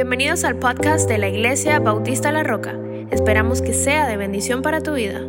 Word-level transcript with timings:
Bienvenidos 0.00 0.44
al 0.44 0.58
podcast 0.58 1.06
de 1.10 1.18
la 1.18 1.28
Iglesia 1.28 1.78
Bautista 1.78 2.32
La 2.32 2.42
Roca. 2.42 2.74
Esperamos 3.10 3.60
que 3.60 3.74
sea 3.74 4.08
de 4.08 4.16
bendición 4.16 4.62
para 4.62 4.82
tu 4.82 4.94
vida. 4.94 5.20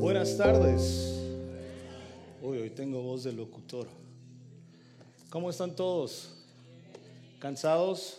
Buenas 0.00 0.36
tardes. 0.36 1.14
Uy, 2.42 2.58
hoy 2.58 2.70
tengo 2.70 3.02
voz 3.02 3.22
de 3.22 3.32
locutor. 3.32 3.86
¿Cómo 5.30 5.48
están 5.48 5.76
todos? 5.76 6.34
¿Cansados? 7.38 8.18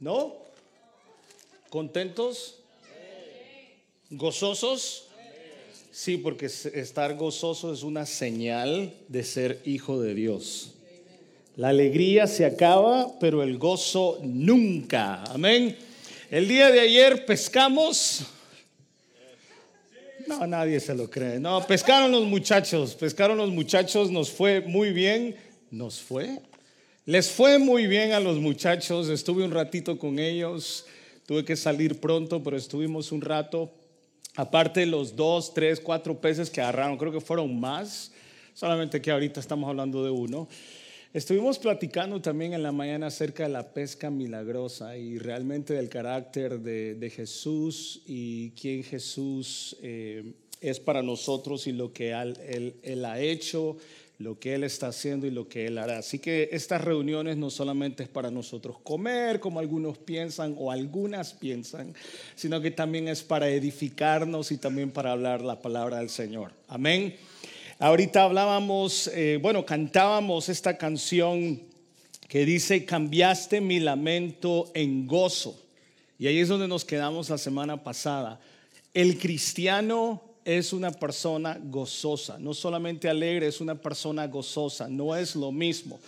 ¿No? 0.00 0.34
¿Contentos? 1.70 2.58
¿Gozosos? 4.10 5.06
Sí, 5.92 6.16
porque 6.16 6.46
estar 6.46 7.14
gozoso 7.14 7.72
es 7.72 7.84
una 7.84 8.04
señal 8.04 8.92
de 9.06 9.22
ser 9.22 9.62
hijo 9.64 10.00
de 10.00 10.14
Dios. 10.14 10.73
La 11.56 11.68
alegría 11.68 12.26
se 12.26 12.44
acaba, 12.44 13.18
pero 13.20 13.42
el 13.42 13.58
gozo 13.58 14.18
nunca. 14.22 15.22
Amén. 15.24 15.76
El 16.28 16.48
día 16.48 16.70
de 16.72 16.80
ayer 16.80 17.24
pescamos. 17.24 18.24
No, 20.26 20.46
nadie 20.48 20.80
se 20.80 20.94
lo 20.94 21.08
cree. 21.08 21.38
No, 21.38 21.64
pescaron 21.64 22.10
los 22.10 22.24
muchachos, 22.24 22.96
pescaron 22.96 23.38
los 23.38 23.50
muchachos, 23.50 24.10
nos 24.10 24.30
fue 24.30 24.62
muy 24.62 24.92
bien. 24.92 25.36
¿Nos 25.70 26.00
fue? 26.00 26.40
Les 27.06 27.30
fue 27.30 27.58
muy 27.58 27.86
bien 27.86 28.12
a 28.12 28.20
los 28.20 28.38
muchachos, 28.38 29.08
estuve 29.08 29.44
un 29.44 29.50
ratito 29.50 29.98
con 29.98 30.18
ellos, 30.18 30.86
tuve 31.26 31.44
que 31.44 31.54
salir 31.54 32.00
pronto, 32.00 32.42
pero 32.42 32.56
estuvimos 32.56 33.12
un 33.12 33.20
rato. 33.20 33.70
Aparte 34.34 34.86
los 34.86 35.14
dos, 35.14 35.52
tres, 35.54 35.78
cuatro 35.78 36.20
peces 36.20 36.50
que 36.50 36.60
agarraron, 36.60 36.96
creo 36.96 37.12
que 37.12 37.20
fueron 37.20 37.60
más, 37.60 38.10
solamente 38.54 39.00
que 39.02 39.10
ahorita 39.10 39.38
estamos 39.38 39.68
hablando 39.68 40.02
de 40.02 40.10
uno. 40.10 40.48
Estuvimos 41.14 41.60
platicando 41.60 42.20
también 42.20 42.54
en 42.54 42.64
la 42.64 42.72
mañana 42.72 43.06
acerca 43.06 43.44
de 43.44 43.48
la 43.48 43.72
pesca 43.72 44.10
milagrosa 44.10 44.96
y 44.96 45.16
realmente 45.16 45.72
del 45.72 45.88
carácter 45.88 46.58
de, 46.58 47.12
Jesús 47.14 48.02
y 48.04 48.50
quién 48.60 48.82
Jesús 48.82 49.76
eh, 49.80 50.32
es 50.60 50.80
para 50.80 51.04
nosotros 51.04 51.68
y 51.68 51.72
lo 51.72 51.92
que 51.92 52.10
él, 52.10 52.74
él, 52.82 53.04
ha 53.04 53.20
hecho, 53.20 53.76
lo 54.18 54.40
que 54.40 54.56
Él 54.56 54.64
está 54.64 54.88
haciendo 54.88 55.28
y 55.28 55.30
lo 55.30 55.48
que 55.48 55.66
Él 55.66 55.78
hará. 55.78 55.98
Así 55.98 56.18
que 56.18 56.48
estas 56.50 56.82
reuniones 56.82 57.36
no 57.36 57.48
solamente 57.48 58.02
es 58.02 58.08
para 58.08 58.32
nosotros 58.32 58.78
comer, 58.82 59.38
como 59.38 59.60
algunos 59.60 59.98
piensan 59.98 60.56
o 60.58 60.72
algunas 60.72 61.32
piensan, 61.32 61.94
sino 62.34 62.60
que 62.60 62.72
también 62.72 63.06
es 63.06 63.22
para 63.22 63.48
edificarnos 63.48 64.50
y 64.50 64.58
también 64.58 64.90
para 64.90 65.12
hablar 65.12 65.42
la 65.42 65.62
palabra 65.62 65.98
del 65.98 66.10
Señor. 66.10 66.50
Amén. 66.66 67.14
Ahorita 67.78 68.22
hablábamos, 68.22 69.08
eh, 69.08 69.38
bueno, 69.42 69.66
cantábamos 69.66 70.48
esta 70.48 70.78
canción 70.78 71.60
que 72.28 72.44
dice, 72.44 72.84
cambiaste 72.84 73.60
mi 73.60 73.80
lamento 73.80 74.70
en 74.74 75.06
gozo. 75.06 75.60
Y 76.18 76.28
ahí 76.28 76.38
es 76.38 76.48
donde 76.48 76.68
nos 76.68 76.84
quedamos 76.84 77.30
la 77.30 77.38
semana 77.38 77.82
pasada. 77.82 78.40
El 78.92 79.18
cristiano 79.18 80.22
es 80.44 80.72
una 80.72 80.92
persona 80.92 81.58
gozosa, 81.60 82.38
no 82.38 82.54
solamente 82.54 83.08
alegre, 83.08 83.48
es 83.48 83.60
una 83.60 83.74
persona 83.74 84.28
gozosa, 84.28 84.88
no 84.88 85.16
es 85.16 85.34
lo 85.34 85.50
mismo. 85.50 85.98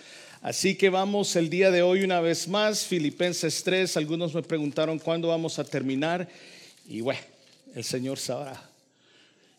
Así 0.43 0.77
que 0.77 0.89
vamos 0.89 1.35
el 1.35 1.51
día 1.51 1.73
de 1.73 1.83
hoy 1.83 2.05
una 2.05 2.21
vez 2.21 2.47
más, 2.47 2.85
Filipenses 2.85 3.65
3, 3.65 3.97
algunos 3.97 4.35
me 4.35 4.43
preguntaron 4.43 5.01
cuándo 5.01 5.29
vamos 5.29 5.59
a 5.59 5.65
terminar 5.65 6.29
y 6.87 7.01
bueno, 7.01 7.21
el 7.75 7.83
Señor 7.83 8.19
sabrá. 8.19 8.76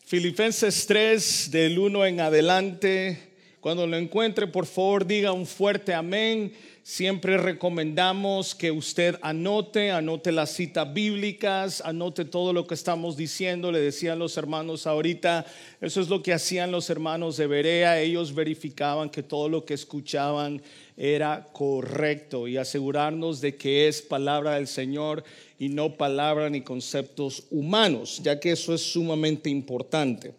Filipenses 0.07 0.87
3, 0.87 1.51
del 1.51 1.77
1 1.77 2.05
en 2.05 2.21
adelante. 2.21 3.19
Cuando 3.59 3.85
lo 3.85 3.97
encuentre, 3.97 4.47
por 4.47 4.65
favor, 4.65 5.05
diga 5.05 5.33
un 5.33 5.45
fuerte 5.45 5.93
amén. 5.93 6.53
Siempre 6.81 7.37
recomendamos 7.37 8.55
que 8.55 8.71
usted 8.71 9.19
anote, 9.21 9.91
anote 9.91 10.31
las 10.31 10.53
citas 10.53 10.93
bíblicas, 10.93 11.81
anote 11.81 12.23
todo 12.23 12.53
lo 12.53 12.65
que 12.65 12.75
estamos 12.75 13.17
diciendo. 13.17 13.69
Le 13.69 13.81
decían 13.81 14.17
los 14.17 14.37
hermanos 14.37 14.87
ahorita, 14.87 15.45
eso 15.81 15.99
es 15.99 16.07
lo 16.07 16.23
que 16.23 16.31
hacían 16.31 16.71
los 16.71 16.89
hermanos 16.89 17.35
de 17.35 17.47
Berea. 17.47 17.99
Ellos 17.99 18.33
verificaban 18.33 19.09
que 19.09 19.23
todo 19.23 19.49
lo 19.49 19.65
que 19.65 19.73
escuchaban 19.73 20.61
era 20.97 21.47
correcto 21.53 22.47
y 22.47 22.57
asegurarnos 22.57 23.39
de 23.39 23.55
que 23.55 23.87
es 23.87 24.01
palabra 24.01 24.55
del 24.55 24.67
Señor 24.67 25.23
y 25.59 25.69
no 25.69 25.95
palabra 25.95 26.49
ni 26.49 26.61
conceptos 26.61 27.43
humanos, 27.51 28.19
ya 28.23 28.39
que 28.39 28.51
eso 28.51 28.73
es 28.73 28.81
sumamente 28.81 29.49
importante. 29.49 30.33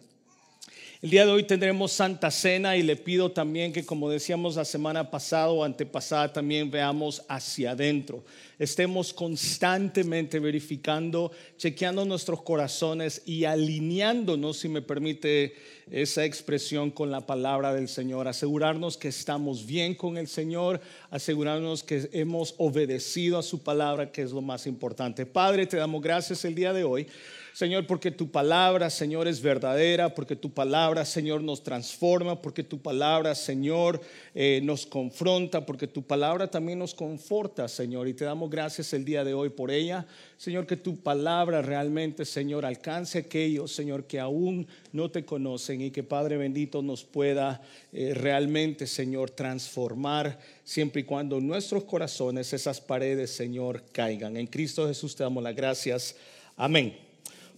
El 1.01 1.11
día 1.11 1.25
de 1.25 1.31
hoy 1.31 1.43
tendremos 1.43 1.93
Santa 1.93 2.29
Cena 2.29 2.75
y 2.75 2.83
le 2.83 2.97
pido 2.97 3.31
también 3.31 3.71
que, 3.71 3.85
como 3.85 4.09
decíamos 4.09 4.57
la 4.57 4.65
semana 4.65 5.09
pasada 5.09 5.47
o 5.47 5.63
antepasada, 5.63 6.33
también 6.33 6.69
veamos 6.69 7.23
hacia 7.29 7.71
adentro. 7.71 8.21
Estemos 8.57 9.13
constantemente 9.13 10.39
verificando, 10.39 11.31
chequeando 11.55 12.03
nuestros 12.03 12.41
corazones 12.41 13.21
y 13.25 13.45
alineándonos, 13.45 14.57
si 14.57 14.67
me 14.67 14.81
permite 14.81 15.53
esa 15.89 16.25
expresión, 16.25 16.91
con 16.91 17.11
la 17.11 17.25
palabra 17.25 17.73
del 17.73 17.87
Señor. 17.87 18.27
Asegurarnos 18.27 18.97
que 18.97 19.07
estamos 19.07 19.65
bien 19.65 19.95
con 19.95 20.17
el 20.17 20.27
Señor, 20.27 20.81
asegurarnos 21.11 21.81
que 21.81 22.09
hemos 22.11 22.55
obedecido 22.57 23.39
a 23.39 23.43
su 23.43 23.63
palabra, 23.63 24.11
que 24.11 24.21
es 24.21 24.31
lo 24.31 24.41
más 24.41 24.67
importante. 24.67 25.25
Padre, 25.25 25.65
te 25.65 25.77
damos 25.77 26.01
gracias 26.01 26.43
el 26.43 26.55
día 26.55 26.73
de 26.73 26.83
hoy 26.83 27.07
Señor, 27.59 27.85
porque 27.87 28.09
tu 28.09 28.31
palabra, 28.31 28.89
Señor, 28.89 29.27
es 29.27 29.41
verdadera, 29.41 30.15
porque 30.15 30.37
tu 30.37 30.49
palabra, 30.49 31.03
Señor, 31.03 31.43
nos 31.43 31.61
transforma, 31.61 32.41
porque 32.41 32.63
tu 32.63 32.81
palabra, 32.81 33.35
Señor, 33.35 33.99
eh, 34.33 34.61
nos 34.63 34.85
confronta, 34.85 35.65
porque 35.65 35.85
tu 35.85 36.01
palabra 36.01 36.49
también 36.49 36.79
nos 36.79 36.95
conforta, 36.95 37.67
Señor. 37.67 38.07
Y 38.07 38.13
te 38.13 38.23
damos 38.23 38.49
gracias 38.49 38.93
el 38.93 39.03
día 39.03 39.25
de 39.25 39.33
hoy 39.33 39.49
por 39.49 39.71
ella. 39.71 40.07
Señor, 40.37 40.67
que 40.67 40.77
tu 40.77 41.01
palabra 41.01 41.61
realmente, 41.61 42.23
Señor, 42.23 42.65
alcance 42.65 43.17
a 43.17 43.21
aquellos, 43.23 43.73
Señor, 43.73 44.05
que 44.05 44.21
aún 44.21 44.65
no 44.93 45.11
te 45.11 45.25
conocen 45.25 45.81
y 45.81 45.91
que 45.91 46.01
Padre 46.01 46.37
bendito 46.37 46.81
nos 46.81 47.03
pueda 47.03 47.61
eh, 47.91 48.13
realmente, 48.13 48.87
Señor, 48.87 49.31
transformar 49.31 50.39
siempre 50.63 51.01
y 51.01 51.03
cuando 51.03 51.41
nuestros 51.41 51.83
corazones, 51.83 52.53
esas 52.53 52.79
paredes, 52.79 53.31
Señor, 53.31 53.83
caigan. 53.91 54.37
En 54.37 54.47
Cristo 54.47 54.87
Jesús 54.87 55.13
te 55.13 55.23
damos 55.23 55.43
las 55.43 55.57
gracias. 55.57 56.15
Amén. 56.55 57.08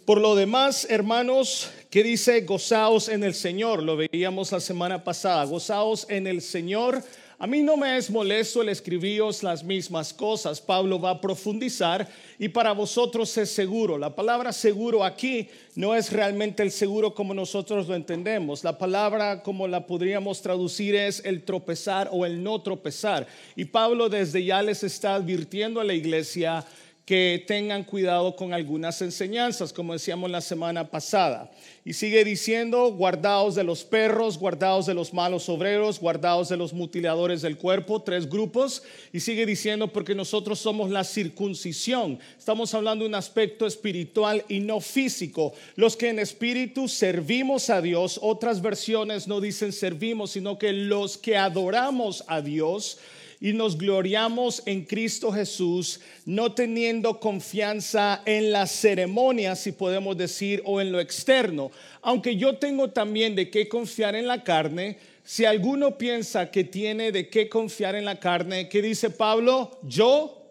Por 0.06 0.19
lo 0.19 0.35
demás, 0.35 0.88
hermanos, 0.89 1.69
¿qué 1.91 2.01
dice? 2.01 2.41
Gozaos 2.41 3.07
en 3.07 3.23
el 3.23 3.35
Señor. 3.35 3.84
Lo 3.84 3.95
veíamos 3.95 4.51
la 4.51 4.59
semana 4.59 5.03
pasada. 5.03 5.44
Gozaos 5.44 6.07
en 6.09 6.25
el 6.25 6.41
Señor. 6.41 7.03
A 7.38 7.45
mí 7.45 7.62
no 7.62 7.78
me 7.78 7.97
es 7.97 8.09
molesto 8.09 8.63
el 8.63 8.69
escribíos 8.69 9.44
las 9.44 9.63
mismas 9.63 10.12
cosas. 10.12 10.59
Pablo 10.59 11.00
va 11.00 11.12
a 11.12 11.22
profundizar 11.22 12.07
y 12.39 12.50
para 12.50 12.72
vosotros 12.72 13.38
es 13.38 13.51
seguro. 13.51 14.00
La 14.00 14.16
palabra 14.16 14.51
seguro 14.51 15.03
aquí 15.03 15.47
no 15.75 15.94
es 15.94 16.12
realmente 16.12 16.63
el 16.63 16.72
seguro 16.72 17.13
como 17.13 17.35
nosotros 17.35 17.88
lo 17.88 17.94
entendemos. 17.94 18.63
La 18.63 18.79
palabra 18.79 19.44
como 19.44 19.68
la 19.68 19.85
podríamos 19.85 20.41
traducir 20.41 20.95
es 20.95 21.22
el 21.25 21.44
tropezar 21.44 22.09
o 22.12 22.25
el 22.25 22.41
no 22.41 22.59
tropezar. 22.63 23.28
Y 23.56 23.66
Pablo 23.66 24.09
desde 24.09 24.44
ya 24.44 24.63
les 24.63 24.83
está 24.83 25.13
advirtiendo 25.13 25.79
a 25.79 25.83
la 25.83 25.94
iglesia 25.94 26.66
que 27.06 27.44
tengan 27.47 27.84
cuidado 27.84 28.35
con 28.35 28.53
algunas 28.53 29.01
enseñanzas, 29.01 29.73
como 29.73 29.94
decíamos 29.94 30.29
la 30.29 30.39
semana 30.39 30.89
pasada. 30.89 31.51
Y 31.84 31.94
sigue 31.94 32.23
diciendo, 32.23 32.91
guardaos 32.94 33.56
de 33.56 33.63
los 33.63 33.84
perros, 33.84 34.38
guardaos 34.38 34.85
de 34.85 34.94
los 34.94 35.13
malos 35.13 35.50
obreros, 35.50 36.00
guardaos 36.00 36.50
de 36.50 36.57
los 36.57 36.73
mutiladores 36.73 37.41
del 37.41 37.57
cuerpo, 37.57 38.03
tres 38.03 38.29
grupos. 38.29 38.84
Y 39.12 39.19
sigue 39.19 39.47
diciendo, 39.47 39.88
porque 39.88 40.13
nosotros 40.13 40.59
somos 40.59 40.91
la 40.91 41.03
circuncisión. 41.03 42.19
Estamos 42.38 42.73
hablando 42.75 43.03
de 43.03 43.09
un 43.09 43.16
aspecto 43.16 43.66
espiritual 43.66 44.45
y 44.47 44.59
no 44.59 44.79
físico. 44.79 45.53
Los 45.75 45.97
que 45.97 46.09
en 46.09 46.19
espíritu 46.19 46.88
servimos 46.88 47.71
a 47.71 47.81
Dios, 47.81 48.19
otras 48.21 48.62
versiones 48.62 49.27
no 49.27 49.42
dicen 49.42 49.74
servimos, 49.74 50.31
sino 50.31 50.59
que 50.59 50.71
los 50.71 51.18
que 51.18 51.36
adoramos 51.36 52.24
a 52.27 52.42
Dios 52.42 53.00
y 53.41 53.53
nos 53.53 53.75
gloriamos 53.75 54.61
en 54.67 54.85
Cristo 54.85 55.31
Jesús, 55.31 55.99
no 56.25 56.53
teniendo 56.53 57.19
confianza 57.19 58.21
en 58.25 58.51
las 58.51 58.71
ceremonias, 58.71 59.59
si 59.59 59.71
podemos 59.71 60.15
decir, 60.15 60.61
o 60.63 60.79
en 60.79 60.91
lo 60.91 60.99
externo. 60.99 61.71
Aunque 62.03 62.35
yo 62.35 62.57
tengo 62.57 62.91
también 62.91 63.35
de 63.35 63.49
qué 63.49 63.67
confiar 63.67 64.15
en 64.15 64.27
la 64.27 64.43
carne, 64.43 64.99
si 65.23 65.43
alguno 65.45 65.97
piensa 65.97 66.51
que 66.51 66.63
tiene 66.63 67.11
de 67.11 67.29
qué 67.29 67.49
confiar 67.49 67.95
en 67.95 68.05
la 68.05 68.19
carne, 68.19 68.69
¿qué 68.69 68.79
dice 68.79 69.09
Pablo? 69.09 69.79
Yo, 69.81 70.45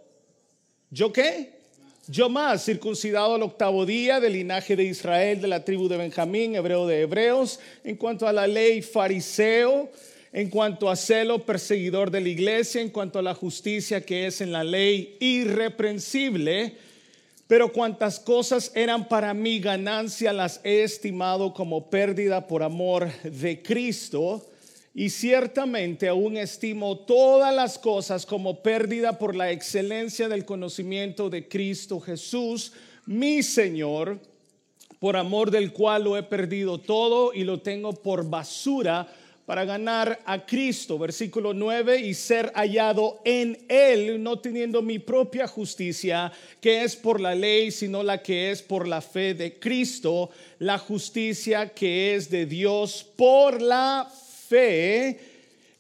¿yo 0.90 1.12
qué? 1.12 1.60
Yo 2.08 2.28
más, 2.28 2.64
circuncidado 2.64 3.37
al 3.37 3.42
octavo 3.44 3.87
día 3.87 4.19
del 4.19 4.32
linaje 4.32 4.75
de 4.75 4.82
Israel, 4.82 5.40
de 5.40 5.46
la 5.46 5.64
tribu 5.64 5.87
de 5.87 5.96
Benjamín, 5.96 6.56
hebreo 6.56 6.88
de 6.88 7.02
hebreos, 7.02 7.60
en 7.84 7.94
cuanto 7.94 8.26
a 8.26 8.32
la 8.32 8.48
ley 8.48 8.82
fariseo, 8.82 9.88
en 10.32 10.49
cuanto 10.49 10.88
a 10.88 10.97
celo 10.97 11.44
perseguidor 11.44 12.11
de 12.11 12.21
la 12.21 12.29
iglesia, 12.29 12.81
en 12.81 12.91
cuanto 12.91 13.19
a 13.19 13.23
la 13.23 13.35
justicia 13.35 14.00
que 14.00 14.27
es 14.27 14.41
en 14.41 14.53
la 14.53 14.62
ley 14.62 15.17
irreprensible, 15.19 16.77
pero 17.49 17.73
cuantas 17.73 18.21
cosas 18.21 18.71
eran 18.77 19.09
para 19.09 19.35
mí 19.35 19.59
ganancia 19.59 20.32
las 20.32 20.61
he 20.62 20.85
estimado 20.85 21.53
como 21.53 21.91
pérdida 21.91 22.47
por 22.47 22.62
amor 22.62 23.11
de 23.25 23.62
Cristo. 23.62 24.47
y 24.93 25.11
ciertamente 25.11 26.09
aún 26.09 26.37
estimo 26.37 26.99
todas 26.99 27.55
las 27.55 27.79
cosas 27.79 28.26
como 28.26 28.61
pérdida 28.61 29.19
por 29.19 29.37
la 29.37 29.53
excelencia 29.53 30.29
del 30.29 30.44
conocimiento 30.44 31.31
de 31.31 31.47
Cristo 31.47 32.00
Jesús, 32.00 32.73
mi 33.06 33.44
Señor, 33.44 34.19
por 34.99 35.17
amor 35.17 35.53
del 35.53 35.73
cual 35.73 36.05
lo 36.05 36.17
he 36.17 36.25
perdido 36.25 36.79
todo 36.79 37.33
y 37.33 37.44
lo 37.44 37.61
tengo 37.61 37.93
por 37.93 38.29
basura 38.29 39.09
para 39.50 39.64
ganar 39.64 40.20
a 40.26 40.47
Cristo, 40.47 40.97
versículo 40.97 41.52
9, 41.52 41.99
y 41.99 42.14
ser 42.14 42.52
hallado 42.55 43.20
en 43.25 43.58
Él, 43.69 44.23
no 44.23 44.38
teniendo 44.38 44.81
mi 44.81 45.00
propia 45.00 45.49
justicia, 45.49 46.31
que 46.61 46.85
es 46.85 46.94
por 46.94 47.20
la 47.20 47.35
ley, 47.35 47.73
sino 47.73 48.05
la 48.05 48.23
que 48.23 48.52
es 48.52 48.62
por 48.62 48.87
la 48.87 49.00
fe 49.00 49.35
de 49.35 49.58
Cristo, 49.58 50.31
la 50.61 50.79
justicia 50.79 51.70
que 51.70 52.14
es 52.14 52.31
de 52.31 52.47
Dios 52.47 53.05
por 53.17 53.61
la 53.61 54.08
fe 54.49 55.19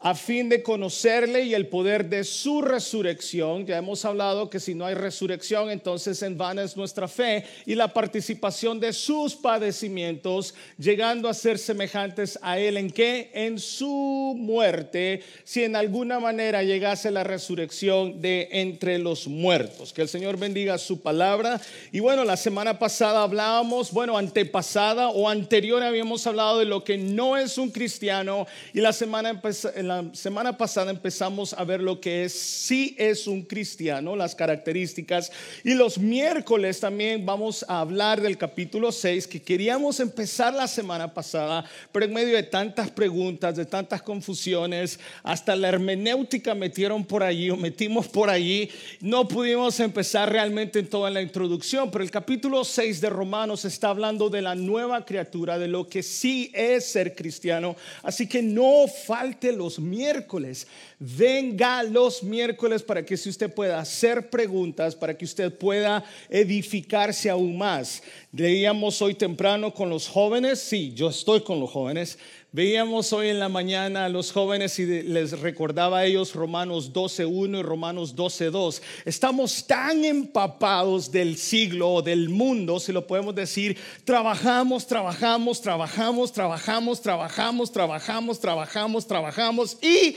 a 0.02 0.14
fin 0.14 0.48
de 0.48 0.62
conocerle 0.62 1.42
y 1.42 1.54
el 1.54 1.66
poder 1.66 2.08
de 2.08 2.24
su 2.24 2.62
resurrección. 2.62 3.66
Ya 3.66 3.76
hemos 3.76 4.04
hablado 4.06 4.48
que 4.48 4.58
si 4.58 4.74
no 4.74 4.86
hay 4.86 4.94
resurrección, 4.94 5.70
entonces 5.70 6.22
en 6.22 6.38
vano 6.38 6.62
es 6.62 6.74
nuestra 6.74 7.06
fe 7.06 7.44
y 7.66 7.74
la 7.74 7.92
participación 7.92 8.80
de 8.80 8.94
sus 8.94 9.34
padecimientos, 9.34 10.54
llegando 10.78 11.28
a 11.28 11.34
ser 11.34 11.58
semejantes 11.58 12.38
a 12.40 12.58
él 12.58 12.78
en 12.78 12.90
qué? 12.90 13.30
En 13.34 13.58
su 13.58 14.34
muerte, 14.38 15.22
si 15.44 15.64
en 15.64 15.76
alguna 15.76 16.18
manera 16.18 16.62
llegase 16.62 17.10
la 17.10 17.24
resurrección 17.24 18.22
de 18.22 18.48
entre 18.52 18.98
los 18.98 19.28
muertos. 19.28 19.92
Que 19.92 20.00
el 20.00 20.08
Señor 20.08 20.38
bendiga 20.38 20.78
su 20.78 21.02
palabra. 21.02 21.60
Y 21.92 22.00
bueno, 22.00 22.24
la 22.24 22.38
semana 22.38 22.78
pasada 22.78 23.22
hablábamos, 23.22 23.92
bueno, 23.92 24.16
antepasada 24.16 25.10
o 25.10 25.28
anterior 25.28 25.82
habíamos 25.82 26.26
hablado 26.26 26.58
de 26.58 26.64
lo 26.64 26.84
que 26.84 26.96
no 26.96 27.36
es 27.36 27.58
un 27.58 27.70
cristiano 27.70 28.46
y 28.72 28.80
la 28.80 28.94
semana 28.94 29.28
empezó 29.28 29.70
la 29.90 30.04
semana 30.12 30.56
pasada 30.56 30.92
empezamos 30.92 31.52
a 31.52 31.64
ver 31.64 31.80
lo 31.80 32.00
que 32.00 32.24
es 32.24 32.32
si 32.32 32.94
es 32.96 33.26
un 33.26 33.42
cristiano, 33.42 34.14
las 34.14 34.36
características. 34.36 35.32
Y 35.64 35.74
los 35.74 35.98
miércoles 35.98 36.78
también 36.78 37.26
vamos 37.26 37.64
a 37.66 37.80
hablar 37.80 38.20
del 38.20 38.38
capítulo 38.38 38.92
6 38.92 39.26
que 39.26 39.42
queríamos 39.42 39.98
empezar 39.98 40.54
la 40.54 40.68
semana 40.68 41.12
pasada, 41.12 41.64
pero 41.90 42.04
en 42.04 42.14
medio 42.14 42.36
de 42.36 42.44
tantas 42.44 42.88
preguntas, 42.88 43.56
de 43.56 43.66
tantas 43.66 44.00
confusiones, 44.02 45.00
hasta 45.24 45.56
la 45.56 45.70
hermenéutica 45.70 46.54
metieron 46.54 47.04
por 47.04 47.24
allí 47.24 47.50
o 47.50 47.56
metimos 47.56 48.06
por 48.06 48.30
allí, 48.30 48.70
no 49.00 49.26
pudimos 49.26 49.80
empezar 49.80 50.30
realmente 50.30 50.78
en 50.78 50.88
toda 50.88 51.10
la 51.10 51.20
introducción, 51.20 51.90
pero 51.90 52.04
el 52.04 52.12
capítulo 52.12 52.62
6 52.62 53.00
de 53.00 53.10
Romanos 53.10 53.64
está 53.64 53.88
hablando 53.88 54.30
de 54.30 54.42
la 54.42 54.54
nueva 54.54 55.04
criatura, 55.04 55.58
de 55.58 55.66
lo 55.66 55.88
que 55.88 56.04
sí 56.04 56.52
es 56.54 56.84
ser 56.84 57.16
cristiano. 57.16 57.74
Así 58.04 58.28
que 58.28 58.40
no 58.40 58.86
falte 58.86 59.50
los 59.50 59.79
miércoles. 59.80 60.66
Venga 60.98 61.82
los 61.82 62.22
miércoles 62.22 62.82
para 62.82 63.04
que 63.04 63.16
si 63.16 63.28
usted 63.28 63.52
pueda 63.52 63.80
hacer 63.80 64.30
preguntas, 64.30 64.94
para 64.94 65.16
que 65.16 65.24
usted 65.24 65.52
pueda 65.52 66.04
edificarse 66.28 67.30
aún 67.30 67.58
más. 67.58 68.02
Leíamos 68.32 69.00
hoy 69.02 69.14
temprano 69.14 69.74
con 69.74 69.90
los 69.90 70.06
jóvenes, 70.06 70.60
sí, 70.60 70.92
yo 70.94 71.08
estoy 71.08 71.40
con 71.40 71.58
los 71.58 71.70
jóvenes. 71.70 72.18
Veíamos 72.52 73.12
hoy 73.12 73.28
en 73.28 73.38
la 73.38 73.48
mañana 73.48 74.06
a 74.06 74.08
los 74.08 74.32
jóvenes 74.32 74.76
y 74.80 74.84
les 74.84 75.38
recordaba 75.38 75.98
a 75.98 76.04
ellos 76.06 76.34
Romanos 76.34 76.92
12.1 76.92 77.60
y 77.60 77.62
Romanos 77.62 78.16
12.2. 78.16 78.82
Estamos 79.04 79.68
tan 79.68 80.04
empapados 80.04 81.12
del 81.12 81.36
siglo 81.36 82.02
del 82.02 82.28
mundo, 82.28 82.80
si 82.80 82.90
lo 82.90 83.06
podemos 83.06 83.36
decir, 83.36 83.78
trabajamos, 84.02 84.84
trabajamos, 84.84 85.62
trabajamos, 85.62 86.32
trabajamos, 86.32 87.00
trabajamos, 87.00 87.70
trabajamos, 87.70 88.40
trabajamos, 88.40 89.06
trabajamos 89.06 89.78
y 89.80 90.16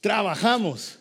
trabajamos. 0.00 0.98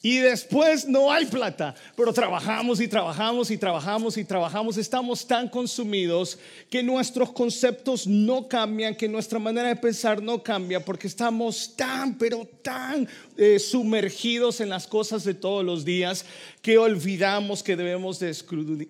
Y 0.00 0.18
después 0.18 0.86
no 0.86 1.10
hay 1.10 1.26
plata, 1.26 1.74
pero 1.96 2.12
trabajamos 2.12 2.80
y 2.80 2.86
trabajamos 2.86 3.50
y 3.50 3.58
trabajamos 3.58 4.16
y 4.16 4.24
trabajamos. 4.24 4.76
Estamos 4.76 5.26
tan 5.26 5.48
consumidos 5.48 6.38
que 6.70 6.84
nuestros 6.84 7.32
conceptos 7.32 8.06
no 8.06 8.46
cambian, 8.46 8.94
que 8.94 9.08
nuestra 9.08 9.40
manera 9.40 9.66
de 9.66 9.74
pensar 9.74 10.22
no 10.22 10.40
cambia, 10.40 10.84
porque 10.84 11.08
estamos 11.08 11.74
tan, 11.74 12.16
pero 12.16 12.46
tan 12.62 13.08
eh, 13.36 13.58
sumergidos 13.58 14.60
en 14.60 14.68
las 14.68 14.86
cosas 14.86 15.24
de 15.24 15.34
todos 15.34 15.64
los 15.64 15.84
días 15.84 16.24
que 16.62 16.78
olvidamos 16.78 17.64
que 17.64 17.76
debemos 17.76 18.20
de 18.20 18.30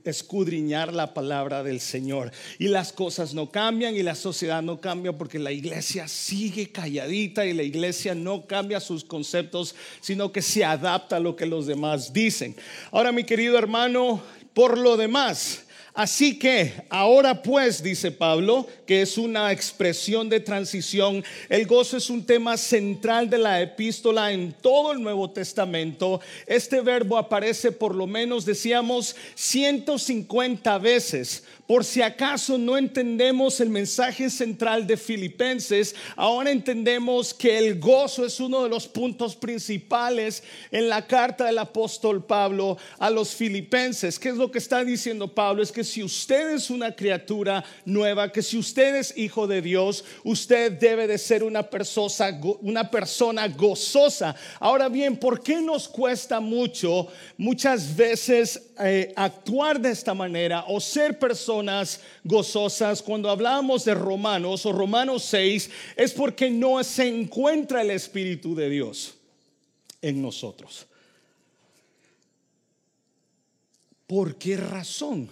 escudriñar 0.05 0.93
la 0.93 1.15
palabra 1.15 1.63
del 1.63 1.81
Señor. 1.81 2.33
Y 2.59 2.69
las 2.69 2.93
cosas 2.93 3.33
no 3.33 3.51
cambian 3.51 3.97
y 3.97 4.03
la 4.03 4.15
sociedad 4.15 4.61
no 4.61 4.79
cambia 4.79 5.17
porque 5.17 5.39
la 5.39 5.53
iglesia 5.53 6.07
sigue 6.07 6.71
calladita 6.71 7.47
y 7.47 7.55
la 7.55 7.63
iglesia 7.63 8.15
no 8.15 8.47
cambia 8.47 8.79
sus 8.81 9.05
conceptos, 9.05 9.75
sino 10.01 10.33
que 10.33 10.43
se 10.43 10.67
adapta 10.67 10.98
a 11.11 11.21
lo 11.21 11.37
que 11.37 11.47
los 11.47 11.67
demás 11.67 12.13
dicen. 12.13 12.57
Ahora, 12.91 13.13
mi 13.13 13.25
querido 13.25 13.57
hermano, 13.59 14.21
por 14.55 14.79
lo 14.79 14.97
demás, 14.97 15.65
Así 15.99 16.39
que 16.39 16.73
ahora 16.91 17.43
pues, 17.43 17.83
dice 17.83 18.13
Pablo, 18.13 18.69
que 18.87 19.03
es 19.03 19.19
una 19.19 19.51
expresión 19.51 20.29
de 20.29 20.39
transición, 20.39 21.25
el 21.49 21.67
gozo 21.67 21.97
es 21.97 22.09
un 22.09 22.25
tema 22.25 22.57
central 22.57 23.29
de 23.29 23.39
la 23.39 23.61
epístola 23.61 24.31
en 24.31 24.53
todo 24.53 24.93
el 24.93 25.03
Nuevo 25.03 25.29
Testamento. 25.29 26.21
Este 26.47 26.83
verbo 26.83 27.19
aparece 27.19 27.73
por 27.73 27.97
lo 27.97 28.07
menos, 28.07 28.45
decíamos, 28.45 29.17
150 29.35 30.79
veces. 30.79 31.43
Por 31.67 31.85
si 31.85 32.01
acaso 32.01 32.57
no 32.57 32.79
entendemos 32.79 33.61
el 33.61 33.69
mensaje 33.69 34.31
central 34.31 34.87
de 34.87 34.97
Filipenses, 34.97 35.95
ahora 36.17 36.51
entendemos 36.51 37.35
que 37.35 37.59
el 37.59 37.79
gozo 37.79 38.25
es 38.25 38.41
uno 38.41 38.63
de 38.63 38.71
los 38.71 38.89
puntos 38.89 39.37
principales 39.37 40.43
en 40.71 40.89
la 40.89 41.07
carta 41.07 41.45
del 41.45 41.59
apóstol 41.59 42.25
Pablo 42.25 42.79
a 42.99 43.11
los 43.11 43.35
filipenses. 43.35 44.19
¿Qué 44.19 44.31
es 44.31 44.37
lo 44.37 44.51
que 44.51 44.59
está 44.59 44.83
diciendo 44.83 45.29
Pablo? 45.29 45.63
Es 45.63 45.71
que 45.71 45.88
si 45.89 46.03
usted 46.03 46.51
es 46.51 46.71
una 46.71 46.95
criatura 46.95 47.65
nueva, 47.85 48.31
que 48.31 48.43
si 48.43 48.59
usted 48.59 48.97
es 48.97 49.17
hijo 49.17 49.47
de 49.47 49.63
Dios, 49.63 50.05
usted 50.25 50.73
debe 50.73 51.07
de 51.07 51.19
ser 51.19 51.43
una 51.43 51.63
persona, 51.63 52.41
una 52.61 52.91
persona 52.91 53.49
gozosa. 53.49 54.37
Ahora 54.61 54.89
bien, 54.89 55.17
¿por 55.17 55.43
qué 55.43 55.61
nos 55.61 55.89
cuesta 55.89 56.41
mucho 56.41 57.09
muchas 57.37 57.97
veces 57.97 58.71
eh, 58.81 59.13
actuar 59.17 59.81
de 59.81 59.91
esta 59.91 60.15
manera 60.15 60.65
o 60.69 60.81
ser 60.81 61.19
personas? 61.19 62.01
gozosas. 62.25 63.03
Cuando 63.03 63.31
hablamos 63.31 63.85
de 63.85 63.95
Romanos 63.95 64.67
o 64.67 64.73
Romanos 64.73 65.25
6, 65.25 65.71
es 65.97 66.13
porque 66.13 66.51
no 66.51 66.83
se 66.85 67.09
encuentra 67.09 67.83
el 67.83 67.91
Espíritu 67.91 68.55
de 68.55 68.69
Dios 68.69 69.15
en 70.03 70.23
nosotros. 70.23 70.87
¿Por 74.07 74.37
qué 74.37 74.57
razón? 74.57 75.29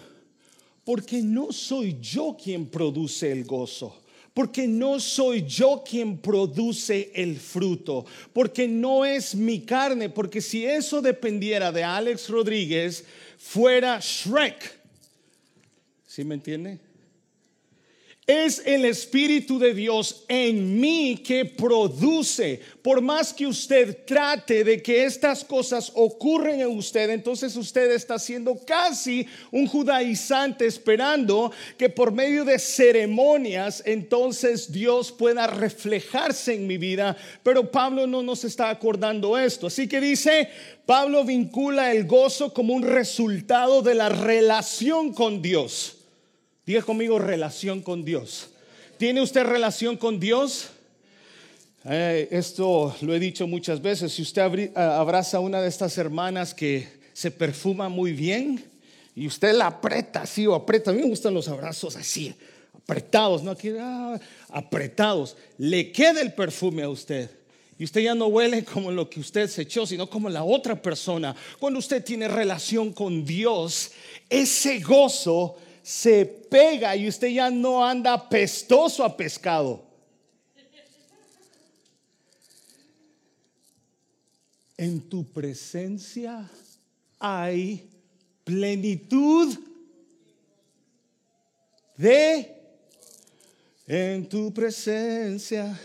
Porque 0.87 1.21
no 1.21 1.52
soy 1.52 1.99
yo 2.00 2.35
quien 2.43 2.64
produce 2.64 3.31
el 3.31 3.45
gozo 3.45 3.95
porque 4.37 4.69
no 4.69 5.00
soy 5.00 5.47
yo 5.47 5.83
quien 5.83 6.19
produce 6.19 7.11
el 7.14 7.38
fruto, 7.38 8.05
porque 8.35 8.69
no 8.69 9.02
es 9.02 9.35
mi 9.35 9.62
carne, 9.62 10.11
porque 10.11 10.43
si 10.43 10.66
eso 10.66 11.00
dependiera 11.00 11.73
de 11.73 11.83
Alex 11.83 12.28
Rodríguez, 12.28 13.02
fuera 13.38 13.99
Shrek. 13.99 14.78
¿Sí 16.07 16.23
me 16.23 16.35
entiende? 16.35 16.78
Es 18.26 18.61
el 18.66 18.85
Espíritu 18.85 19.56
de 19.56 19.73
Dios 19.73 20.25
en 20.26 20.80
mí 20.80 21.23
que 21.25 21.45
produce. 21.45 22.61
Por 22.83 23.00
más 23.00 23.33
que 23.33 23.47
usted 23.47 24.04
trate 24.04 24.64
de 24.64 24.83
que 24.83 25.04
estas 25.04 25.45
cosas 25.45 25.92
ocurren 25.95 26.61
en 26.61 26.76
usted, 26.76 27.11
entonces 27.11 27.54
usted 27.54 27.92
está 27.92 28.18
siendo 28.18 28.59
casi 28.66 29.28
un 29.52 29.68
judaizante 29.68 30.66
esperando 30.66 31.52
que 31.78 31.88
por 31.88 32.11
medio 32.11 32.45
de 32.45 32.59
ceremonias 32.59 33.80
entonces 33.87 34.73
Dios 34.73 35.12
pueda 35.12 35.47
reflejarse 35.47 36.54
en 36.54 36.66
mi 36.66 36.78
vida. 36.78 37.16
Pero 37.45 37.71
Pablo 37.71 38.09
no 38.09 38.25
nos 38.25 38.42
está 38.42 38.71
acordando 38.71 39.38
esto. 39.38 39.68
Así 39.68 39.87
que 39.87 40.00
dice, 40.00 40.49
Pablo 40.85 41.25
vincula 41.25 41.92
el 41.92 42.09
gozo 42.09 42.52
como 42.52 42.75
un 42.75 42.83
resultado 42.83 43.83
de 43.83 43.95
la 43.95 44.09
relación 44.09 45.12
con 45.12 45.40
Dios. 45.40 45.96
Diga 46.67 46.83
conmigo 46.83 47.21
relación 47.21 47.81
con 47.81 48.05
Dios. 48.05 48.49
¿Tiene 48.99 49.23
usted 49.23 49.45
relación 49.45 49.97
con 49.97 50.19
Dios? 50.19 50.71
Eh, 51.85 52.27
esto 52.33 52.93
lo 53.03 53.15
he 53.15 53.21
dicho 53.21 53.47
muchas 53.47 53.81
veces. 53.81 54.13
Si 54.13 54.23
usted 54.23 54.77
abraza 54.77 55.37
a 55.37 55.41
una 55.41 55.63
de 55.63 55.69
estas 55.69 55.97
hermanas 55.97 56.53
que 56.53 56.89
se 57.13 57.31
perfuma 57.31 57.89
muy 57.89 58.11
bien 58.11 58.65
y 59.15 59.29
usted 59.29 59.55
la 59.55 59.69
aprieta 59.69 60.23
así 60.23 60.45
o 60.49 60.57
aprieta, 60.57 60.91
a 60.91 60.95
mí 60.95 61.03
me 61.03 61.09
gustan 61.09 61.35
los 61.35 61.47
abrazos 61.47 61.95
así, 61.95 62.35
apretados, 62.75 63.45
no 63.45 63.53
aquí, 63.53 63.71
ah, 63.79 64.19
apretados. 64.49 65.37
Le 65.59 65.93
queda 65.93 66.21
el 66.21 66.33
perfume 66.33 66.83
a 66.83 66.89
usted. 66.89 67.31
Y 67.79 67.85
usted 67.85 68.01
ya 68.01 68.17
no 68.17 68.27
huele 68.27 68.65
como 68.65 68.91
lo 68.91 69.09
que 69.09 69.21
usted 69.21 69.49
se 69.49 69.63
echó, 69.63 69.87
sino 69.87 70.11
como 70.11 70.29
la 70.29 70.43
otra 70.43 70.83
persona. 70.83 71.37
Cuando 71.61 71.79
usted 71.79 72.03
tiene 72.03 72.27
relación 72.27 72.93
con 72.93 73.25
Dios, 73.25 73.93
ese 74.29 74.81
gozo 74.81 75.59
se 75.87 76.26
pega 76.26 76.97
y 76.97 77.07
usted 77.07 77.28
ya 77.28 77.49
no 77.49 77.87
anda 77.87 78.28
pestoso 78.28 79.05
a 79.05 79.16
pescado. 79.16 79.87
En 84.76 85.00
tu 85.09 85.25
presencia 85.31 86.50
hay 87.21 87.88
plenitud 88.43 89.57
de... 91.97 92.52
En 93.87 94.28
tu 94.28 94.52
presencia 94.52 95.78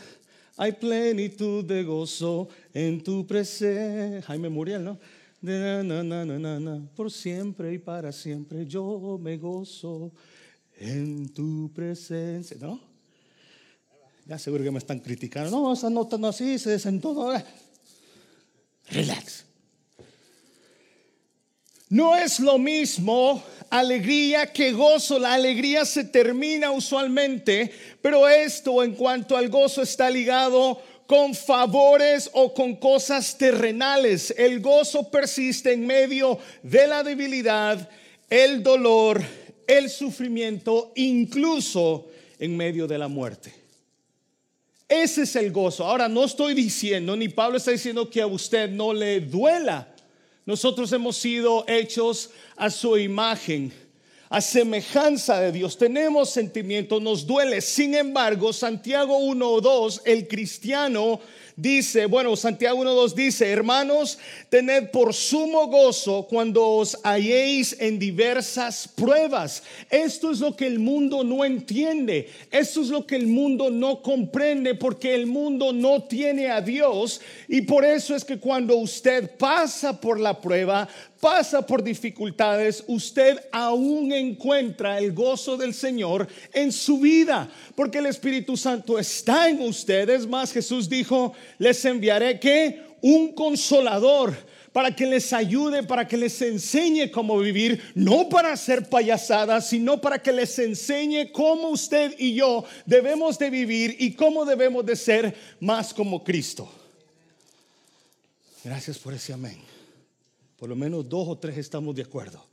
hay 0.57 0.71
plenitud 0.71 1.63
de 1.63 1.83
gozo. 1.83 2.49
En 2.73 3.03
tu 3.03 3.27
presencia... 3.27 4.23
Jaime 4.23 4.49
Muriel, 4.49 4.83
¿no? 4.83 4.97
Na, 5.41 5.81
na, 5.81 6.03
na, 6.23 6.87
Por 6.95 7.11
siempre 7.11 7.73
y 7.73 7.79
para 7.79 8.11
siempre 8.11 8.65
yo 8.67 9.17
me 9.19 9.37
gozo 9.37 10.11
en 10.77 11.27
tu 11.29 11.71
presencia. 11.73 12.57
Ya 14.27 14.37
seguro 14.37 14.63
que 14.63 14.71
me 14.71 14.77
están 14.77 14.99
criticando. 14.99 15.49
No, 15.49 15.73
esa 15.73 15.89
nota 15.89 16.17
no 16.17 16.27
así, 16.27 16.59
se 16.59 16.69
desentó. 16.69 17.33
Relax. 18.89 19.45
No 21.89 22.15
es 22.15 22.39
lo 22.39 22.57
mismo 22.57 23.43
alegría 23.69 24.45
que 24.45 24.71
gozo. 24.73 25.17
La 25.17 25.33
alegría 25.33 25.85
se 25.85 26.03
termina 26.03 26.71
usualmente, 26.71 27.71
pero 28.01 28.29
esto 28.29 28.83
en 28.83 28.93
cuanto 28.93 29.35
al 29.35 29.49
gozo 29.49 29.81
está 29.81 30.09
ligado 30.09 30.81
con 31.11 31.35
favores 31.35 32.29
o 32.31 32.53
con 32.53 32.77
cosas 32.77 33.37
terrenales. 33.37 34.33
El 34.37 34.61
gozo 34.61 35.11
persiste 35.11 35.73
en 35.73 35.85
medio 35.85 36.39
de 36.63 36.87
la 36.87 37.03
debilidad, 37.03 37.89
el 38.29 38.63
dolor, 38.63 39.21
el 39.67 39.89
sufrimiento, 39.89 40.93
incluso 40.95 42.07
en 42.39 42.55
medio 42.55 42.87
de 42.87 42.97
la 42.97 43.09
muerte. 43.09 43.53
Ese 44.87 45.23
es 45.23 45.35
el 45.35 45.51
gozo. 45.51 45.85
Ahora 45.85 46.07
no 46.07 46.23
estoy 46.23 46.53
diciendo, 46.53 47.13
ni 47.17 47.27
Pablo 47.27 47.57
está 47.57 47.71
diciendo 47.71 48.09
que 48.09 48.21
a 48.21 48.27
usted 48.27 48.69
no 48.69 48.93
le 48.93 49.19
duela 49.19 49.91
nosotros 50.45 50.91
hemos 50.91 51.17
sido 51.17 51.65
hechos 51.67 52.31
a 52.55 52.69
su 52.69 52.97
imagen, 52.97 53.71
a 54.31 54.39
semejanza 54.39 55.41
de 55.41 55.51
Dios. 55.51 55.77
Tenemos 55.77 56.29
sentimientos, 56.29 57.01
nos 57.01 57.27
duele. 57.27 57.59
Sin 57.59 57.93
embargo, 57.93 58.53
Santiago 58.53 59.17
1 59.17 59.45
o 59.45 59.59
2, 59.59 60.03
el 60.05 60.25
cristiano 60.29 61.19
dice, 61.55 62.05
bueno, 62.05 62.35
Santiago 62.35 62.83
1.2 62.83 63.13
dice, 63.13 63.49
hermanos, 63.49 64.17
tened 64.49 64.89
por 64.91 65.13
sumo 65.13 65.67
gozo 65.67 66.27
cuando 66.29 66.67
os 66.67 66.97
halléis 67.03 67.75
en 67.79 67.99
diversas 67.99 68.87
pruebas. 68.87 69.63
Esto 69.89 70.31
es 70.31 70.39
lo 70.39 70.55
que 70.55 70.67
el 70.67 70.79
mundo 70.79 71.23
no 71.23 71.45
entiende. 71.45 72.29
Esto 72.51 72.81
es 72.81 72.87
lo 72.89 73.05
que 73.05 73.15
el 73.15 73.27
mundo 73.27 73.69
no 73.69 74.01
comprende 74.01 74.75
porque 74.75 75.13
el 75.13 75.27
mundo 75.27 75.73
no 75.73 76.03
tiene 76.03 76.49
a 76.49 76.61
Dios. 76.61 77.21
Y 77.47 77.61
por 77.61 77.85
eso 77.85 78.15
es 78.15 78.23
que 78.23 78.39
cuando 78.39 78.75
usted 78.77 79.37
pasa 79.37 79.99
por 79.99 80.19
la 80.19 80.39
prueba, 80.39 80.87
pasa 81.21 81.65
por 81.65 81.83
dificultades, 81.83 82.83
usted 82.87 83.39
aún 83.51 84.11
encuentra 84.11 84.97
el 84.97 85.13
gozo 85.13 85.55
del 85.55 85.73
Señor 85.73 86.27
en 86.51 86.71
su 86.71 86.99
vida, 86.99 87.47
porque 87.75 87.99
el 87.99 88.07
Espíritu 88.07 88.57
Santo 88.57 88.97
está 88.97 89.47
en 89.47 89.61
usted. 89.61 90.09
Es 90.09 90.27
más, 90.27 90.51
Jesús 90.51 90.89
dijo, 90.89 91.33
les 91.57 91.83
enviaré 91.85 92.39
que 92.39 92.81
un 93.01 93.33
consolador 93.33 94.35
para 94.71 94.95
que 94.95 95.05
les 95.05 95.33
ayude, 95.33 95.83
para 95.83 96.07
que 96.07 96.15
les 96.15 96.41
enseñe 96.41 97.11
cómo 97.11 97.37
vivir, 97.39 97.81
no 97.93 98.29
para 98.29 98.53
hacer 98.53 98.87
payasadas, 98.87 99.67
sino 99.67 99.99
para 99.99 100.21
que 100.21 100.31
les 100.31 100.57
enseñe 100.59 101.31
cómo 101.31 101.69
usted 101.69 102.15
y 102.17 102.35
yo 102.35 102.63
debemos 102.85 103.37
de 103.37 103.49
vivir 103.49 103.97
y 103.99 104.13
cómo 104.13 104.45
debemos 104.45 104.85
de 104.85 104.95
ser 104.95 105.35
más 105.59 105.93
como 105.93 106.23
Cristo. 106.23 106.71
Gracias 108.63 108.97
por 108.97 109.13
ese 109.13 109.33
amén. 109.33 109.57
Por 110.57 110.69
lo 110.69 110.75
menos 110.75 111.09
dos 111.09 111.27
o 111.27 111.37
tres 111.37 111.57
estamos 111.57 111.95
de 111.95 112.03
acuerdo. 112.03 112.50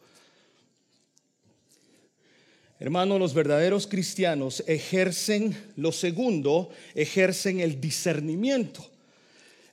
Hermanos, 2.81 3.19
los 3.19 3.35
verdaderos 3.35 3.87
cristianos 3.87 4.63
ejercen 4.67 5.57
lo 5.77 5.93
segundo, 5.93 6.71
ejercen 6.95 7.61
el 7.61 7.81
discernimiento. 7.81 8.89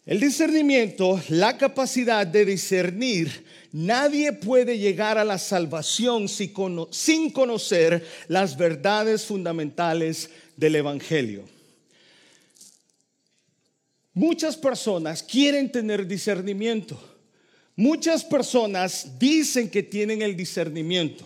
El 0.05 0.19
discernimiento, 0.19 1.19
la 1.29 1.57
capacidad 1.57 2.25
de 2.27 2.45
discernir, 2.45 3.45
nadie 3.71 4.33
puede 4.33 4.77
llegar 4.77 5.17
a 5.17 5.23
la 5.23 5.37
salvación 5.37 6.27
sin 6.27 7.31
conocer 7.31 8.05
las 8.27 8.57
verdades 8.57 9.25
fundamentales 9.25 10.29
del 10.55 10.75
Evangelio. 10.75 11.43
Muchas 14.13 14.55
personas 14.55 15.21
quieren 15.23 15.71
tener 15.71 16.07
discernimiento 16.07 16.99
Muchas 17.75 18.23
personas 18.23 19.19
dicen 19.19 19.69
que 19.69 19.83
tienen 19.83 20.21
el 20.21 20.37
discernimiento. 20.37 21.25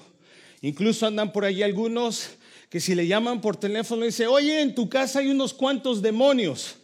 Incluso 0.61 1.05
andan 1.05 1.31
por 1.31 1.45
ahí 1.45 1.63
algunos 1.63 2.31
que 2.69 2.79
si 2.79 2.93
le 2.93 3.07
llaman 3.07 3.41
por 3.41 3.57
teléfono 3.57 4.05
dice, 4.05 4.27
oye, 4.27 4.61
en 4.61 4.75
tu 4.75 4.89
casa 4.89 5.19
hay 5.19 5.29
unos 5.29 5.53
cuantos 5.53 6.01
demonios. 6.01 6.75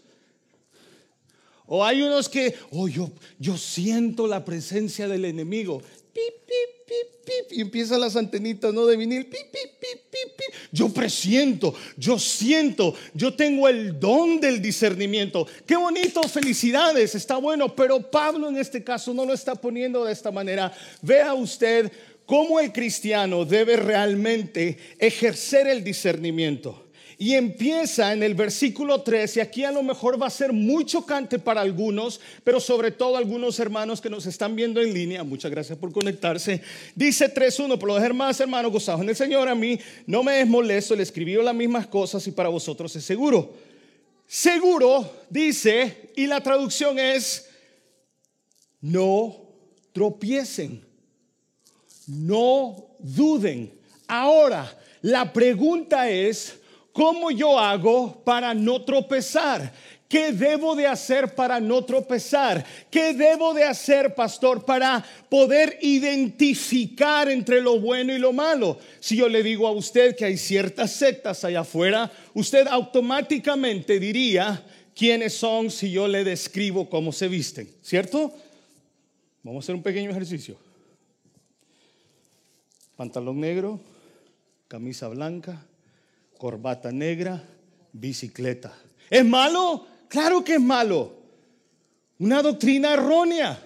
O 1.67 1.83
hay 1.83 2.01
unos 2.01 2.29
que, 2.29 2.55
oh, 2.71 2.87
yo, 2.87 3.11
yo 3.39 3.57
siento 3.57 4.27
la 4.27 4.45
presencia 4.45 5.07
del 5.07 5.25
enemigo. 5.25 5.81
Pip, 6.15 6.33
pip, 6.47 6.87
pip, 6.87 7.25
pip. 7.25 7.57
Y 7.57 7.59
empiezan 7.59 7.99
las 7.99 8.15
antenitas, 8.15 8.73
¿no? 8.73 8.85
De 8.85 8.95
vinil. 8.95 9.25
Pip, 9.25 9.51
pip, 9.51 9.71
pip, 9.81 9.99
pip. 10.09 10.55
Yo 10.71 10.87
presiento, 10.87 11.75
yo 11.97 12.17
siento, 12.17 12.95
yo 13.13 13.33
tengo 13.33 13.67
el 13.67 13.99
don 13.99 14.39
del 14.39 14.61
discernimiento. 14.61 15.45
Qué 15.65 15.75
bonito, 15.75 16.23
felicidades, 16.23 17.15
está 17.15 17.35
bueno. 17.35 17.75
Pero 17.75 17.99
Pablo 18.09 18.47
en 18.47 18.55
este 18.55 18.81
caso 18.81 19.13
no 19.13 19.25
lo 19.25 19.33
está 19.33 19.55
poniendo 19.55 20.05
de 20.05 20.13
esta 20.13 20.31
manera. 20.31 20.71
Vea 21.01 21.33
usted 21.33 21.91
cómo 22.25 22.61
el 22.61 22.71
cristiano 22.71 23.43
debe 23.43 23.75
realmente 23.75 24.77
ejercer 24.97 25.67
el 25.67 25.83
discernimiento. 25.83 26.84
Y 27.17 27.33
empieza 27.33 28.11
en 28.11 28.23
el 28.23 28.35
versículo 28.35 29.01
3, 29.01 29.37
y 29.37 29.39
aquí 29.39 29.63
a 29.63 29.71
lo 29.71 29.83
mejor 29.83 30.21
va 30.21 30.27
a 30.27 30.29
ser 30.29 30.51
muy 30.51 30.85
chocante 30.85 31.39
para 31.39 31.61
algunos, 31.61 32.19
pero 32.43 32.59
sobre 32.59 32.91
todo 32.91 33.15
algunos 33.15 33.57
hermanos 33.59 34.01
que 34.01 34.09
nos 34.09 34.25
están 34.25 34.55
viendo 34.55 34.81
en 34.81 34.93
línea, 34.93 35.23
muchas 35.23 35.49
gracias 35.49 35.77
por 35.77 35.93
conectarse. 35.93 36.61
Dice 36.93 37.33
3.1, 37.33 37.77
por 37.77 37.87
los 37.87 38.01
demás 38.01 38.39
hermanos 38.39 38.71
gozados 38.71 39.01
en 39.01 39.09
el 39.09 39.15
Señor, 39.15 39.47
a 39.47 39.55
mí 39.55 39.79
no 40.05 40.23
me 40.23 40.41
es 40.41 40.47
molesto, 40.47 40.95
le 40.95 41.03
escribió 41.03 41.41
las 41.41 41.55
mismas 41.55 41.87
cosas 41.87 42.25
y 42.27 42.31
para 42.31 42.49
vosotros 42.49 42.93
es 42.95 43.05
seguro. 43.05 43.53
Seguro, 44.27 45.23
dice, 45.29 46.11
y 46.15 46.27
la 46.27 46.41
traducción 46.41 46.99
es, 46.99 47.47
no 48.81 49.45
tropiecen, 49.93 50.83
no 52.07 52.87
duden. 52.99 53.71
Ahora, 54.07 54.77
la 55.01 55.31
pregunta 55.31 56.09
es, 56.09 56.59
¿Cómo 56.95 57.29
yo 57.29 57.59
hago 57.59 58.23
para 58.23 58.53
no 58.53 58.85
tropezar? 58.85 59.73
¿Qué 60.07 60.31
debo 60.31 60.77
de 60.77 60.87
hacer 60.87 61.35
para 61.35 61.59
no 61.59 61.83
tropezar? 61.83 62.65
¿Qué 62.89 63.13
debo 63.13 63.53
de 63.53 63.65
hacer, 63.65 64.15
pastor, 64.15 64.63
para 64.63 65.03
poder 65.27 65.77
identificar 65.81 67.29
entre 67.29 67.59
lo 67.59 67.81
bueno 67.81 68.13
y 68.13 68.17
lo 68.17 68.31
malo? 68.31 68.79
Si 69.01 69.17
yo 69.17 69.27
le 69.27 69.43
digo 69.43 69.67
a 69.67 69.71
usted 69.71 70.15
que 70.15 70.23
hay 70.23 70.37
ciertas 70.37 70.93
sectas 70.93 71.43
allá 71.43 71.59
afuera, 71.59 72.09
usted 72.33 72.65
automáticamente 72.65 73.99
diría 73.99 74.63
quiénes 74.95 75.33
son 75.33 75.71
si 75.71 75.91
yo 75.91 76.07
le 76.07 76.23
describo 76.23 76.89
cómo 76.89 77.11
se 77.11 77.27
visten, 77.27 77.69
¿cierto? 77.81 78.33
Vamos 79.43 79.61
a 79.61 79.65
hacer 79.65 79.75
un 79.75 79.83
pequeño 79.83 80.11
ejercicio. 80.11 80.55
Pantalón 82.95 83.41
negro, 83.41 83.81
camisa 84.69 85.09
blanca, 85.09 85.61
corbata 86.37 86.91
negra, 86.91 87.41
bicicleta. 87.91 88.73
¿Es 89.09 89.25
malo? 89.25 89.85
Claro 90.07 90.43
que 90.43 90.55
es 90.55 90.61
malo. 90.61 91.13
Una 92.19 92.41
doctrina 92.41 92.93
errónea. 92.93 93.59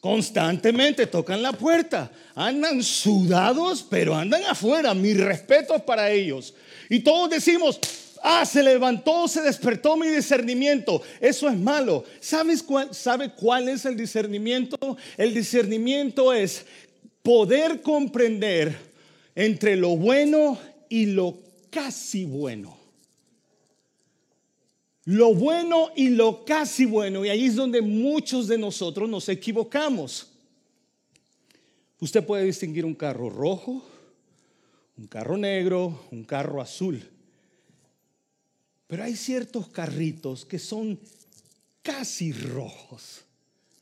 Constantemente 0.00 1.06
tocan 1.06 1.42
la 1.42 1.52
puerta. 1.52 2.10
Andan 2.34 2.82
sudados, 2.82 3.86
pero 3.88 4.14
andan 4.14 4.42
afuera. 4.44 4.94
Mis 4.94 5.18
respetos 5.18 5.82
para 5.82 6.10
ellos. 6.10 6.54
Y 6.90 7.00
todos 7.00 7.30
decimos, 7.30 7.78
ah, 8.22 8.44
se 8.44 8.62
levantó, 8.62 9.28
se 9.28 9.42
despertó 9.42 9.96
mi 9.96 10.08
discernimiento. 10.08 11.02
Eso 11.20 11.48
es 11.48 11.56
malo. 11.56 12.04
¿Sabes 12.20 12.62
cuál, 12.62 12.94
¿Sabe 12.94 13.30
cuál 13.30 13.68
es 13.68 13.84
el 13.84 13.96
discernimiento? 13.96 14.96
El 15.16 15.34
discernimiento 15.34 16.32
es 16.32 16.64
poder 17.22 17.80
comprender 17.80 18.76
entre 19.34 19.76
lo 19.76 19.96
bueno 19.96 20.58
y 20.88 21.06
lo 21.06 21.38
casi 21.72 22.26
bueno. 22.26 22.76
Lo 25.04 25.34
bueno 25.34 25.88
y 25.96 26.10
lo 26.10 26.44
casi 26.44 26.84
bueno. 26.84 27.24
Y 27.24 27.30
ahí 27.30 27.46
es 27.46 27.56
donde 27.56 27.80
muchos 27.80 28.46
de 28.46 28.58
nosotros 28.58 29.08
nos 29.08 29.28
equivocamos. 29.28 30.28
Usted 31.98 32.24
puede 32.24 32.44
distinguir 32.44 32.84
un 32.84 32.94
carro 32.94 33.30
rojo, 33.30 33.82
un 34.96 35.06
carro 35.06 35.36
negro, 35.36 36.04
un 36.10 36.22
carro 36.24 36.60
azul. 36.60 37.02
Pero 38.86 39.04
hay 39.04 39.16
ciertos 39.16 39.68
carritos 39.68 40.44
que 40.44 40.58
son 40.58 41.00
casi 41.82 42.32
rojos. 42.32 43.24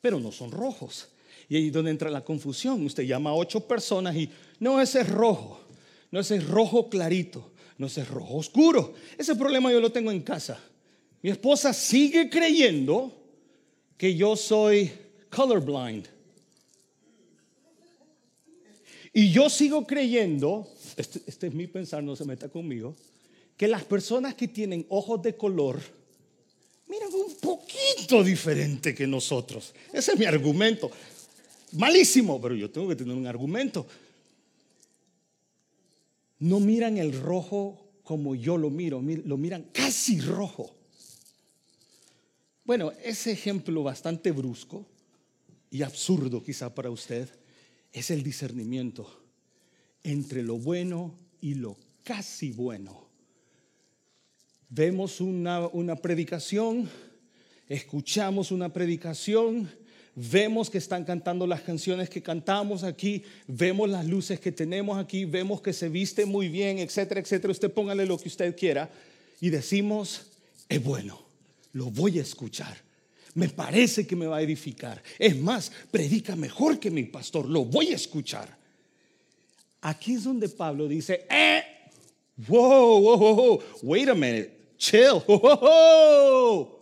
pero 0.00 0.18
no 0.18 0.32
son 0.32 0.50
rojos. 0.50 1.09
Y 1.49 1.56
ahí 1.56 1.66
es 1.66 1.73
donde 1.73 1.90
entra 1.90 2.09
la 2.11 2.25
confusión. 2.25 2.87
Usted 2.87 3.02
llama 3.02 3.30
a 3.30 3.35
ocho 3.35 3.61
personas 3.66 4.16
y 4.16 4.30
no, 4.61 4.80
ese 4.80 5.00
es 5.00 5.09
rojo, 5.09 5.61
no, 6.11 6.20
ese 6.20 6.37
es 6.37 6.49
rojo 6.49 6.88
clarito, 6.88 7.50
no, 7.80 7.87
es 7.87 8.08
rojo 8.08 8.37
oscuro. 8.37 8.92
Ese 9.16 9.34
problema 9.34 9.72
yo 9.72 9.80
lo 9.80 9.90
tengo 9.90 10.10
en 10.10 10.20
casa. 10.20 10.60
Mi 11.22 11.30
esposa 11.30 11.72
sigue 11.72 12.28
creyendo 12.28 13.10
que 13.96 14.14
yo 14.14 14.37
soy 14.37 14.92
colorblind. 15.30 16.06
Y 19.14 19.32
yo 19.32 19.49
sigo 19.49 19.87
creyendo, 19.87 20.68
este, 20.94 21.22
este, 21.26 21.46
es 21.46 21.54
mi 21.54 21.66
pensar, 21.66 22.02
no 22.02 22.14
se 22.14 22.26
meta 22.26 22.50
conmigo, 22.50 22.94
que 23.56 23.66
las 23.66 23.84
personas 23.84 24.34
que 24.34 24.46
tienen 24.46 24.84
ojos 24.90 25.22
de 25.22 25.34
color 25.34 25.80
miran 26.87 27.08
un 27.14 27.34
poquito 27.37 28.22
diferente 28.22 28.94
que 28.94 29.06
nosotros. 29.06 29.72
Ese 29.90 30.12
es 30.12 30.18
mi 30.18 30.26
argumento. 30.26 30.90
Malísimo, 31.72 32.38
pero 32.42 32.54
yo 32.54 32.70
tengo 32.70 32.88
que 32.88 32.96
tener 32.96 33.16
un 33.16 33.26
argumento. 33.26 33.87
No 36.40 36.59
miran 36.61 36.99
el 36.99 37.18
rojo 37.18 37.90
como 38.02 38.35
yo 38.35 38.56
lo 38.56 38.70
miro, 38.70 39.00
lo 39.00 39.37
miran 39.37 39.70
casi 39.73 40.20
rojo. 40.20 40.75
Bueno, 42.64 42.92
ese 43.04 43.32
ejemplo 43.32 43.82
bastante 43.82 44.32
brusco 44.32 44.87
y 45.70 45.82
absurdo 45.82 46.42
quizá 46.42 46.75
para 46.75 46.90
usted 46.90 47.28
es 47.92 48.11
el 48.11 48.23
discernimiento 48.23 49.09
entre 50.02 50.42
lo 50.42 50.56
bueno 50.56 51.14
y 51.40 51.54
lo 51.54 51.76
casi 52.04 52.52
bueno. 52.52 53.09
Vemos 54.68 55.20
una, 55.20 55.66
una 55.68 55.97
predicación, 55.97 56.88
escuchamos 57.68 58.50
una 58.50 58.73
predicación, 58.73 59.70
vemos 60.14 60.71
que 60.71 60.79
están 60.79 61.05
cantando 61.05 61.47
las 61.47 61.62
canciones 61.62 62.11
que 62.11 62.23
cantamos 62.23 62.83
aquí, 62.83 63.23
vemos 63.47 63.88
las 63.88 64.07
luces 64.07 64.40
que 64.40 64.52
tenemos 64.52 64.99
aquí, 64.99 65.25
vemos 65.25 65.61
que 65.61 65.73
se 65.73 65.88
viste 65.88 66.26
muy 66.26 66.49
bien, 66.49 66.79
etcétera, 66.79 67.21
etcétera. 67.21 67.52
Usted 67.52 67.71
póngale 67.71 68.07
lo 68.07 68.19
que 68.19 68.29
usted 68.29 68.57
quiera 68.57 68.90
y 69.40 69.50
decimos, 69.50 70.26
es 70.69 70.83
bueno, 70.83 71.23
lo 71.73 71.87
voy 71.87 72.19
a 72.19 72.23
escuchar. 72.23 72.76
Me 73.35 73.49
parece 73.49 74.07
que 74.07 74.17
me 74.17 74.26
va 74.26 74.38
a 74.38 74.43
edificar. 74.43 75.02
Es 75.19 75.38
más, 75.38 75.71
predica 75.90 76.35
mejor 76.35 76.81
que 76.81 76.90
mi 76.90 77.05
pastor, 77.05 77.47
lo 77.47 77.64
voy 77.64 77.88
a 77.88 77.97
escuchar. 77.97 78.59
Aquí 79.83 80.14
es 80.14 80.25
donde 80.25 80.49
Pablo 80.49 80.88
dice, 80.88 81.26
eh, 81.31 81.62
wow, 82.49 83.00
wow, 83.00 83.19
wow, 83.19 83.62
wait 83.83 84.09
a 84.09 84.14
minute, 84.14 84.50
chill, 84.76 85.23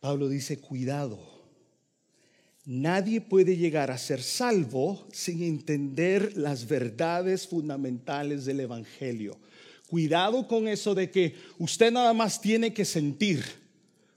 Pablo 0.00 0.28
dice, 0.28 0.58
cuidado. 0.58 1.18
Nadie 2.64 3.20
puede 3.20 3.56
llegar 3.56 3.90
a 3.90 3.98
ser 3.98 4.22
salvo 4.22 5.06
sin 5.12 5.42
entender 5.42 6.36
las 6.36 6.66
verdades 6.66 7.46
fundamentales 7.46 8.44
del 8.44 8.60
Evangelio. 8.60 9.38
Cuidado 9.88 10.46
con 10.46 10.68
eso 10.68 10.94
de 10.94 11.10
que 11.10 11.34
usted 11.58 11.90
nada 11.90 12.12
más 12.12 12.40
tiene 12.40 12.72
que 12.72 12.84
sentir. 12.84 13.44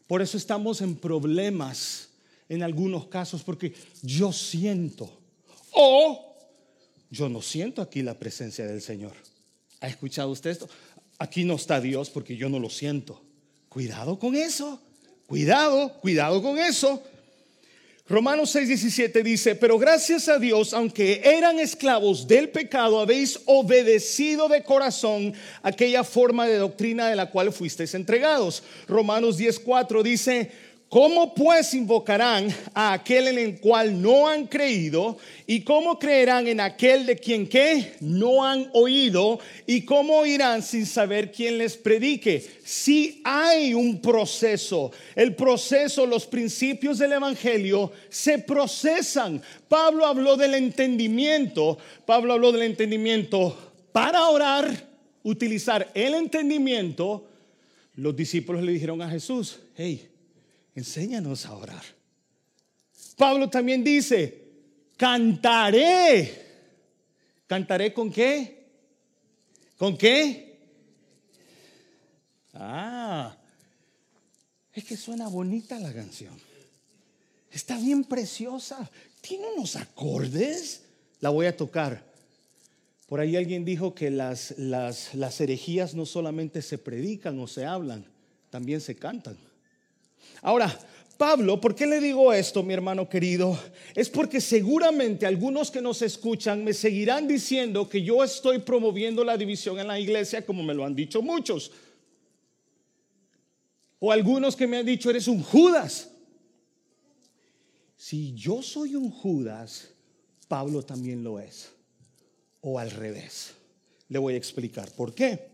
Por 0.08 0.22
eso 0.22 0.38
estamos 0.38 0.82
en 0.82 0.96
problemas 0.96 2.10
en 2.48 2.62
algunos 2.62 3.08
casos, 3.08 3.44
porque 3.44 3.74
yo 4.02 4.32
siento. 4.32 5.20
O 5.72 6.38
yo 7.10 7.30
no 7.30 7.42
siento 7.42 7.82
aquí 7.82 8.02
la 8.04 8.18
presencia 8.18 8.66
del 8.66 8.82
Señor. 8.82 9.14
¿Ha 9.82 9.88
escuchado 9.88 10.30
usted 10.30 10.52
esto? 10.52 10.70
Aquí 11.18 11.44
no 11.44 11.56
está 11.56 11.82
Dios 11.82 12.10
porque 12.10 12.38
yo 12.38 12.50
no 12.50 12.60
lo 12.60 12.70
siento. 12.70 13.22
Cuidado 13.70 14.20
con 14.20 14.36
eso. 14.36 14.82
Cuidado, 15.28 15.94
cuidado 16.02 16.42
con 16.42 16.58
eso. 16.58 17.02
Romanos 18.08 18.54
6:17 18.54 19.24
dice, 19.24 19.56
pero 19.56 19.80
gracias 19.80 20.28
a 20.28 20.38
Dios, 20.38 20.74
aunque 20.74 21.22
eran 21.24 21.58
esclavos 21.58 22.28
del 22.28 22.50
pecado, 22.50 23.00
habéis 23.00 23.40
obedecido 23.46 24.50
de 24.50 24.62
corazón 24.62 25.34
aquella 25.62 26.04
forma 26.04 26.46
de 26.46 26.58
doctrina 26.58 27.08
de 27.08 27.16
la 27.16 27.32
cual 27.32 27.54
fuisteis 27.54 27.94
entregados. 27.94 28.62
Romanos 28.90 29.40
10:4 29.40 30.04
dice, 30.04 30.52
¿Cómo 30.94 31.34
pues 31.34 31.74
invocarán 31.74 32.54
a 32.72 32.94
aquel 32.94 33.30
en 33.30 33.40
el 33.40 33.60
cual 33.60 34.00
no 34.00 34.28
han 34.28 34.46
creído? 34.46 35.18
¿Y 35.48 35.62
cómo 35.62 35.98
creerán 35.98 36.48
en 36.48 36.60
aquel 36.60 37.08
de 37.08 37.16
quien 37.16 37.48
qué? 37.48 37.96
No 38.00 38.46
han 38.46 38.70
oído. 38.74 39.40
¿Y 39.66 39.86
cómo 39.86 40.20
oirán 40.20 40.62
sin 40.62 40.86
saber 40.86 41.32
quién 41.32 41.58
les 41.58 41.78
predique? 41.78 42.48
Si 42.64 43.24
hay 43.24 43.74
un 43.74 44.02
proceso, 44.02 44.92
el 45.16 45.34
proceso, 45.34 46.06
los 46.06 46.28
principios 46.28 47.00
del 47.00 47.14
Evangelio 47.14 47.92
se 48.10 48.38
procesan. 48.38 49.42
Pablo 49.68 50.06
habló 50.06 50.38
del 50.38 50.54
entendimiento. 50.54 51.80
Pablo 52.06 52.34
habló 52.34 52.52
del 52.52 52.62
entendimiento 52.62 53.58
para 53.92 54.30
orar, 54.30 54.70
utilizar 55.24 55.90
el 55.96 56.14
entendimiento. 56.14 57.26
Los 57.96 58.16
discípulos 58.16 58.62
le 58.62 58.74
dijeron 58.74 59.02
a 59.02 59.10
Jesús, 59.10 59.60
hey, 59.76 60.13
enséñanos 60.76 61.46
a 61.46 61.54
orar. 61.54 61.84
Pablo 63.18 63.50
también 63.50 63.84
dice, 63.84 64.44
cantaré. 64.98 66.42
¿Cantaré 67.48 67.94
con 67.94 68.12
qué? 68.12 68.64
¿Con 69.78 69.98
qué? 69.98 70.60
Ah, 72.54 73.36
es 74.72 74.84
que 74.84 74.98
suena 74.98 75.28
bonita 75.28 75.80
la 75.80 75.94
canción. 75.94 76.34
Está 77.52 77.78
bien 77.78 78.04
preciosa. 78.04 78.90
Tiene 79.22 79.48
unos 79.56 79.76
acordes. 79.76 80.84
La 81.20 81.30
voy 81.30 81.46
a 81.46 81.56
tocar. 81.56 82.04
Por 83.08 83.20
ahí 83.20 83.36
alguien 83.36 83.64
dijo 83.64 83.94
que 83.94 84.10
las, 84.10 84.58
las, 84.58 85.14
las 85.14 85.40
herejías 85.40 85.94
no 85.94 86.06
solamente 86.06 86.62
se 86.62 86.78
predican 86.80 87.40
o 87.40 87.48
se 87.48 87.66
hablan, 87.66 88.06
también 88.50 88.82
se 88.82 88.96
cantan. 88.96 89.38
Ahora, 90.42 90.78
Pablo, 91.18 91.62
¿por 91.62 91.76
qué 91.76 91.86
le 91.86 92.00
digo 92.00 92.34
esto, 92.34 92.64
mi 92.64 92.74
hermano 92.74 93.08
querido? 93.08 93.58
Es 93.96 94.10
porque 94.10 94.42
seguramente 94.42 95.26
algunos 95.26 95.70
que 95.70 95.82
nos 95.82 96.02
escuchan 96.02 96.64
me 96.64 96.74
seguirán 96.74 97.28
diciendo 97.28 97.88
que 97.88 98.02
yo 98.02 98.24
estoy 98.24 98.60
promoviendo 98.60 99.24
la 99.24 99.38
división 99.38 99.80
en 99.80 99.88
la 99.88 100.00
iglesia, 100.00 100.46
como 100.46 100.64
me 100.64 100.74
lo 100.74 100.84
han 100.84 100.96
dicho 100.96 101.22
muchos. 101.22 101.72
O 104.00 104.12
algunos 104.12 104.56
que 104.56 104.68
me 104.68 104.78
han 104.78 104.86
dicho, 104.86 105.10
eres 105.10 105.28
un 105.28 105.42
Judas. 105.42 106.10
Si 107.96 108.34
yo 108.34 108.62
soy 108.62 108.96
un 108.96 109.10
Judas, 109.10 109.92
Pablo 110.50 110.84
también 110.84 111.24
lo 111.24 111.40
es. 111.40 111.72
O 112.60 112.80
al 112.80 112.92
revés. 112.92 113.54
Le 114.10 114.20
voy 114.20 114.34
a 114.34 114.38
explicar 114.38 114.92
por 114.92 115.14
qué. 115.14 115.48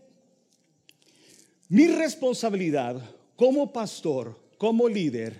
Mi 1.68 1.86
responsabilidad 1.86 3.00
como 3.36 3.72
pastor 3.72 4.36
como 4.60 4.90
líder 4.90 5.34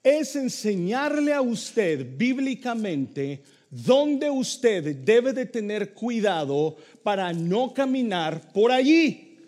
es 0.00 0.36
enseñarle 0.36 1.32
a 1.32 1.40
usted 1.40 2.06
bíblicamente 2.16 3.42
dónde 3.68 4.30
usted 4.30 4.94
debe 4.94 5.32
de 5.32 5.44
tener 5.44 5.92
cuidado 5.92 6.76
para 7.02 7.32
no 7.32 7.74
caminar 7.74 8.52
por 8.52 8.70
allí. 8.70 9.38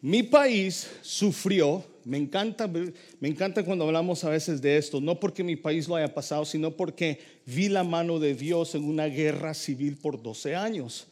Mi 0.00 0.22
país 0.22 0.88
sufrió, 1.02 1.84
me 2.06 2.16
encanta, 2.16 2.66
me 2.66 3.28
encanta 3.28 3.62
cuando 3.62 3.84
hablamos 3.84 4.24
a 4.24 4.30
veces 4.30 4.62
de 4.62 4.78
esto, 4.78 4.98
no 4.98 5.20
porque 5.20 5.44
mi 5.44 5.56
país 5.56 5.86
lo 5.88 5.96
haya 5.96 6.14
pasado, 6.14 6.46
sino 6.46 6.70
porque 6.70 7.20
vi 7.44 7.68
la 7.68 7.84
mano 7.84 8.18
de 8.18 8.34
Dios 8.34 8.74
en 8.76 8.84
una 8.84 9.08
guerra 9.08 9.52
civil 9.52 9.98
por 9.98 10.22
12 10.22 10.56
años. 10.56 11.06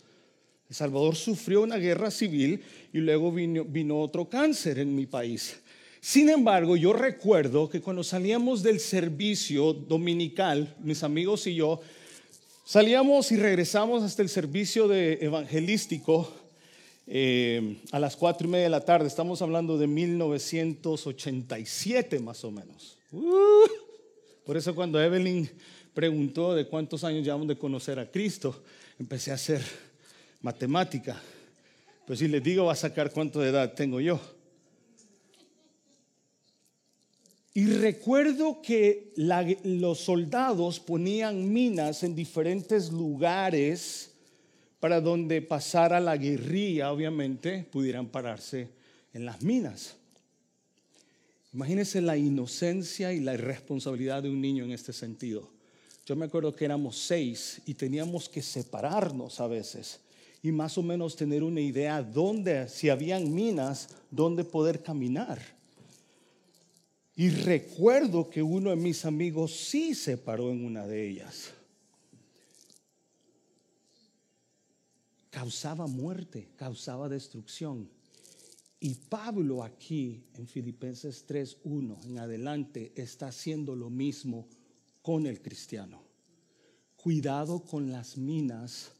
El 0.71 0.75
Salvador 0.75 1.17
sufrió 1.17 1.61
una 1.61 1.77
guerra 1.77 2.11
civil 2.11 2.63
y 2.95 2.99
luego 2.99 3.31
vino, 3.31 3.63
vino 3.63 4.01
otro 4.01 4.27
cáncer 4.27 4.79
en 4.79 4.97
mi 4.97 5.05
país. 5.05 5.61
Sin 6.07 6.31
embargo, 6.31 6.77
yo 6.77 6.93
recuerdo 6.93 7.69
que 7.69 7.81
cuando 7.81 8.05
salíamos 8.05 8.63
del 8.63 8.79
servicio 8.79 9.73
dominical, 9.73 10.73
mis 10.79 11.03
amigos 11.03 11.49
y 11.49 11.57
yo, 11.57 11.81
salíamos 12.65 13.33
y 13.33 13.37
regresamos 13.37 14.05
hasta 14.05 14.23
el 14.23 14.29
servicio 14.29 14.87
de 14.87 15.19
evangelístico 15.21 16.33
eh, 17.09 17.79
a 17.91 17.99
las 17.99 18.15
cuatro 18.15 18.47
y 18.47 18.51
media 18.53 18.67
de 18.67 18.71
la 18.71 18.85
tarde. 18.85 19.09
Estamos 19.09 19.43
hablando 19.43 19.77
de 19.79 19.89
1987 19.89 22.21
más 22.21 22.45
o 22.45 22.53
menos. 22.53 22.97
Uh, 23.11 23.67
por 24.45 24.57
eso 24.57 24.77
cuando 24.77 25.03
Evelyn 25.03 25.51
preguntó 25.93 26.55
de 26.55 26.69
cuántos 26.69 27.03
años 27.03 27.25
llevamos 27.25 27.49
de 27.49 27.59
conocer 27.59 27.99
a 27.99 28.09
Cristo, 28.09 28.63
empecé 28.97 29.33
a 29.33 29.35
hacer 29.35 29.61
matemática. 30.41 31.21
Pues 32.07 32.21
si 32.21 32.29
les 32.29 32.45
digo, 32.45 32.67
va 32.67 32.75
a 32.75 32.77
sacar 32.77 33.11
cuánto 33.11 33.41
de 33.41 33.49
edad 33.49 33.75
tengo 33.75 34.01
yo. 34.01 34.36
Y 37.57 37.65
recuerdo 37.65 38.61
que 38.61 39.15
los 39.17 40.01
soldados 40.01 40.79
ponían 40.79 41.51
minas 41.51 42.03
en 42.03 42.15
diferentes 42.15 42.93
lugares 42.93 44.11
para 44.79 45.01
donde 45.01 45.41
pasara 45.41 45.99
la 45.99 46.19
guerrilla, 46.19 46.93
obviamente, 46.93 47.67
pudieran 47.73 48.09
pararse 48.09 48.69
en 49.15 49.25
las 49.25 49.41
minas. 49.41 49.97
Imagínense 51.55 52.03
la 52.03 52.19
inocencia 52.19 53.15
y 53.15 53.21
la 53.21 53.33
irresponsabilidad 53.33 54.23
de 54.23 54.29
un 54.29 54.43
niño 54.43 54.65
en 54.65 54.73
este 54.73 54.93
sentido. 54.93 55.49
Yo 56.05 56.15
me 56.15 56.27
acuerdo 56.27 56.55
que 56.55 56.67
éramos 56.67 56.99
seis 56.99 57.63
y 57.65 57.73
teníamos 57.73 58.29
que 58.29 58.43
separarnos 58.43 59.41
a 59.41 59.47
veces 59.47 60.01
y 60.43 60.53
más 60.53 60.77
o 60.77 60.83
menos 60.83 61.17
tener 61.17 61.43
una 61.43 61.63
idea 61.63 62.03
dónde, 62.03 62.69
si 62.69 62.91
habían 62.91 63.33
minas, 63.33 63.89
dónde 64.11 64.45
poder 64.45 64.83
caminar. 64.83 65.56
Y 67.19 67.31
recuerdo 67.31 68.29
que 68.29 68.43
uno 68.43 68.69
de 68.69 68.77
mis 68.77 69.07
amigos 69.07 69.57
sí 69.57 69.95
se 69.95 70.19
paró 70.19 70.51
en 70.51 70.63
una 70.67 70.87
de 70.87 71.09
ellas. 71.09 71.51
Causaba 75.31 75.87
muerte, 75.87 76.51
causaba 76.57 77.09
destrucción. 77.09 77.89
Y 78.79 78.95
Pablo 78.95 79.65
aquí 79.65 80.25
en 80.35 80.47
Filipenses 80.47 81.27
3.1 81.27 82.05
en 82.05 82.19
adelante 82.19 82.93
está 82.95 83.29
haciendo 83.29 83.75
lo 83.75 83.89
mismo 83.89 84.47
con 85.01 85.27
el 85.27 85.41
cristiano. 85.41 86.03
Cuidado 86.97 87.65
con 87.65 87.91
las 87.91 88.19
minas 88.19 88.93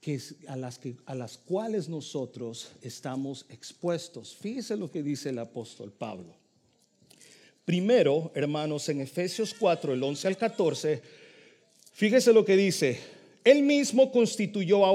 que, 0.00 0.18
a, 0.48 0.56
las 0.56 0.78
que, 0.78 0.96
a 1.04 1.14
las 1.14 1.36
cuales 1.36 1.90
nosotros 1.90 2.72
estamos 2.80 3.44
expuestos. 3.50 4.34
Fíjese 4.36 4.78
lo 4.78 4.90
que 4.90 5.02
dice 5.02 5.28
el 5.28 5.38
apóstol 5.38 5.92
Pablo. 5.92 6.39
Primero, 7.70 8.32
hermanos, 8.34 8.88
en 8.88 9.00
Efesios 9.00 9.54
4, 9.56 9.92
el 9.92 10.02
11 10.02 10.26
al 10.26 10.36
14, 10.36 11.00
fíjese 11.92 12.32
lo 12.32 12.44
que 12.44 12.56
dice. 12.56 12.98
Él 13.44 13.62
mismo 13.62 14.10
constituyó 14.10 14.84
a, 14.84 14.88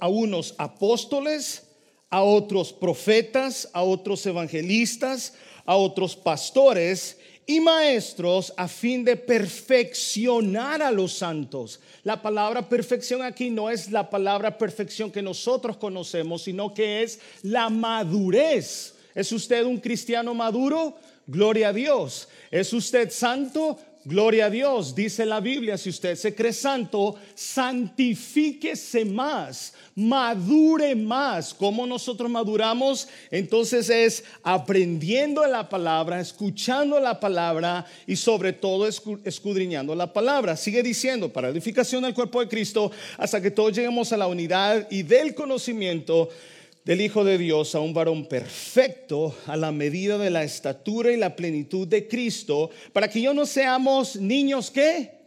a 0.00 0.08
unos 0.08 0.54
apóstoles, 0.56 1.64
a 2.08 2.22
otros 2.22 2.72
profetas, 2.72 3.68
a 3.74 3.82
otros 3.82 4.24
evangelistas, 4.24 5.34
a 5.66 5.76
otros 5.76 6.16
pastores 6.16 7.18
y 7.46 7.60
maestros 7.60 8.54
a 8.56 8.66
fin 8.66 9.04
de 9.04 9.16
perfeccionar 9.16 10.80
a 10.80 10.90
los 10.90 11.12
santos. 11.12 11.80
La 12.02 12.22
palabra 12.22 12.66
perfección 12.66 13.20
aquí 13.20 13.50
no 13.50 13.68
es 13.68 13.90
la 13.90 14.08
palabra 14.08 14.56
perfección 14.56 15.10
que 15.10 15.20
nosotros 15.20 15.76
conocemos, 15.76 16.44
sino 16.44 16.72
que 16.72 17.02
es 17.02 17.20
la 17.42 17.68
madurez. 17.68 18.94
¿Es 19.14 19.30
usted 19.32 19.66
un 19.66 19.78
cristiano 19.78 20.32
maduro? 20.32 20.96
Gloria 21.26 21.68
a 21.68 21.72
Dios. 21.72 22.28
¿Es 22.50 22.72
usted 22.72 23.10
santo? 23.10 23.78
Gloria 24.04 24.46
a 24.46 24.50
Dios, 24.50 24.96
dice 24.96 25.24
la 25.24 25.38
Biblia, 25.38 25.78
si 25.78 25.88
usted 25.88 26.16
se 26.16 26.34
cree 26.34 26.52
santo, 26.52 27.14
santifíquese 27.36 29.04
más, 29.04 29.74
madure 29.94 30.96
más. 30.96 31.54
¿Cómo 31.54 31.86
nosotros 31.86 32.28
maduramos? 32.28 33.06
Entonces 33.30 33.88
es 33.90 34.24
aprendiendo 34.42 35.46
la 35.46 35.68
palabra, 35.68 36.18
escuchando 36.18 36.98
la 36.98 37.20
palabra 37.20 37.86
y 38.04 38.16
sobre 38.16 38.52
todo 38.52 38.88
escudriñando 38.88 39.94
la 39.94 40.12
palabra. 40.12 40.56
Sigue 40.56 40.82
diciendo, 40.82 41.32
para 41.32 41.50
edificación 41.50 42.02
del 42.02 42.12
cuerpo 42.12 42.40
de 42.40 42.48
Cristo, 42.48 42.90
hasta 43.18 43.40
que 43.40 43.52
todos 43.52 43.72
lleguemos 43.72 44.12
a 44.12 44.16
la 44.16 44.26
unidad 44.26 44.88
y 44.90 45.04
del 45.04 45.32
conocimiento 45.36 46.28
del 46.84 47.00
Hijo 47.00 47.24
de 47.24 47.38
Dios 47.38 47.74
a 47.74 47.80
un 47.80 47.94
varón 47.94 48.26
perfecto 48.26 49.36
a 49.46 49.56
la 49.56 49.70
medida 49.70 50.18
de 50.18 50.30
la 50.30 50.42
estatura 50.42 51.12
y 51.12 51.16
la 51.16 51.36
plenitud 51.36 51.86
de 51.86 52.08
Cristo, 52.08 52.70
para 52.92 53.08
que 53.08 53.22
yo 53.22 53.32
no 53.32 53.46
seamos 53.46 54.16
niños 54.16 54.70
que... 54.70 55.22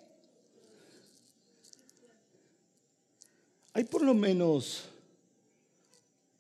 Hay 3.74 3.84
por 3.84 4.02
lo 4.02 4.14
menos, 4.14 4.86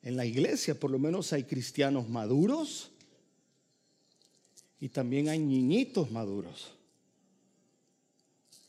en 0.01 0.15
la 0.15 0.25
iglesia 0.25 0.79
por 0.79 0.89
lo 0.89 0.99
menos 0.99 1.33
hay 1.33 1.43
cristianos 1.43 2.07
maduros 2.07 2.91
y 4.79 4.87
también 4.89 5.27
hay 5.27 5.39
niñitos 5.39 6.11
maduros. 6.11 6.71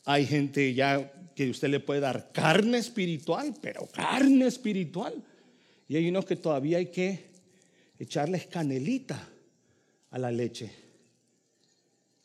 Hay 0.03 0.25
gente 0.25 0.73
ya 0.73 1.13
que 1.33 1.49
usted 1.49 1.69
le 1.69 1.79
puede 1.79 2.01
dar 2.01 2.31
carne 2.33 2.77
espiritual, 2.77 3.53
pero 3.61 3.87
carne 3.87 4.47
espiritual 4.47 5.23
y 5.87 5.95
hay 5.95 6.09
unos 6.09 6.25
que 6.25 6.35
todavía 6.35 6.77
hay 6.77 6.87
que 6.87 7.27
echarles 7.97 8.47
canelita 8.47 9.27
a 10.11 10.19
la 10.19 10.31
leche. 10.31 10.69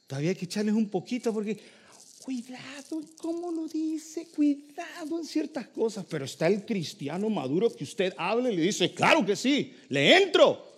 Todavía 0.06 0.30
hay 0.30 0.36
que 0.36 0.46
echarles 0.46 0.74
un 0.74 0.88
poquito 0.88 1.32
porque 1.32 1.58
cuidado, 2.22 3.02
¿cómo 3.16 3.50
lo 3.50 3.68
dice? 3.68 4.26
Cuidado 4.28 5.18
en 5.18 5.24
ciertas 5.24 5.68
cosas. 5.68 6.04
Pero 6.08 6.24
está 6.24 6.48
el 6.48 6.64
cristiano 6.64 7.30
maduro 7.30 7.74
que 7.74 7.84
usted 7.84 8.12
habla 8.16 8.50
y 8.50 8.56
le 8.56 8.62
dice, 8.62 8.92
claro 8.92 9.24
que 9.24 9.36
sí, 9.36 9.74
le 9.88 10.22
entro. 10.22 10.70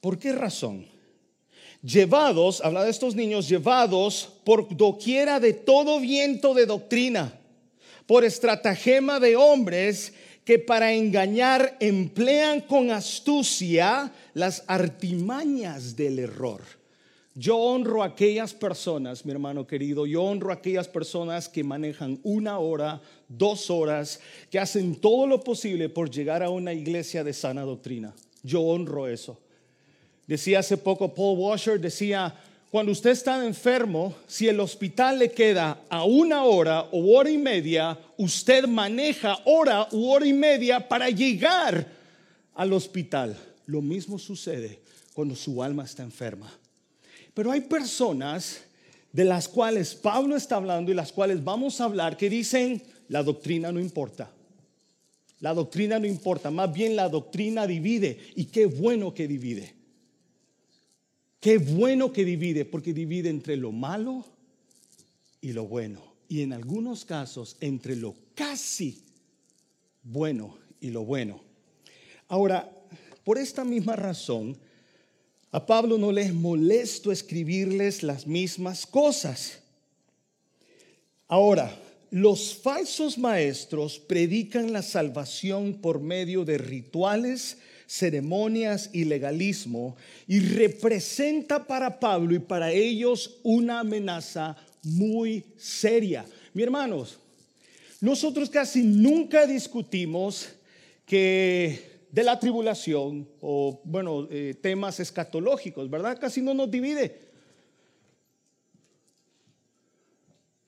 ¿Por 0.00 0.18
qué 0.18 0.32
razón? 0.32 0.86
Llevados, 1.82 2.60
habla 2.60 2.84
de 2.84 2.90
estos 2.90 3.14
niños, 3.14 3.48
llevados 3.48 4.28
por 4.44 4.74
doquiera 4.76 5.38
de 5.38 5.52
todo 5.52 6.00
viento 6.00 6.54
de 6.54 6.66
doctrina 6.66 7.37
por 8.08 8.24
estratagema 8.24 9.20
de 9.20 9.36
hombres 9.36 10.14
que 10.42 10.58
para 10.58 10.94
engañar 10.94 11.76
emplean 11.78 12.62
con 12.62 12.90
astucia 12.90 14.10
las 14.32 14.64
artimañas 14.66 15.94
del 15.94 16.18
error. 16.18 16.62
Yo 17.34 17.58
honro 17.58 18.02
a 18.02 18.06
aquellas 18.06 18.54
personas, 18.54 19.26
mi 19.26 19.32
hermano 19.32 19.66
querido, 19.66 20.06
yo 20.06 20.22
honro 20.22 20.50
a 20.50 20.54
aquellas 20.54 20.88
personas 20.88 21.50
que 21.50 21.62
manejan 21.62 22.18
una 22.22 22.58
hora, 22.58 23.02
dos 23.28 23.68
horas, 23.68 24.20
que 24.50 24.58
hacen 24.58 24.96
todo 24.96 25.26
lo 25.26 25.44
posible 25.44 25.90
por 25.90 26.10
llegar 26.10 26.42
a 26.42 26.48
una 26.48 26.72
iglesia 26.72 27.22
de 27.22 27.34
sana 27.34 27.60
doctrina. 27.60 28.14
Yo 28.42 28.62
honro 28.62 29.06
eso. 29.06 29.38
Decía 30.26 30.60
hace 30.60 30.78
poco 30.78 31.12
Paul 31.12 31.38
Washer, 31.40 31.78
decía, 31.78 32.34
cuando 32.70 32.92
usted 32.92 33.10
está 33.10 33.44
enfermo, 33.46 34.14
si 34.26 34.46
el 34.46 34.60
hospital 34.60 35.18
le 35.18 35.30
queda 35.30 35.80
a 35.88 36.04
una 36.04 36.44
hora 36.44 36.82
o 36.92 37.16
hora 37.16 37.30
y 37.30 37.38
media, 37.38 37.98
usted 38.18 38.66
maneja 38.66 39.38
hora 39.46 39.88
u 39.90 40.10
hora 40.10 40.26
y 40.26 40.34
media 40.34 40.86
para 40.86 41.08
llegar 41.08 41.86
al 42.54 42.72
hospital. 42.74 43.38
Lo 43.64 43.80
mismo 43.80 44.18
sucede 44.18 44.80
cuando 45.14 45.34
su 45.34 45.62
alma 45.62 45.84
está 45.84 46.02
enferma. 46.02 46.52
Pero 47.32 47.50
hay 47.50 47.62
personas 47.62 48.60
de 49.12 49.24
las 49.24 49.48
cuales 49.48 49.94
Pablo 49.94 50.36
está 50.36 50.56
hablando 50.56 50.90
y 50.90 50.94
las 50.94 51.10
cuales 51.10 51.42
vamos 51.42 51.80
a 51.80 51.84
hablar 51.84 52.18
que 52.18 52.28
dicen, 52.28 52.82
la 53.08 53.22
doctrina 53.22 53.72
no 53.72 53.80
importa. 53.80 54.30
La 55.40 55.54
doctrina 55.54 55.98
no 55.98 56.06
importa, 56.06 56.50
más 56.50 56.70
bien 56.72 56.96
la 56.96 57.08
doctrina 57.08 57.66
divide 57.66 58.18
y 58.34 58.46
qué 58.46 58.66
bueno 58.66 59.14
que 59.14 59.26
divide. 59.26 59.77
Qué 61.40 61.58
bueno 61.58 62.12
que 62.12 62.24
divide, 62.24 62.64
porque 62.64 62.92
divide 62.92 63.28
entre 63.28 63.56
lo 63.56 63.70
malo 63.70 64.24
y 65.40 65.52
lo 65.52 65.66
bueno. 65.66 66.02
Y 66.28 66.42
en 66.42 66.52
algunos 66.52 67.04
casos 67.04 67.56
entre 67.60 67.96
lo 67.96 68.14
casi 68.34 69.04
bueno 70.02 70.58
y 70.80 70.90
lo 70.90 71.04
bueno. 71.04 71.40
Ahora, 72.28 72.70
por 73.24 73.38
esta 73.38 73.64
misma 73.64 73.94
razón, 73.96 74.58
a 75.50 75.64
Pablo 75.64 75.96
no 75.96 76.12
le 76.12 76.22
es 76.22 76.34
molesto 76.34 77.12
escribirles 77.12 78.02
las 78.02 78.26
mismas 78.26 78.84
cosas. 78.84 79.60
Ahora, 81.28 81.80
los 82.10 82.54
falsos 82.54 83.16
maestros 83.16 83.98
predican 83.98 84.72
la 84.72 84.82
salvación 84.82 85.74
por 85.74 86.00
medio 86.00 86.44
de 86.44 86.58
rituales 86.58 87.58
ceremonias 87.88 88.90
y 88.92 89.04
legalismo 89.04 89.96
y 90.26 90.40
representa 90.40 91.66
para 91.66 91.98
Pablo 91.98 92.34
y 92.34 92.38
para 92.38 92.70
ellos 92.70 93.40
una 93.42 93.80
amenaza 93.80 94.56
muy 94.82 95.42
seria. 95.56 96.26
Mi 96.52 96.62
hermanos, 96.62 97.18
nosotros 98.00 98.50
casi 98.50 98.82
nunca 98.82 99.46
discutimos 99.46 100.50
que 101.06 102.04
de 102.12 102.22
la 102.22 102.38
tribulación 102.38 103.26
o, 103.40 103.80
bueno, 103.84 104.28
eh, 104.30 104.54
temas 104.60 105.00
escatológicos, 105.00 105.88
¿verdad? 105.88 106.18
Casi 106.20 106.42
no 106.42 106.52
nos 106.52 106.70
divide. 106.70 107.28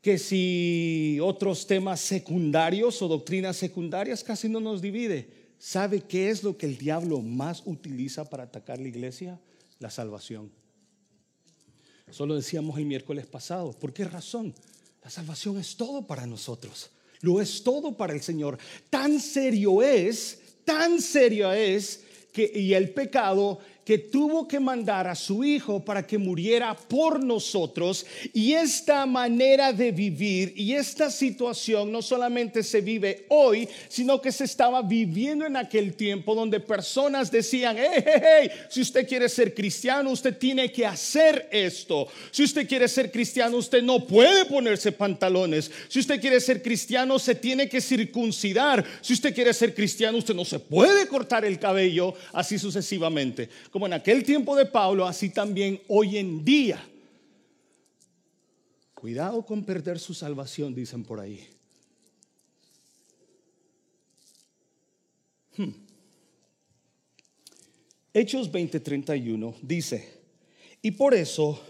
Que 0.00 0.16
si 0.16 1.18
otros 1.22 1.66
temas 1.66 2.00
secundarios 2.00 3.02
o 3.02 3.08
doctrinas 3.08 3.58
secundarias 3.58 4.24
casi 4.24 4.48
no 4.48 4.60
nos 4.60 4.80
divide. 4.80 5.39
¿Sabe 5.60 6.00
qué 6.00 6.30
es 6.30 6.42
lo 6.42 6.56
que 6.56 6.64
el 6.64 6.78
diablo 6.78 7.20
más 7.20 7.62
utiliza 7.66 8.24
para 8.24 8.44
atacar 8.44 8.80
la 8.80 8.88
iglesia? 8.88 9.38
La 9.78 9.90
salvación. 9.90 10.50
Eso 12.08 12.24
lo 12.24 12.34
decíamos 12.34 12.78
el 12.78 12.86
miércoles 12.86 13.26
pasado. 13.26 13.72
¿Por 13.72 13.92
qué 13.92 14.04
razón? 14.04 14.54
La 15.04 15.10
salvación 15.10 15.58
es 15.58 15.76
todo 15.76 16.06
para 16.06 16.26
nosotros. 16.26 16.90
Lo 17.20 17.42
es 17.42 17.62
todo 17.62 17.94
para 17.94 18.14
el 18.14 18.22
Señor. 18.22 18.56
Tan 18.88 19.20
serio 19.20 19.82
es, 19.82 20.40
tan 20.64 20.98
serio 20.98 21.52
es 21.52 22.04
que, 22.32 22.50
y 22.54 22.72
el 22.72 22.94
pecado 22.94 23.58
que 23.90 23.98
tuvo 23.98 24.46
que 24.46 24.60
mandar 24.60 25.08
a 25.08 25.16
su 25.16 25.42
Hijo 25.42 25.84
para 25.84 26.06
que 26.06 26.16
muriera 26.16 26.76
por 26.76 27.24
nosotros. 27.24 28.06
Y 28.32 28.52
esta 28.52 29.04
manera 29.04 29.72
de 29.72 29.90
vivir 29.90 30.52
y 30.54 30.74
esta 30.74 31.10
situación 31.10 31.90
no 31.90 32.00
solamente 32.00 32.62
se 32.62 32.82
vive 32.82 33.26
hoy, 33.30 33.68
sino 33.88 34.20
que 34.20 34.30
se 34.30 34.44
estaba 34.44 34.80
viviendo 34.82 35.44
en 35.44 35.56
aquel 35.56 35.94
tiempo 35.94 36.36
donde 36.36 36.60
personas 36.60 37.32
decían, 37.32 37.78
hey, 37.80 38.04
hey, 38.06 38.22
hey, 38.22 38.50
si 38.68 38.80
usted 38.80 39.08
quiere 39.08 39.28
ser 39.28 39.54
cristiano, 39.54 40.10
usted 40.10 40.38
tiene 40.38 40.70
que 40.70 40.86
hacer 40.86 41.48
esto. 41.50 42.06
Si 42.30 42.44
usted 42.44 42.68
quiere 42.68 42.86
ser 42.86 43.10
cristiano, 43.10 43.56
usted 43.56 43.82
no 43.82 44.06
puede 44.06 44.44
ponerse 44.44 44.92
pantalones. 44.92 45.68
Si 45.88 45.98
usted 45.98 46.20
quiere 46.20 46.38
ser 46.38 46.62
cristiano, 46.62 47.18
se 47.18 47.34
tiene 47.34 47.68
que 47.68 47.80
circuncidar. 47.80 48.84
Si 49.00 49.14
usted 49.14 49.34
quiere 49.34 49.52
ser 49.52 49.74
cristiano, 49.74 50.18
usted 50.18 50.36
no 50.36 50.44
se 50.44 50.60
puede 50.60 51.08
cortar 51.08 51.44
el 51.44 51.58
cabello, 51.58 52.14
así 52.32 52.56
sucesivamente. 52.56 53.48
En 53.86 53.92
aquel 53.92 54.24
tiempo 54.24 54.56
de 54.56 54.66
Pablo, 54.66 55.06
así 55.06 55.30
también 55.30 55.80
hoy 55.88 56.18
en 56.18 56.44
día. 56.44 56.84
Cuidado 58.94 59.44
con 59.44 59.64
perder 59.64 59.98
su 59.98 60.12
salvación, 60.12 60.74
dicen 60.74 61.04
por 61.04 61.20
ahí. 61.20 61.48
Hmm. 65.56 65.70
Hechos 68.12 68.50
20:31 68.50 69.54
dice, 69.62 70.08
y 70.82 70.90
por 70.90 71.14
eso 71.14 71.62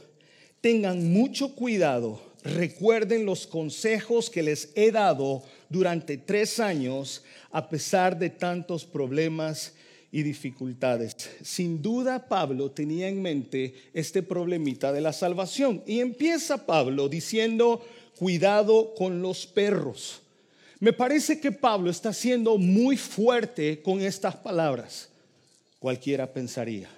tengan 0.61 1.13
mucho 1.13 1.55
cuidado, 1.55 2.21
recuerden 2.43 3.27
los 3.27 3.47
consejos 3.47 4.31
que 4.31 4.43
les 4.43 4.73
he 4.75 4.91
dado 4.91 5.43
durante 5.69 6.17
tres 6.17 6.59
años 6.59 7.23
a 7.51 7.69
pesar 7.69 8.19
de 8.19 8.31
tantos 8.31 8.85
problemas 8.85 9.75
y 10.13 10.23
dificultades. 10.23 11.17
Sin 11.43 11.81
duda 11.83 12.29
Pablo 12.29 12.71
tenía 12.71 13.09
en 13.09 13.23
mente 13.23 13.75
este 13.95 14.23
problemita 14.23 14.93
de 14.93 15.01
la 15.01 15.13
salvación 15.13 15.83
y 15.87 16.01
empieza 16.01 16.67
Pablo 16.67 17.09
diciendo, 17.09 17.85
cuidado 18.19 18.95
con 18.95 19.23
los 19.23 19.47
perros. 19.47 20.21
Me 20.81 20.93
parece 20.93 21.41
que 21.41 21.53
Pablo 21.53 21.91
está 21.91 22.13
siendo 22.13 22.57
muy 22.59 22.97
fuerte 22.97 23.83
con 23.83 24.01
estas 24.01 24.37
palabras. 24.37 25.11
Cualquiera 25.79 26.33
pensaría. 26.33 26.89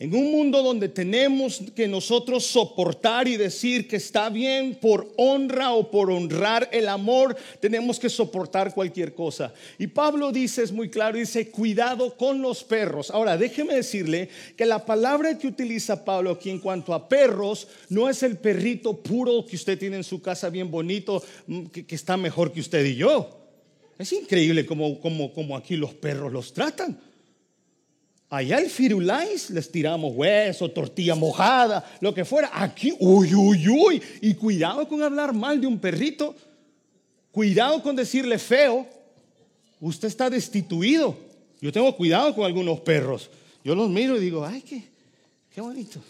En 0.00 0.12
un 0.12 0.32
mundo 0.32 0.60
donde 0.60 0.88
tenemos 0.88 1.62
que 1.74 1.86
nosotros 1.86 2.44
soportar 2.44 3.28
y 3.28 3.36
decir 3.36 3.86
que 3.86 3.94
está 3.94 4.28
bien 4.28 4.76
por 4.80 5.12
honra 5.16 5.72
o 5.72 5.88
por 5.88 6.10
honrar 6.10 6.68
el 6.72 6.88
amor, 6.88 7.36
tenemos 7.60 8.00
que 8.00 8.08
soportar 8.08 8.74
cualquier 8.74 9.14
cosa. 9.14 9.54
Y 9.78 9.86
Pablo 9.86 10.32
dice, 10.32 10.64
es 10.64 10.72
muy 10.72 10.90
claro, 10.90 11.16
dice, 11.16 11.48
cuidado 11.48 12.16
con 12.16 12.42
los 12.42 12.64
perros. 12.64 13.12
Ahora, 13.12 13.36
déjeme 13.36 13.76
decirle 13.76 14.28
que 14.56 14.66
la 14.66 14.84
palabra 14.84 15.38
que 15.38 15.46
utiliza 15.46 16.04
Pablo 16.04 16.32
aquí 16.32 16.50
en 16.50 16.58
cuanto 16.58 16.92
a 16.92 17.08
perros 17.08 17.68
no 17.88 18.08
es 18.08 18.24
el 18.24 18.36
perrito 18.36 18.96
puro 18.96 19.46
que 19.46 19.54
usted 19.54 19.78
tiene 19.78 19.98
en 19.98 20.04
su 20.04 20.20
casa 20.20 20.50
bien 20.50 20.72
bonito, 20.72 21.22
mm, 21.46 21.66
que, 21.66 21.94
está 21.94 22.16
mejor 22.16 22.52
que 22.52 22.58
usted 22.58 22.84
y 22.84 22.96
yo. 22.96 23.30
Es 23.96 24.12
increíble 24.12 24.66
como, 24.66 25.00
como 25.00 25.56
aquí 25.56 25.76
los 25.76 25.94
perros 25.94 26.32
los 26.32 26.52
tratan. 26.52 26.98
Allá 28.34 28.58
el 28.58 28.68
Firulais 28.68 29.48
les 29.50 29.70
tiramos 29.70 30.12
hueso, 30.12 30.68
tortilla 30.68 31.14
mojada, 31.14 31.88
lo 32.00 32.12
que 32.12 32.24
fuera. 32.24 32.50
Aquí, 32.52 32.92
uy, 32.98 33.32
uy, 33.32 33.68
uy. 33.68 34.02
Y 34.22 34.34
cuidado 34.34 34.88
con 34.88 35.00
hablar 35.04 35.32
mal 35.32 35.60
de 35.60 35.68
un 35.68 35.78
perrito. 35.78 36.34
Cuidado 37.30 37.80
con 37.80 37.94
decirle 37.94 38.40
feo. 38.40 38.88
Usted 39.80 40.08
está 40.08 40.28
destituido. 40.30 41.16
Yo 41.60 41.70
tengo 41.70 41.94
cuidado 41.94 42.34
con 42.34 42.44
algunos 42.44 42.80
perros. 42.80 43.30
Yo 43.62 43.76
los 43.76 43.88
miro 43.88 44.16
y 44.16 44.20
digo, 44.20 44.44
ay, 44.44 44.62
qué, 44.62 44.82
qué 45.54 45.60
bonito. 45.60 46.00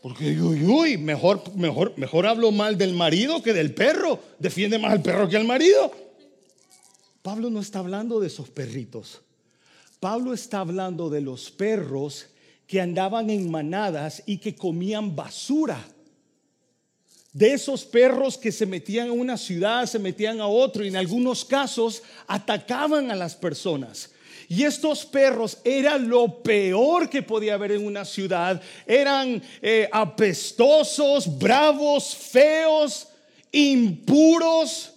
Porque 0.00 0.40
uy, 0.40 0.64
uy, 0.64 0.96
mejor, 0.96 1.54
mejor, 1.54 1.92
mejor 1.98 2.26
hablo 2.26 2.50
mal 2.50 2.78
del 2.78 2.94
marido 2.94 3.42
que 3.42 3.52
del 3.52 3.74
perro. 3.74 4.18
Defiende 4.38 4.78
más 4.78 4.92
al 4.92 5.02
perro 5.02 5.28
que 5.28 5.36
al 5.36 5.44
marido. 5.44 5.92
Pablo 7.20 7.50
no 7.50 7.60
está 7.60 7.80
hablando 7.80 8.20
de 8.20 8.28
esos 8.28 8.48
perritos. 8.48 9.20
Pablo 10.00 10.32
está 10.32 10.60
hablando 10.60 11.10
de 11.10 11.20
los 11.20 11.50
perros 11.50 12.26
que 12.66 12.80
andaban 12.80 13.28
en 13.28 13.50
manadas 13.50 14.22
y 14.24 14.38
que 14.38 14.54
comían 14.54 15.14
basura. 15.14 15.86
De 17.32 17.52
esos 17.52 17.84
perros 17.84 18.38
que 18.38 18.50
se 18.50 18.64
metían 18.64 19.08
a 19.08 19.12
una 19.12 19.36
ciudad, 19.36 19.86
se 19.86 19.98
metían 19.98 20.40
a 20.40 20.46
otro 20.46 20.82
y 20.82 20.88
en 20.88 20.96
algunos 20.96 21.44
casos 21.44 22.02
atacaban 22.26 23.10
a 23.10 23.14
las 23.14 23.36
personas. 23.36 24.10
Y 24.48 24.64
estos 24.64 25.04
perros 25.04 25.58
eran 25.62 26.08
lo 26.08 26.42
peor 26.42 27.08
que 27.08 27.22
podía 27.22 27.54
haber 27.54 27.72
en 27.72 27.86
una 27.86 28.04
ciudad. 28.04 28.60
Eran 28.84 29.40
eh, 29.62 29.88
apestosos, 29.92 31.38
bravos, 31.38 32.16
feos, 32.16 33.06
impuros. 33.52 34.94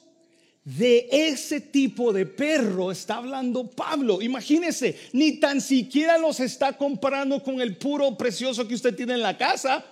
De 0.66 1.10
ese 1.12 1.60
tipo 1.60 2.14
de 2.14 2.26
perro 2.26 2.92
está 2.92 3.16
hablando 3.16 3.70
Pablo. 3.70 4.22
Imagínese, 4.22 4.98
ni 5.12 5.34
tan 5.34 5.60
siquiera 5.60 6.18
los 6.18 6.40
está 6.40 6.78
comparando 6.78 7.44
con 7.44 7.60
el 7.60 7.76
puro 7.76 8.18
precioso 8.18 8.66
que 8.68 8.76
usted 8.76 8.96
tiene 8.96 9.14
en 9.14 9.22
la 9.22 9.38
casa. 9.38 9.86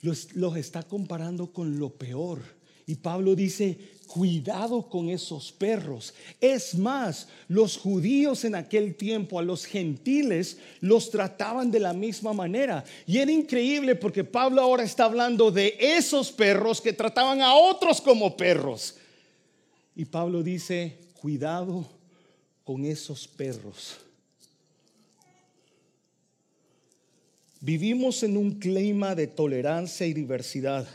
Los, 0.00 0.32
los 0.34 0.56
está 0.56 0.84
comparando 0.84 1.52
con 1.52 1.78
lo 1.78 1.90
peor. 1.90 2.40
Y 2.86 2.94
Pablo 2.94 3.34
dice, 3.34 3.76
cuidado 4.06 4.88
con 4.88 5.10
esos 5.10 5.52
perros. 5.52 6.14
Es 6.40 6.74
más, 6.76 7.28
los 7.48 7.76
judíos 7.76 8.44
en 8.44 8.54
aquel 8.54 8.94
tiempo 8.94 9.38
a 9.38 9.42
los 9.42 9.66
gentiles 9.66 10.56
los 10.80 11.10
trataban 11.10 11.70
de 11.70 11.80
la 11.80 11.92
misma 11.92 12.32
manera. 12.32 12.84
Y 13.06 13.18
era 13.18 13.30
increíble 13.30 13.96
porque 13.96 14.24
Pablo 14.24 14.62
ahora 14.62 14.84
está 14.84 15.04
hablando 15.04 15.50
de 15.50 15.76
esos 15.78 16.32
perros 16.32 16.80
que 16.80 16.92
trataban 16.92 17.42
a 17.42 17.54
otros 17.54 18.00
como 18.00 18.36
perros. 18.36 18.94
Y 19.98 20.04
Pablo 20.04 20.44
dice, 20.44 20.96
cuidado 21.20 21.84
con 22.62 22.84
esos 22.84 23.26
perros. 23.26 23.96
Vivimos 27.60 28.22
en 28.22 28.36
un 28.36 28.60
clima 28.60 29.16
de 29.16 29.26
tolerancia 29.26 30.06
y 30.06 30.12
diversidad. 30.12 30.86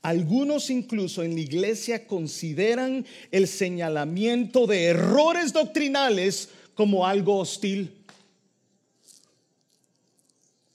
Algunos 0.00 0.70
incluso 0.70 1.24
en 1.24 1.34
la 1.34 1.40
iglesia 1.40 2.06
consideran 2.06 3.04
el 3.32 3.48
señalamiento 3.48 4.68
de 4.68 4.84
errores 4.84 5.52
doctrinales 5.52 6.50
como 6.74 7.04
algo 7.04 7.38
hostil. 7.38 7.92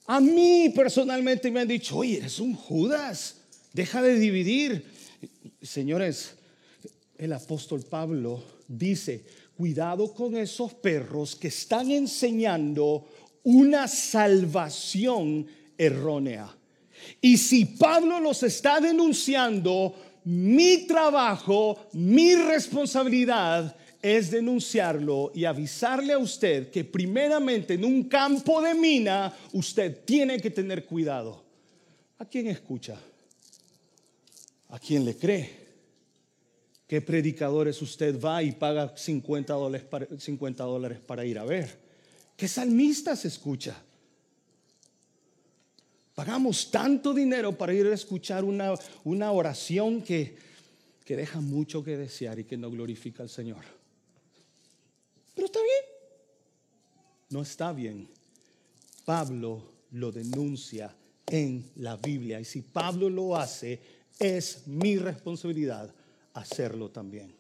A 0.08 0.20
mí 0.20 0.74
personalmente 0.76 1.50
me 1.50 1.62
han 1.62 1.70
dicho, 1.70 1.96
oye, 2.00 2.18
eres 2.18 2.42
un 2.42 2.54
Judas, 2.54 3.38
deja 3.72 4.02
de 4.02 4.20
dividir. 4.20 4.84
Señores, 5.62 6.37
el 7.18 7.34
apóstol 7.34 7.84
Pablo 7.84 8.44
dice, 8.68 9.24
cuidado 9.56 10.14
con 10.14 10.36
esos 10.36 10.74
perros 10.76 11.36
que 11.36 11.48
están 11.48 11.92
enseñando 11.92 13.08
una 13.44 13.88
salvación 13.88 15.48
errónea. 15.78 16.56
Y 17.22 17.38
si 17.38 17.66
Pablo 17.66 18.20
los 18.20 18.44
está 18.44 18.80
denunciando, 18.80 19.96
mi 20.26 20.86
trabajo, 20.86 21.88
mi 21.94 22.36
responsabilidad 22.36 23.76
es 24.02 24.30
denunciarlo 24.30 25.32
y 25.34 25.46
avisarle 25.46 26.14
a 26.14 26.18
usted 26.18 26.70
que 26.70 26.84
primeramente 26.84 27.76
en 27.76 27.86
un 27.86 28.04
campo 28.04 28.62
de 28.62 28.74
mina 28.74 29.34
usted 29.54 30.04
tiene 30.06 30.40
que 30.40 30.52
tener 30.52 30.86
cuidado. 30.86 31.44
¿A 32.20 32.26
quién 32.26 32.48
escucha? 32.48 33.00
¿A 34.70 34.80
quién 34.80 35.06
le 35.06 35.16
cree? 35.16 35.57
¿Qué 36.88 37.02
predicadores 37.02 37.82
usted 37.82 38.20
va 38.20 38.42
y 38.42 38.54
paga 38.54 38.96
50 38.98 39.54
dólares 39.54 39.86
para, 39.86 40.08
50 40.18 40.64
dólares 40.64 41.00
para 41.06 41.26
ir 41.26 41.38
a 41.38 41.44
ver? 41.44 41.78
¿Qué 42.38 42.48
salmistas 42.48 43.26
escucha? 43.26 43.84
Pagamos 46.16 46.72
tanto 46.72 47.14
dinero 47.14 47.58
para 47.58 47.74
ir 47.74 47.88
a 47.88 47.94
escuchar 47.94 48.46
una, 48.46 48.74
una 49.04 49.32
oración 49.34 50.02
que, 50.02 50.38
que 51.04 51.18
deja 51.18 51.42
mucho 51.42 51.84
que 51.84 51.98
desear 51.98 52.40
y 52.40 52.46
que 52.46 52.56
no 52.56 52.72
glorifica 52.72 53.22
al 53.22 53.30
Señor. 53.30 53.66
Pero 55.36 55.46
está 55.46 55.60
bien. 55.60 55.98
No 57.30 57.42
está 57.42 57.74
bien. 57.74 58.08
Pablo 59.04 59.74
lo 59.92 60.12
denuncia 60.12 60.96
en 61.28 61.70
la 61.76 61.98
Biblia 61.98 62.40
y 62.40 62.46
si 62.46 62.62
Pablo 62.62 63.10
lo 63.10 63.36
hace, 63.36 63.80
es 64.18 64.66
mi 64.68 64.98
responsabilidad 64.98 65.94
hacerlo 66.40 66.90
también. 66.90 67.34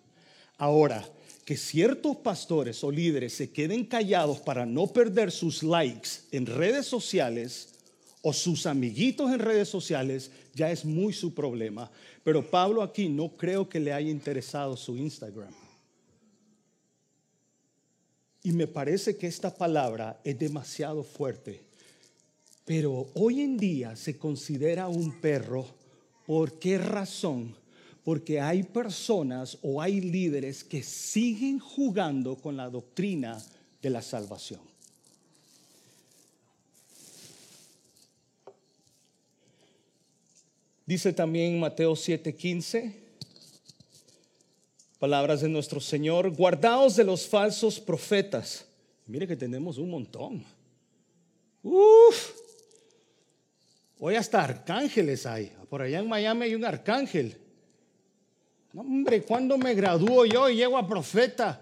Ahora, 0.58 1.08
que 1.46 1.56
ciertos 1.56 2.18
pastores 2.18 2.84
o 2.84 2.92
líderes 2.92 3.34
se 3.34 3.52
queden 3.52 3.86
callados 3.86 4.40
para 4.40 4.66
no 4.66 4.88
perder 4.88 5.32
sus 5.32 5.64
likes 5.64 6.10
en 6.32 6.46
redes 6.46 6.86
sociales 6.86 7.70
o 8.22 8.34
sus 8.34 8.66
amiguitos 8.66 9.32
en 9.32 9.40
redes 9.40 9.70
sociales, 9.70 10.32
ya 10.54 10.72
es 10.72 10.84
muy 10.84 11.14
su 11.14 11.34
problema. 11.34 11.90
Pero 12.24 12.50
Pablo 12.50 12.82
aquí 12.82 13.08
no 13.08 13.30
creo 13.38 13.70
que 13.70 13.80
le 13.80 13.94
haya 13.94 14.10
interesado 14.10 14.76
su 14.76 14.98
Instagram. 14.98 15.54
Y 18.44 18.52
me 18.52 18.68
parece 18.68 19.16
que 19.16 19.28
esta 19.28 19.56
palabra 19.56 20.20
es 20.24 20.38
demasiado 20.38 21.04
fuerte. 21.04 21.64
Pero 22.66 23.08
hoy 23.14 23.42
en 23.42 23.58
día 23.58 23.96
se 23.96 24.18
considera 24.18 24.90
un 24.90 25.22
perro. 25.22 25.66
¿Por 26.26 26.60
qué 26.60 26.78
razón? 26.78 27.56
Porque 28.08 28.40
hay 28.40 28.64
personas 28.64 29.58
o 29.62 29.82
hay 29.82 30.00
líderes 30.00 30.64
que 30.64 30.82
siguen 30.82 31.60
jugando 31.60 32.38
con 32.38 32.56
la 32.56 32.70
doctrina 32.70 33.38
de 33.82 33.90
la 33.90 34.02
salvación. 34.02 34.62
Dice 40.86 41.12
también 41.12 41.60
Mateo 41.60 41.98
7:15, 41.98 42.94
palabras 45.00 45.42
de 45.42 45.50
nuestro 45.50 45.82
Señor, 45.82 46.34
guardaos 46.34 46.96
de 46.96 47.04
los 47.04 47.28
falsos 47.28 47.78
profetas. 47.78 48.64
Mire 49.06 49.28
que 49.28 49.36
tenemos 49.36 49.78
un 49.78 49.90
montón. 49.90 50.46
Uf. 51.62 52.32
Hoy 54.00 54.16
hasta 54.16 54.46
arcángeles 54.46 55.26
hay. 55.26 55.52
Por 55.70 55.82
allá 55.82 56.00
en 56.00 56.08
Miami 56.08 56.44
hay 56.44 56.56
un 56.56 56.64
arcángel. 56.64 57.42
Hombre, 58.76 59.24
¿cuándo 59.24 59.58
me 59.58 59.74
gradúo 59.74 60.26
yo 60.26 60.50
y 60.50 60.58
llego 60.58 60.78
a 60.78 60.88
profeta? 60.88 61.62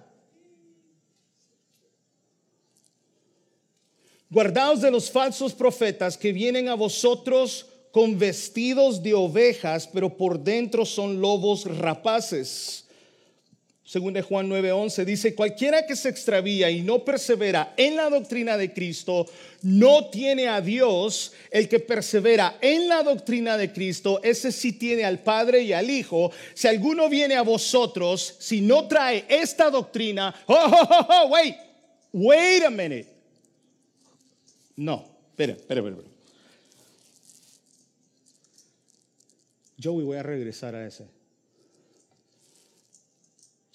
Guardaos 4.29 4.81
de 4.81 4.91
los 4.91 5.09
falsos 5.09 5.53
profetas 5.53 6.17
que 6.17 6.33
vienen 6.33 6.67
a 6.67 6.75
vosotros 6.75 7.67
con 7.91 8.17
vestidos 8.17 9.01
de 9.01 9.13
ovejas, 9.13 9.87
pero 9.87 10.17
por 10.17 10.39
dentro 10.39 10.83
son 10.85 11.21
lobos 11.21 11.63
rapaces. 11.77 12.84
Según 13.85 14.13
de 14.13 14.23
Juan 14.23 14.49
9:11 14.49 15.05
dice, 15.05 15.35
cualquiera 15.35 15.85
que 15.85 15.95
se 15.95 16.09
extravía 16.09 16.71
y 16.71 16.81
no 16.81 17.05
persevera 17.05 17.75
en 17.77 17.95
la 17.95 18.09
doctrina 18.09 18.57
de 18.57 18.73
Cristo, 18.73 19.27
no 19.61 20.09
tiene 20.09 20.47
a 20.47 20.59
Dios. 20.59 21.33
El 21.51 21.69
que 21.69 21.79
persevera 21.79 22.57
en 22.61 22.89
la 22.89 23.03
doctrina 23.03 23.57
de 23.57 23.71
Cristo, 23.71 24.19
ese 24.23 24.51
sí 24.51 24.73
tiene 24.73 25.05
al 25.05 25.19
Padre 25.19 25.61
y 25.61 25.71
al 25.71 25.87
Hijo. 25.91 26.31
Si 26.55 26.67
alguno 26.67 27.07
viene 27.09 27.35
a 27.35 27.43
vosotros, 27.43 28.35
si 28.39 28.59
no 28.59 28.87
trae 28.87 29.23
esta 29.29 29.69
doctrina, 29.69 30.33
oh, 30.47 30.55
oh, 30.55 30.87
oh, 30.89 31.07
oh 31.07 31.27
wait, 31.27 31.55
wait 32.11 32.63
a 32.63 32.71
minute. 32.71 33.05
No, 34.75 35.05
espera, 35.29 35.53
espera, 35.53 35.81
espera. 35.81 36.09
Joey, 39.81 40.05
voy 40.05 40.17
a 40.17 40.23
regresar 40.23 40.73
a 40.73 40.87
ese. 40.87 41.05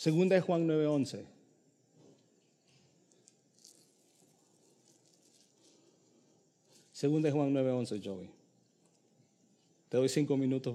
Segunda 0.00 0.34
de 0.34 0.40
Juan 0.40 0.66
9:11. 0.66 1.26
Segunda 6.90 7.28
de 7.28 7.32
Juan 7.32 7.52
9:11, 7.52 8.00
Joey. 8.02 8.30
Te 9.90 9.98
doy 9.98 10.08
cinco 10.08 10.38
minutos. 10.38 10.74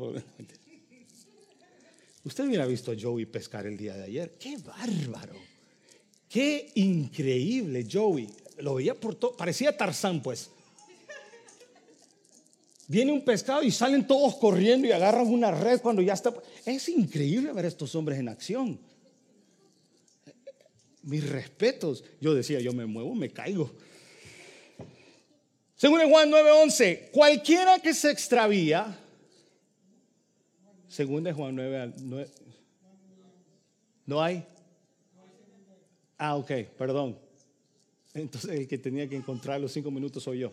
Usted 2.24 2.46
hubiera 2.46 2.68
visto 2.68 2.92
a 2.92 2.96
Joey 2.96 3.26
pescar 3.26 3.66
el 3.66 3.76
día 3.76 3.96
de 3.96 4.04
ayer. 4.04 4.36
¡Qué 4.38 4.58
bárbaro! 4.58 5.34
¡Qué 6.30 6.72
increíble, 6.76 7.88
Joey! 7.92 8.30
Lo 8.60 8.76
veía 8.76 8.94
por 8.94 9.16
todo. 9.16 9.36
Parecía 9.36 9.76
Tarzán, 9.76 10.22
pues 10.22 10.52
viene 12.88 13.12
un 13.12 13.26
pescado 13.26 13.64
y 13.64 13.72
salen 13.72 14.06
todos 14.06 14.36
corriendo 14.36 14.86
y 14.86 14.92
agarran 14.92 15.26
una 15.26 15.50
red 15.50 15.82
cuando 15.82 16.04
ya 16.04 16.14
está. 16.14 16.32
Es 16.64 16.88
increíble 16.90 17.52
ver 17.54 17.66
a 17.66 17.70
estos 17.70 17.96
hombres 17.96 18.20
en 18.20 18.30
acción. 18.30 18.80
Mis 21.06 21.28
respetos. 21.30 22.04
Yo 22.20 22.34
decía, 22.34 22.60
yo 22.60 22.74
me 22.74 22.86
muevo, 22.86 23.15
me 23.15 23.30
caigo. 23.30 23.72
Según 25.76 26.02
Juan 26.10 26.32
9:11, 26.32 27.12
cualquiera 27.12 27.80
que 27.80 27.94
se 27.94 28.10
extravía, 28.12 28.98
según 30.88 31.28
en 31.28 31.36
Juan 31.36 31.56
9, 31.56 31.94
9, 31.98 32.32
¿no 34.06 34.22
hay? 34.22 34.46
Ah, 36.18 36.36
ok, 36.36 36.52
perdón. 36.78 37.20
Entonces 38.13 38.52
el 38.52 38.68
que 38.68 38.78
tenía 38.78 39.08
que 39.10 39.18
encontrar 39.18 39.60
los 39.60 39.74
cinco 39.74 39.91
minutos 39.91 40.24
soy 40.24 40.39
yo. 40.39 40.52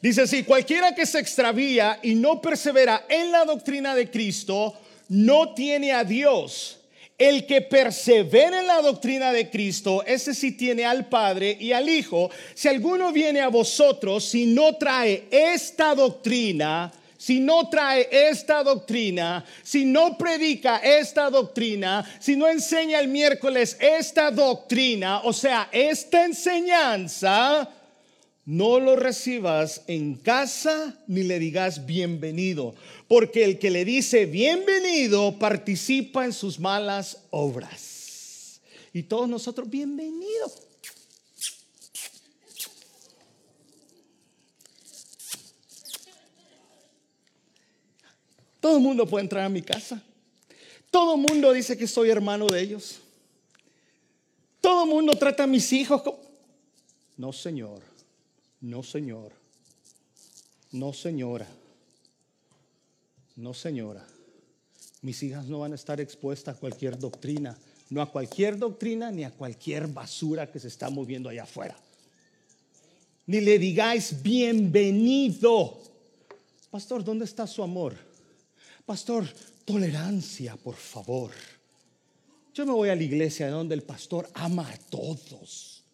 Dice 0.00 0.22
así, 0.22 0.44
cualquiera 0.44 0.94
que 0.94 1.04
se 1.04 1.20
extravía 1.20 2.00
y 2.02 2.14
no 2.14 2.40
persevera 2.40 3.04
en 3.08 3.30
la 3.30 3.44
doctrina 3.44 3.94
de 3.94 4.10
Cristo, 4.10 4.74
no 5.08 5.52
tiene 5.54 5.92
a 5.92 6.04
Dios. 6.04 6.80
El 7.22 7.46
que 7.46 7.60
persevera 7.60 8.58
en 8.58 8.66
la 8.66 8.82
doctrina 8.82 9.30
de 9.30 9.48
Cristo, 9.48 10.02
ese 10.04 10.34
sí 10.34 10.50
tiene 10.50 10.84
al 10.84 11.08
Padre 11.08 11.56
y 11.60 11.70
al 11.70 11.88
Hijo. 11.88 12.32
Si 12.52 12.66
alguno 12.66 13.12
viene 13.12 13.40
a 13.40 13.46
vosotros, 13.46 14.24
si 14.24 14.46
no 14.46 14.74
trae 14.74 15.28
esta 15.30 15.94
doctrina, 15.94 16.90
si 17.16 17.38
no 17.38 17.68
trae 17.68 18.08
esta 18.10 18.64
doctrina, 18.64 19.44
si 19.62 19.84
no 19.84 20.18
predica 20.18 20.78
esta 20.78 21.30
doctrina, 21.30 22.04
si 22.18 22.34
no 22.34 22.48
enseña 22.48 22.98
el 22.98 23.06
miércoles 23.06 23.76
esta 23.78 24.32
doctrina, 24.32 25.20
o 25.22 25.32
sea, 25.32 25.68
esta 25.70 26.24
enseñanza, 26.24 27.70
no 28.44 28.80
lo 28.80 28.96
recibas 28.96 29.82
en 29.86 30.16
casa 30.16 30.96
ni 31.06 31.22
le 31.22 31.38
digas 31.38 31.86
bienvenido, 31.86 32.74
porque 33.12 33.44
el 33.44 33.58
que 33.58 33.68
le 33.68 33.84
dice 33.84 34.24
bienvenido 34.24 35.38
participa 35.38 36.24
en 36.24 36.32
sus 36.32 36.58
malas 36.58 37.18
obras. 37.28 38.62
Y 38.94 39.02
todos 39.02 39.28
nosotros, 39.28 39.68
bienvenidos. 39.68 40.62
Todo 48.60 48.78
el 48.78 48.82
mundo 48.82 49.06
puede 49.06 49.24
entrar 49.24 49.44
a 49.44 49.50
mi 49.50 49.60
casa. 49.60 50.02
Todo 50.90 51.16
el 51.16 51.20
mundo 51.20 51.52
dice 51.52 51.76
que 51.76 51.86
soy 51.86 52.08
hermano 52.08 52.46
de 52.46 52.62
ellos. 52.62 53.02
Todo 54.62 54.84
el 54.84 54.88
mundo 54.88 55.12
trata 55.18 55.42
a 55.42 55.46
mis 55.46 55.70
hijos 55.74 56.00
como... 56.00 56.18
No, 57.18 57.30
Señor. 57.34 57.82
No, 58.62 58.82
Señor. 58.82 59.32
No, 60.70 60.94
señora. 60.94 61.46
No, 63.36 63.54
señora. 63.54 64.06
Mis 65.00 65.22
hijas 65.22 65.46
no 65.46 65.60
van 65.60 65.72
a 65.72 65.76
estar 65.76 66.00
expuestas 66.00 66.56
a 66.56 66.60
cualquier 66.60 66.98
doctrina. 66.98 67.56
No 67.90 68.00
a 68.00 68.10
cualquier 68.10 68.58
doctrina 68.58 69.10
ni 69.10 69.24
a 69.24 69.30
cualquier 69.30 69.86
basura 69.86 70.50
que 70.50 70.60
se 70.60 70.68
está 70.68 70.90
moviendo 70.90 71.28
allá 71.28 71.42
afuera. 71.42 71.76
Ni 73.26 73.40
le 73.40 73.58
digáis 73.58 74.22
bienvenido. 74.22 75.78
Pastor, 76.70 77.04
¿dónde 77.04 77.24
está 77.24 77.46
su 77.46 77.62
amor? 77.62 77.96
Pastor, 78.86 79.26
tolerancia, 79.64 80.56
por 80.56 80.74
favor. 80.74 81.30
Yo 82.54 82.66
me 82.66 82.72
voy 82.72 82.88
a 82.88 82.96
la 82.96 83.02
iglesia 83.02 83.50
donde 83.50 83.74
el 83.74 83.82
pastor 83.82 84.28
ama 84.34 84.68
a 84.68 84.76
todos. 84.76 85.84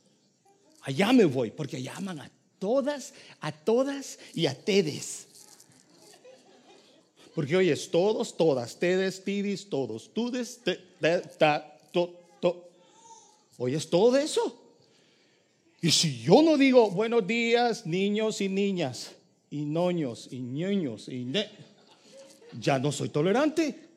Allá 0.82 1.12
me 1.12 1.24
voy, 1.24 1.50
porque 1.50 1.76
allá 1.76 1.94
aman 1.96 2.20
a 2.20 2.30
todas, 2.58 3.14
a 3.40 3.52
todas 3.52 4.18
y 4.34 4.46
a 4.46 4.54
tedes. 4.54 5.27
Porque 7.38 7.54
hoy 7.54 7.70
es 7.70 7.88
todos, 7.88 8.36
todas, 8.36 8.80
tedes, 8.80 9.22
tidis, 9.22 9.70
todos, 9.70 10.12
tudes, 10.12 10.60
te, 10.64 10.74
ta, 11.38 11.78
to, 11.92 12.12
to. 12.40 12.68
Hoy 13.58 13.76
es 13.76 13.88
todo 13.88 14.16
eso. 14.16 14.60
Y 15.80 15.92
si 15.92 16.18
yo 16.18 16.42
no 16.42 16.56
digo 16.56 16.90
buenos 16.90 17.24
días, 17.24 17.86
niños 17.86 18.40
y 18.40 18.48
niñas, 18.48 19.12
y 19.50 19.66
noños 19.66 20.26
y 20.32 20.40
ñoños, 20.40 21.08
y 21.08 21.32
ya 22.58 22.80
no 22.80 22.90
soy 22.90 23.10
tolerante. 23.10 23.88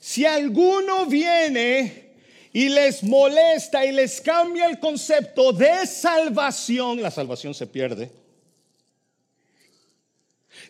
Si 0.00 0.26
alguno 0.26 1.06
viene 1.06 2.10
y 2.52 2.70
les 2.70 3.04
molesta 3.04 3.86
y 3.86 3.92
les 3.92 4.20
cambia 4.20 4.66
el 4.66 4.80
concepto 4.80 5.52
de 5.52 5.86
salvación, 5.86 7.02
la 7.02 7.12
salvación 7.12 7.54
se 7.54 7.68
pierde. 7.68 8.21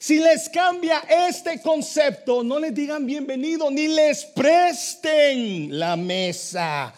Si 0.02 0.18
les 0.18 0.48
cambia 0.48 0.98
este 1.28 1.60
concepto, 1.62 2.42
no 2.42 2.58
les 2.58 2.74
digan 2.74 3.06
bienvenido 3.06 3.70
ni 3.70 3.86
les 3.86 4.24
presten 4.24 5.78
la 5.78 5.94
mesa. 5.94 6.92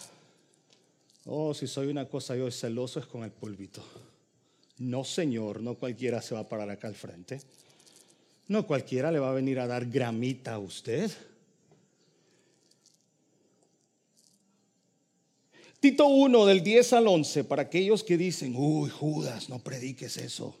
Oh, 1.25 1.53
si 1.53 1.67
soy 1.67 1.85
una 1.85 2.09
cosa 2.09 2.35
yo 2.35 2.49
celoso 2.49 2.99
es 2.99 3.05
con 3.05 3.23
el 3.23 3.29
polvito. 3.29 3.83
No, 4.79 5.03
Señor, 5.03 5.61
no 5.61 5.75
cualquiera 5.75 6.19
se 6.19 6.33
va 6.33 6.41
a 6.41 6.49
parar 6.49 6.67
acá 6.71 6.87
al 6.87 6.95
frente. 6.95 7.39
No 8.47 8.65
cualquiera 8.65 9.11
le 9.11 9.19
va 9.19 9.29
a 9.29 9.33
venir 9.33 9.59
a 9.59 9.67
dar 9.67 9.85
gramita 9.85 10.55
a 10.55 10.57
usted. 10.57 11.11
Tito 15.79 16.07
1 16.07 16.45
del 16.47 16.63
10 16.63 16.93
al 16.93 17.07
11, 17.07 17.43
para 17.43 17.61
aquellos 17.61 18.03
que 18.03 18.17
dicen, 18.17 18.55
uy, 18.57 18.89
Judas, 18.89 19.47
no 19.47 19.59
prediques 19.59 20.17
eso. 20.17 20.57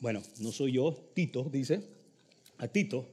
Bueno, 0.00 0.22
no 0.38 0.52
soy 0.52 0.72
yo, 0.72 0.94
Tito 1.14 1.44
dice, 1.50 1.82
a 2.58 2.68
Tito, 2.68 3.08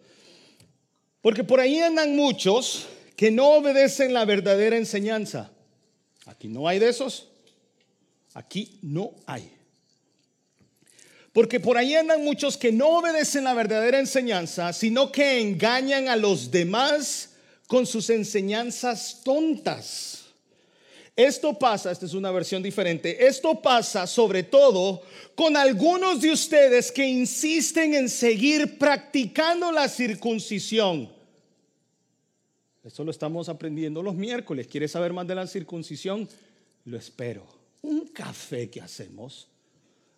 porque 1.22 1.44
por 1.44 1.60
ahí 1.60 1.80
andan 1.80 2.16
muchos 2.16 2.88
que 3.16 3.32
no 3.32 3.56
obedecen 3.56 4.14
la 4.14 4.26
verdadera 4.26 4.78
enseñanza. 4.78 5.52
Aquí 6.26 6.48
no 6.48 6.68
hay 6.68 6.80
de 6.80 6.90
esos. 6.90 7.30
Aquí 8.34 8.78
no 8.82 9.12
hay. 9.26 9.52
Porque 11.34 11.60
por 11.60 11.78
ahí 11.78 11.96
andan 11.96 12.24
muchos 12.24 12.58
que 12.58 12.72
no 12.72 13.00
obedecen 13.00 13.44
la 13.44 13.54
verdadera 13.54 14.00
enseñanza, 14.00 14.72
sino 14.72 15.12
que 15.12 15.42
engañan 15.42 16.08
a 16.08 16.16
los 16.16 16.52
demás 16.52 17.32
con 17.68 17.86
sus 17.86 18.10
enseñanzas 18.10 19.22
tontas. 19.24 20.24
Esto 21.16 21.57
pasa, 21.57 21.91
esta 21.91 22.05
es 22.05 22.13
una 22.13 22.30
versión 22.30 22.61
diferente, 22.61 23.26
esto 23.26 23.61
pasa 23.61 24.05
sobre 24.05 24.43
todo 24.43 25.01
con 25.34 25.55
algunos 25.55 26.20
de 26.20 26.32
ustedes 26.32 26.91
que 26.91 27.07
insisten 27.07 27.93
en 27.93 28.09
seguir 28.09 28.78
practicando 28.78 29.72
la 29.72 29.88
circuncisión. 29.88 31.09
Esto 32.84 33.03
lo 33.05 33.11
estamos 33.11 33.47
aprendiendo 33.47 34.03
los 34.03 34.13
miércoles. 34.13 34.68
¿Quieres 34.68 34.91
saber 34.91 35.13
más 35.13 35.26
de 35.26 35.36
la 35.36 35.47
circuncisión? 35.47 36.28
Lo 36.84 36.97
espero. 36.97 37.47
Un 37.82 38.07
café 38.09 38.70
que 38.70 38.82
hacemos, 38.82 39.47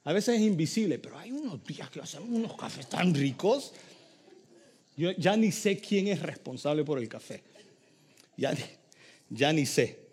a 0.03 0.13
veces 0.13 0.35
es 0.35 0.41
invisible, 0.41 0.97
pero 0.99 1.19
hay 1.19 1.31
unos 1.31 1.63
días 1.65 1.89
que 1.89 1.99
hacemos 1.99 2.29
unos 2.29 2.55
cafés 2.55 2.87
tan 2.87 3.13
ricos. 3.13 3.73
Yo 4.95 5.11
ya 5.11 5.35
ni 5.35 5.51
sé 5.51 5.77
quién 5.79 6.07
es 6.07 6.21
responsable 6.21 6.83
por 6.83 6.97
el 6.97 7.07
café. 7.07 7.43
Ya, 8.37 8.55
ya 9.29 9.53
ni 9.53 9.65
sé. 9.65 10.06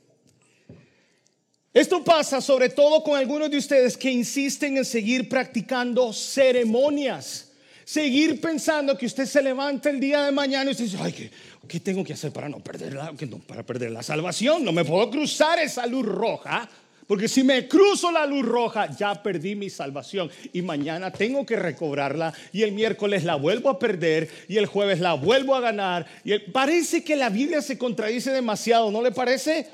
Esto 1.74 2.04
pasa 2.04 2.40
sobre 2.40 2.68
todo 2.68 3.02
con 3.02 3.18
algunos 3.18 3.50
de 3.50 3.58
ustedes 3.58 3.96
que 3.96 4.08
insisten 4.08 4.76
en 4.76 4.84
seguir 4.84 5.28
practicando 5.28 6.12
ceremonias. 6.12 7.50
Seguir 7.84 8.40
pensando 8.40 8.96
que 8.96 9.06
usted 9.06 9.26
se 9.26 9.42
levanta 9.42 9.90
el 9.90 9.98
día 9.98 10.22
de 10.22 10.30
mañana 10.30 10.70
y 10.70 10.72
usted 10.72 10.84
dice, 10.84 10.98
ay, 11.00 11.30
¿qué, 11.66 11.80
tengo 11.80 12.04
que 12.04 12.12
hacer 12.12 12.32
para 12.32 12.48
no, 12.48 12.60
perder 12.60 12.94
la, 12.94 13.12
para 13.46 13.64
perder 13.64 13.90
la 13.90 14.04
salvación? 14.04 14.64
No 14.64 14.70
me 14.70 14.84
puedo 14.84 15.10
cruzar 15.10 15.58
esa 15.58 15.84
luz 15.84 16.06
roja. 16.06 16.68
Porque 17.08 17.26
si 17.26 17.42
me 17.42 17.66
cruzo 17.66 18.12
la 18.12 18.24
luz 18.24 18.46
roja, 18.46 18.88
ya 18.96 19.20
perdí 19.20 19.56
mi 19.56 19.68
salvación. 19.68 20.30
Y 20.52 20.62
mañana 20.62 21.10
tengo 21.10 21.44
que 21.44 21.56
recobrarla. 21.56 22.32
Y 22.52 22.62
el 22.62 22.70
miércoles 22.70 23.24
la 23.24 23.34
vuelvo 23.34 23.68
a 23.68 23.80
perder. 23.80 24.30
Y 24.48 24.58
el 24.58 24.66
jueves 24.66 25.00
la 25.00 25.14
vuelvo 25.14 25.56
a 25.56 25.60
ganar. 25.60 26.06
Y 26.22 26.38
parece 26.38 27.02
que 27.02 27.16
la 27.16 27.30
Biblia 27.30 27.60
se 27.60 27.76
contradice 27.76 28.30
demasiado. 28.30 28.92
¿No 28.92 29.02
le 29.02 29.10
parece? 29.10 29.68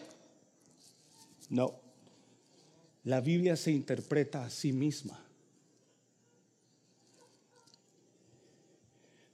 No. 1.50 1.79
La 3.04 3.20
Biblia 3.20 3.56
se 3.56 3.70
interpreta 3.70 4.44
a 4.44 4.50
sí 4.50 4.72
misma. 4.72 5.24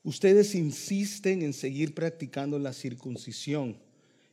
Ustedes 0.04 0.54
insisten 0.54 1.42
en 1.42 1.52
seguir 1.52 1.92
practicando 1.92 2.60
la 2.60 2.72
circuncisión 2.72 3.76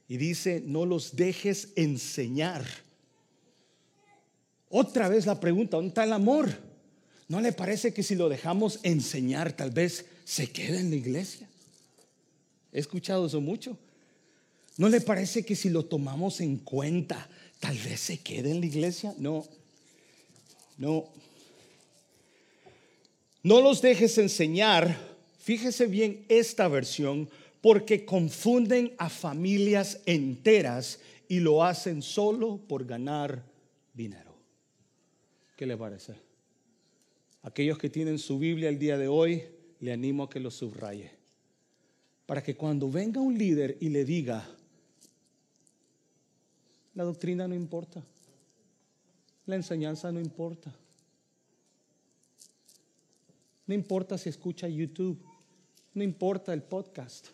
y 0.07 0.17
dice, 0.17 0.61
no 0.63 0.85
los 0.85 1.15
dejes 1.15 1.69
enseñar. 1.75 2.63
Otra 4.69 5.09
vez 5.09 5.25
la 5.25 5.39
pregunta, 5.39 5.77
¿dónde 5.77 5.89
está 5.89 6.03
el 6.03 6.13
amor? 6.13 6.49
¿No 7.27 7.41
le 7.41 7.51
parece 7.51 7.91
que 7.91 8.03
si 8.03 8.13
lo 8.13 8.29
dejamos 8.29 8.79
enseñar 8.83 9.53
tal 9.53 9.71
vez 9.71 10.05
se 10.25 10.51
quede 10.51 10.79
en 10.79 10.91
la 10.91 10.95
iglesia? 10.95 11.49
He 12.71 12.79
escuchado 12.79 13.25
eso 13.25 13.41
mucho. 13.41 13.75
¿No 14.77 14.89
le 14.89 15.01
parece 15.01 15.43
que 15.43 15.55
si 15.55 15.69
lo 15.69 15.85
tomamos 15.85 16.41
en 16.41 16.57
cuenta 16.57 17.27
tal 17.63 17.77
vez 17.77 18.01
se 18.01 18.17
quede 18.17 18.51
en 18.51 18.59
la 18.59 18.65
iglesia. 18.65 19.15
No, 19.17 19.45
no. 20.77 21.05
No 23.41 23.61
los 23.61 23.81
dejes 23.81 24.17
enseñar, 24.17 24.97
fíjese 25.39 25.85
bien 25.85 26.25
esta 26.27 26.67
versión, 26.67 27.29
porque 27.61 28.03
confunden 28.03 28.93
a 28.97 29.07
familias 29.07 30.01
enteras 30.05 30.99
y 31.29 31.39
lo 31.39 31.63
hacen 31.63 32.01
solo 32.01 32.57
por 32.57 32.83
ganar 32.85 33.45
dinero. 33.93 34.35
¿Qué 35.55 35.65
le 35.65 35.77
parece? 35.77 36.15
Aquellos 37.43 37.77
que 37.77 37.89
tienen 37.89 38.19
su 38.19 38.39
Biblia 38.39 38.67
el 38.67 38.77
día 38.77 38.97
de 38.97 39.07
hoy, 39.07 39.41
le 39.79 39.93
animo 39.93 40.23
a 40.23 40.29
que 40.29 40.41
lo 40.41 40.51
subraye. 40.51 41.11
Para 42.25 42.43
que 42.43 42.57
cuando 42.57 42.91
venga 42.91 43.21
un 43.21 43.37
líder 43.37 43.77
y 43.79 43.87
le 43.87 44.03
diga, 44.03 44.45
la 46.95 47.03
doctrina 47.03 47.47
no 47.47 47.55
importa. 47.55 48.03
La 49.45 49.55
enseñanza 49.55 50.11
no 50.11 50.19
importa. 50.19 50.73
No 53.65 53.73
importa 53.73 54.17
si 54.17 54.29
escucha 54.29 54.67
YouTube. 54.67 55.19
No 55.93 56.03
importa 56.03 56.53
el 56.53 56.63
podcast. 56.63 57.27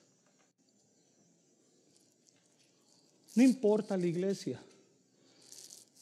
No 3.35 3.43
importa 3.43 3.97
la 3.97 4.05
iglesia. 4.05 4.61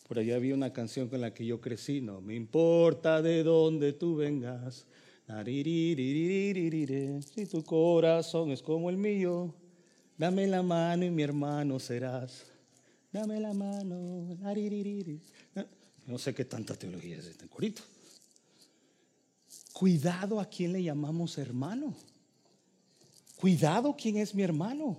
Por 0.08 0.20
allá 0.20 0.36
había 0.36 0.55
una 0.55 0.72
canción 0.72 1.10
con 1.10 1.20
la 1.20 1.34
que 1.34 1.45
yo 1.45 1.60
crecí, 1.60 1.99
no 1.99 2.22
me 2.22 2.34
importa 2.34 3.22
de 3.22 3.43
dónde 3.43 3.91
tú 3.91 4.16
vengas. 4.16 4.86
Si 5.28 7.45
tu 7.51 7.64
corazón 7.66 8.51
es 8.51 8.62
como 8.62 8.89
el 8.89 8.95
mío, 8.95 9.53
dame 10.18 10.47
la 10.47 10.64
mano 10.64 11.03
y 11.03 11.12
mi 11.12 11.24
hermano 11.24 11.78
serás 11.80 12.57
dame 13.12 13.39
la 13.39 13.53
mano. 13.53 14.38
No 16.05 16.18
sé 16.18 16.34
qué 16.34 16.45
tanta 16.45 16.76
teología 16.76 17.18
es 17.18 17.26
este 17.26 17.47
corito. 17.47 17.82
Cuidado 19.74 20.39
a 20.39 20.45
quién 20.45 20.74
le 20.74 20.84
llamamos 20.84 21.38
hermano. 21.38 21.93
Cuidado 23.36 23.95
quién 23.95 24.18
es 24.18 24.34
mi 24.34 24.43
hermano. 24.43 24.97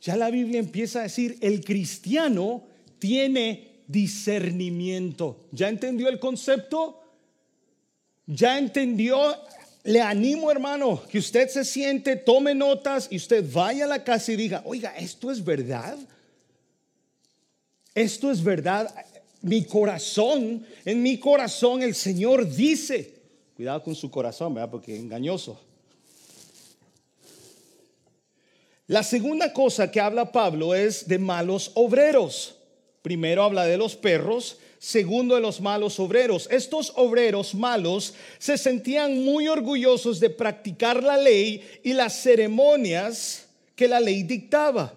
Ya 0.00 0.16
la 0.16 0.30
Biblia 0.30 0.60
empieza 0.60 1.00
a 1.00 1.04
decir, 1.04 1.38
el 1.40 1.64
cristiano 1.64 2.64
tiene 2.98 3.82
discernimiento. 3.86 5.48
¿Ya 5.50 5.68
entendió 5.68 6.08
el 6.08 6.20
concepto? 6.20 7.00
¿Ya 8.26 8.58
entendió? 8.58 9.18
Le 9.84 10.00
animo, 10.00 10.50
hermano, 10.50 11.02
que 11.08 11.18
usted 11.18 11.48
se 11.48 11.64
siente, 11.64 12.16
tome 12.16 12.54
notas 12.54 13.06
y 13.10 13.16
usted 13.16 13.44
vaya 13.52 13.84
a 13.84 13.88
la 13.88 14.02
casa 14.02 14.32
y 14.32 14.36
diga, 14.36 14.62
oiga, 14.64 14.96
¿esto 14.96 15.30
es 15.30 15.44
verdad? 15.44 15.96
esto 17.94 18.30
es 18.30 18.42
verdad. 18.42 18.92
Mi 19.40 19.64
corazón, 19.64 20.66
en 20.84 21.02
mi 21.02 21.18
corazón 21.18 21.82
el 21.82 21.94
Señor 21.94 22.48
dice, 22.48 23.14
cuidado 23.54 23.82
con 23.82 23.94
su 23.94 24.10
corazón, 24.10 24.54
¿verdad? 24.54 24.70
Porque 24.70 24.94
es 24.94 25.00
engañoso. 25.00 25.60
La 28.86 29.02
segunda 29.02 29.52
cosa 29.52 29.90
que 29.90 30.00
habla 30.00 30.32
Pablo 30.32 30.74
es 30.74 31.08
de 31.08 31.18
malos 31.18 31.70
obreros. 31.74 32.56
Primero 33.00 33.42
habla 33.42 33.64
de 33.64 33.78
los 33.78 33.96
perros, 33.96 34.58
segundo 34.84 35.34
de 35.34 35.40
los 35.40 35.62
malos 35.62 35.98
obreros. 35.98 36.46
Estos 36.50 36.92
obreros 36.96 37.54
malos 37.54 38.12
se 38.38 38.58
sentían 38.58 39.24
muy 39.24 39.48
orgullosos 39.48 40.20
de 40.20 40.28
practicar 40.28 41.02
la 41.02 41.16
ley 41.16 41.64
y 41.82 41.94
las 41.94 42.20
ceremonias 42.20 43.46
que 43.74 43.88
la 43.88 43.98
ley 43.98 44.24
dictaba. 44.24 44.92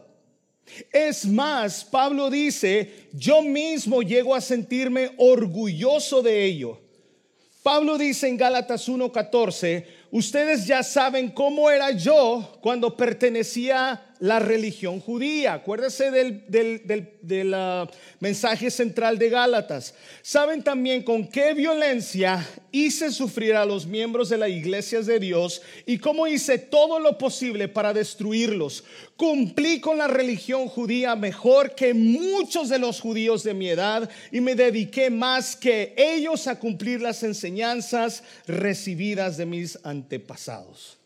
Es 0.91 1.25
más, 1.25 1.85
Pablo 1.85 2.29
dice, 2.29 3.07
yo 3.13 3.41
mismo 3.41 4.01
llego 4.01 4.35
a 4.35 4.41
sentirme 4.41 5.11
orgulloso 5.15 6.21
de 6.21 6.43
ello. 6.43 6.81
Pablo 7.63 7.97
dice 7.97 8.27
en 8.27 8.35
Gálatas 8.35 8.89
1:14, 8.89 9.85
ustedes 10.11 10.67
ya 10.67 10.83
saben 10.83 11.31
cómo 11.31 11.69
era 11.69 11.91
yo 11.91 12.59
cuando 12.61 12.97
pertenecía 12.97 14.07
la 14.20 14.39
religión 14.39 14.99
judía. 14.99 15.53
Acuérdese 15.53 16.11
del, 16.11 17.53
ah, 17.53 17.88
mensaje 18.20 18.72
central 18.72 19.18
de 19.18 19.30
Gálatas. 19.30 19.93
Saben 20.22 20.63
también 20.63 21.03
con 21.03 21.28
qué 21.28 21.53
violencia 21.53 22.47
hice 22.72 23.11
sufrir 23.11 23.55
a 23.55 23.65
los 23.65 23.86
miembros 23.86 24.30
de 24.30 24.38
las 24.38 24.49
iglesias 24.49 25.05
de 25.05 25.20
Dios 25.20 25.61
y 25.86 25.97
cómo 25.97 26.28
hice 26.28 26.57
todo 26.57 26.99
lo 26.99 27.18
posible 27.18 27.68
para 27.68 27.93
destruirlos. 27.93 28.84
Cumplí 29.15 29.80
con 29.80 29.97
la 29.97 30.07
religión 30.07 30.68
judía 30.68 31.15
mejor 31.15 31.76
que 31.76 31.93
muchos 31.93 32.70
de 32.70 32.80
los 32.80 32.99
judíos 32.99 33.43
de 33.43 33.53
mi 33.53 33.70
edad 33.70 34.09
y 34.32 34.41
me 34.41 34.55
dediqué 34.55 35.09
más 35.09 35.55
que 35.55 35.93
ellos 35.97 36.47
a 36.47 36.59
cumplir 36.59 37.01
las 37.01 37.24
enseñanzas 37.24 38.24
recibidas 38.45 39.38
de 39.38 39.45
mis 39.45 39.80
antepasados. 39.84 40.97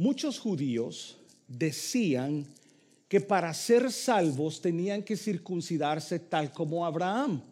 Muchos 0.00 0.38
judíos 0.38 1.18
decían 1.46 2.46
que 3.06 3.20
para 3.20 3.52
ser 3.52 3.92
salvos 3.92 4.62
tenían 4.62 5.02
que 5.02 5.14
circuncidarse 5.14 6.18
tal 6.18 6.54
como 6.54 6.86
Abraham. 6.86 7.42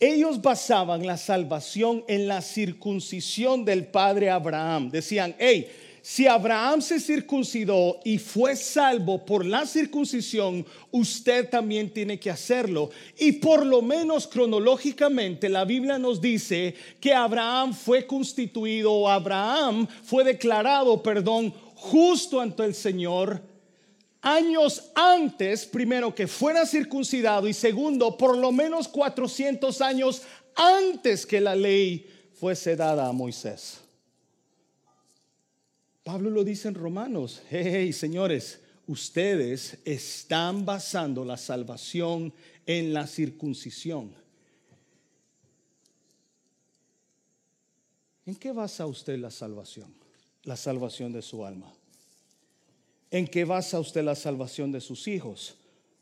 Ellos 0.00 0.42
basaban 0.42 1.06
la 1.06 1.16
salvación 1.16 2.02
en 2.08 2.26
la 2.26 2.42
circuncisión 2.42 3.64
del 3.64 3.86
padre 3.86 4.28
Abraham. 4.28 4.90
Decían, 4.90 5.36
hey, 5.38 5.68
si 6.02 6.26
Abraham 6.26 6.82
se 6.82 6.98
circuncidó 6.98 8.00
y 8.04 8.18
fue 8.18 8.56
salvo 8.56 9.24
por 9.24 9.46
la 9.46 9.64
circuncisión, 9.66 10.66
usted 10.90 11.48
también 11.48 11.90
tiene 11.90 12.18
que 12.18 12.28
hacerlo. 12.28 12.90
Y 13.16 13.32
por 13.32 13.64
lo 13.64 13.82
menos 13.82 14.26
cronológicamente 14.26 15.48
la 15.48 15.64
Biblia 15.64 16.00
nos 16.00 16.20
dice 16.20 16.74
que 17.00 17.14
Abraham 17.14 17.72
fue 17.72 18.04
constituido, 18.04 19.08
Abraham 19.08 19.86
fue 20.02 20.24
declarado, 20.24 21.00
perdón, 21.04 21.54
justo 21.76 22.40
ante 22.40 22.64
el 22.64 22.74
Señor 22.74 23.40
años 24.22 24.90
antes, 24.96 25.66
primero, 25.66 26.12
que 26.12 26.26
fuera 26.26 26.66
circuncidado 26.66 27.46
y 27.46 27.54
segundo, 27.54 28.16
por 28.16 28.36
lo 28.36 28.50
menos 28.50 28.88
400 28.88 29.80
años 29.80 30.22
antes 30.56 31.24
que 31.24 31.40
la 31.40 31.54
ley 31.54 32.08
fuese 32.34 32.74
dada 32.74 33.06
a 33.06 33.12
Moisés. 33.12 33.81
Pablo 36.04 36.30
lo 36.30 36.42
dice 36.42 36.68
en 36.68 36.74
Romanos, 36.74 37.42
hey, 37.48 37.92
señores, 37.92 38.60
ustedes 38.88 39.78
están 39.84 40.64
basando 40.64 41.24
la 41.24 41.36
salvación 41.36 42.32
en 42.66 42.92
la 42.92 43.06
circuncisión. 43.06 44.12
¿En 48.26 48.34
qué 48.34 48.52
basa 48.52 48.86
usted 48.86 49.18
la 49.18 49.30
salvación? 49.30 49.94
La 50.44 50.56
salvación 50.56 51.12
de 51.12 51.22
su 51.22 51.44
alma. 51.44 51.72
¿En 53.10 53.28
qué 53.28 53.44
basa 53.44 53.78
usted 53.78 54.02
la 54.02 54.16
salvación 54.16 54.72
de 54.72 54.80
sus 54.80 55.06
hijos? 55.06 55.56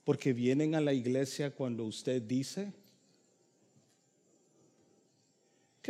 Porque 0.05 0.32
vienen 0.32 0.74
a 0.74 0.80
la 0.80 0.94
iglesia 0.94 1.51
cuando 1.51 1.84
usted 1.84 2.22
dice, 2.22 2.72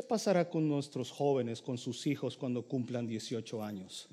¿qué 0.00 0.06
pasará 0.06 0.48
con 0.48 0.66
nuestros 0.66 1.10
jóvenes, 1.10 1.60
con 1.60 1.76
sus 1.76 2.06
hijos 2.06 2.34
cuando 2.34 2.66
cumplan 2.66 3.06
18 3.06 3.62
años? 3.62 4.08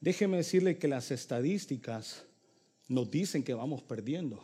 Déjeme 0.00 0.38
decirle 0.38 0.78
que 0.78 0.88
las 0.88 1.12
estadísticas 1.12 2.24
nos 2.88 3.08
dicen 3.08 3.44
que 3.44 3.54
vamos 3.54 3.82
perdiendo. 3.82 4.42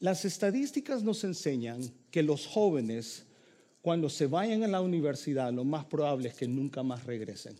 Las 0.00 0.24
estadísticas 0.24 1.02
nos 1.02 1.24
enseñan 1.24 1.92
que 2.10 2.22
los 2.22 2.46
jóvenes, 2.46 3.26
cuando 3.82 4.08
se 4.08 4.26
vayan 4.26 4.62
a 4.62 4.68
la 4.68 4.80
universidad, 4.80 5.52
lo 5.52 5.64
más 5.64 5.84
probable 5.84 6.30
es 6.30 6.34
que 6.34 6.48
nunca 6.48 6.82
más 6.82 7.04
regresen. 7.04 7.54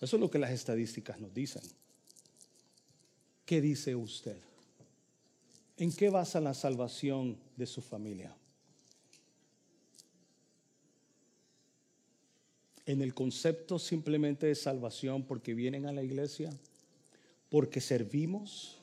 Eso 0.00 0.16
es 0.16 0.20
lo 0.20 0.28
que 0.28 0.40
las 0.40 0.50
estadísticas 0.50 1.20
nos 1.20 1.32
dicen. 1.32 1.62
¿Qué 3.44 3.60
dice 3.60 3.94
usted? 3.94 4.38
¿En 5.76 5.92
qué 5.92 6.10
basa 6.10 6.40
la 6.40 6.54
salvación 6.54 7.36
de 7.56 7.66
su 7.66 7.80
familia? 7.80 8.34
¿En 12.86 13.02
el 13.02 13.14
concepto 13.14 13.78
simplemente 13.78 14.46
de 14.46 14.54
salvación 14.54 15.24
porque 15.24 15.54
vienen 15.54 15.86
a 15.86 15.92
la 15.92 16.02
iglesia? 16.02 16.50
¿Porque 17.50 17.80
servimos? 17.80 18.76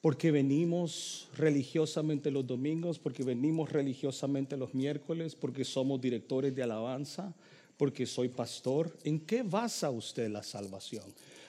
¿Porque 0.00 0.30
venimos 0.30 1.28
religiosamente 1.36 2.30
los 2.30 2.46
domingos? 2.46 2.98
¿Porque 2.98 3.24
venimos 3.24 3.72
religiosamente 3.72 4.56
los 4.56 4.74
miércoles? 4.74 5.34
¿Porque 5.34 5.64
somos 5.64 6.00
directores 6.00 6.54
de 6.54 6.62
alabanza? 6.62 7.34
porque 7.78 8.04
soy 8.04 8.28
pastor. 8.28 8.94
¿En 9.04 9.20
qué 9.20 9.42
basa 9.42 9.88
usted 9.88 10.28
la 10.28 10.42
salvación? 10.42 11.04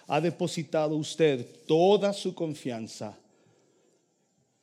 ¿Ha 0.08 0.22
depositado 0.22 0.96
usted 0.96 1.46
toda 1.68 2.14
su 2.14 2.34
confianza 2.34 3.18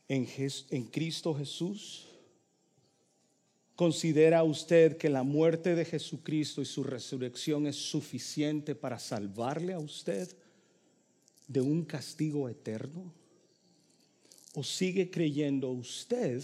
en, 0.08 0.26
en 0.70 0.84
Cristo 0.84 1.34
Jesús? 1.34 2.05
¿Considera 3.76 4.42
usted 4.42 4.96
que 4.96 5.08
la 5.08 5.22
muerte 5.22 5.74
de 5.74 5.84
Jesucristo 5.84 6.62
y 6.62 6.64
su 6.64 6.82
resurrección 6.82 7.66
es 7.66 7.76
suficiente 7.76 8.74
para 8.74 8.98
salvarle 8.98 9.74
a 9.74 9.78
usted 9.78 10.34
de 11.46 11.60
un 11.60 11.84
castigo 11.84 12.48
eterno? 12.48 13.12
¿O 14.54 14.64
sigue 14.64 15.10
creyendo 15.10 15.70
usted 15.70 16.42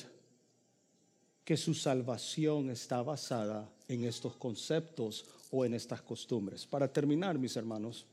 que 1.45 1.57
su 1.57 1.75
salvación 1.75 2.71
está 2.71 3.03
basada 3.03 3.69
en 3.89 4.05
estos 4.05 4.37
conceptos 4.37 5.25
o 5.51 5.65
en 5.65 5.75
estas 5.75 6.01
costumbres. 6.01 6.65
Para 6.65 6.91
terminar, 6.91 7.39
mis 7.39 7.57
hermanos, 7.57 8.07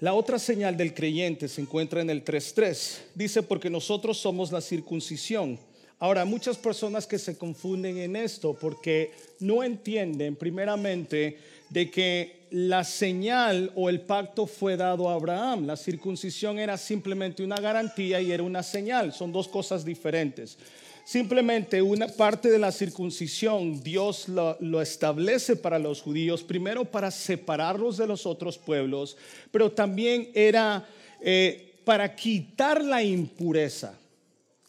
la 0.00 0.14
otra 0.14 0.38
señal 0.38 0.76
del 0.76 0.94
creyente 0.94 1.48
se 1.48 1.60
encuentra 1.60 2.00
en 2.00 2.10
el 2.10 2.24
3.3. 2.24 2.98
Dice, 3.14 3.42
porque 3.42 3.68
nosotros 3.68 4.18
somos 4.18 4.52
la 4.52 4.60
circuncisión. 4.60 5.58
Ahora, 6.00 6.24
muchas 6.24 6.56
personas 6.56 7.06
que 7.06 7.18
se 7.18 7.36
confunden 7.36 7.98
en 7.98 8.14
esto 8.14 8.54
porque 8.54 9.10
no 9.40 9.64
entienden 9.64 10.36
primeramente 10.36 11.38
de 11.70 11.90
que 11.90 12.46
la 12.50 12.84
señal 12.84 13.72
o 13.74 13.88
el 13.88 14.02
pacto 14.02 14.46
fue 14.46 14.76
dado 14.76 15.08
a 15.08 15.14
Abraham. 15.14 15.66
La 15.66 15.76
circuncisión 15.76 16.58
era 16.58 16.78
simplemente 16.78 17.42
una 17.42 17.56
garantía 17.56 18.20
y 18.20 18.30
era 18.30 18.44
una 18.44 18.62
señal. 18.62 19.12
Son 19.12 19.32
dos 19.32 19.48
cosas 19.48 19.84
diferentes. 19.84 20.56
Simplemente 21.04 21.82
una 21.82 22.06
parte 22.06 22.50
de 22.50 22.58
la 22.58 22.70
circuncisión 22.70 23.82
Dios 23.82 24.28
lo, 24.28 24.80
establece 24.80 25.56
para 25.56 25.78
los 25.78 26.02
judíos, 26.02 26.42
primero 26.42 26.84
para 26.84 27.10
separarlos 27.10 27.96
de 27.96 28.06
los 28.06 28.26
otros 28.26 28.58
pueblos, 28.58 29.16
pero 29.50 29.72
también 29.72 30.28
era 30.34 30.86
eh, 31.22 31.76
para 31.84 32.14
quitar 32.14 32.84
la 32.84 33.02
impureza. 33.02 33.98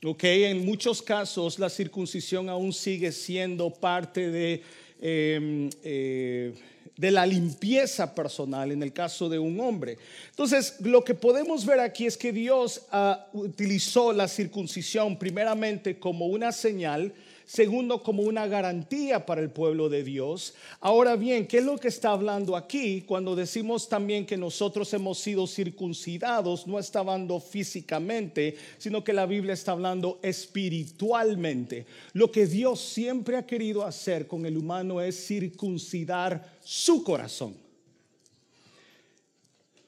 Okay, 0.02 0.45
en 0.45 0.66
muchos 0.66 1.02
casos 1.02 1.60
la 1.60 1.70
circuncisión 1.70 2.47
aún 2.47 2.72
sigue 2.72 3.12
siendo 3.12 3.70
parte 3.70 4.32
de 4.32 4.62
em, 5.02 5.70
eh, 5.84 6.54
de 7.00 7.12
la 7.12 7.26
limpieza 7.26 8.14
personal 8.14 8.74
en 8.74 8.84
el 8.84 8.91
caso 8.91 9.30
de 9.30 9.39
un 9.39 9.58
hombre. 9.62 9.97
Entonces, 10.32 10.76
lo 10.82 11.02
que 11.02 11.14
podemos 11.14 11.66
ver 11.66 11.80
aquí 11.80 12.06
es 12.06 12.18
que 12.18 12.34
Dios 12.34 12.82
ah, 12.91 13.26
utilizó 13.32 14.12
la 14.12 14.28
circuncisión 14.28 15.18
primeramente 15.18 15.97
como 15.97 16.26
una 16.26 16.52
señal 16.52 17.14
segundo 17.50 18.04
como 18.04 18.22
una 18.22 18.45
garantía 18.45 19.26
para 19.26 19.41
el 19.41 19.50
pueblo 19.50 19.89
de 19.89 20.04
Dios. 20.04 20.54
Ahora 20.82 21.16
bien, 21.16 21.47
¿qué 21.47 21.58
es 21.58 21.64
lo 21.64 21.80
que 21.80 21.88
está 21.88 22.12
hablando 22.12 22.56
aquí 22.56 23.02
cuando 23.02 23.36
decimos 23.36 23.89
también 23.89 24.28
que 24.28 24.38
nosotros 24.38 24.93
hemos 24.93 25.18
sido 25.18 25.47
circuncidados? 25.47 26.68
No 26.68 26.78
está 26.78 27.00
hablando 27.00 27.39
físicamente, 27.39 28.56
sino 28.78 29.04
que 29.04 29.14
la 29.14 29.26
Biblia 29.26 29.56
está 29.56 29.72
hablando 29.72 30.20
espiritualmente. 30.22 31.88
Lo 32.14 32.32
que 32.32 32.45
Dios 32.45 32.82
siempre 32.82 33.36
ha 33.36 33.47
querido 33.47 33.84
hacer 33.84 34.28
con 34.28 34.45
el 34.45 34.56
humano 34.56 35.02
es 35.02 35.26
circuncidar 35.26 36.60
su 36.64 37.04
corazón. 37.04 37.56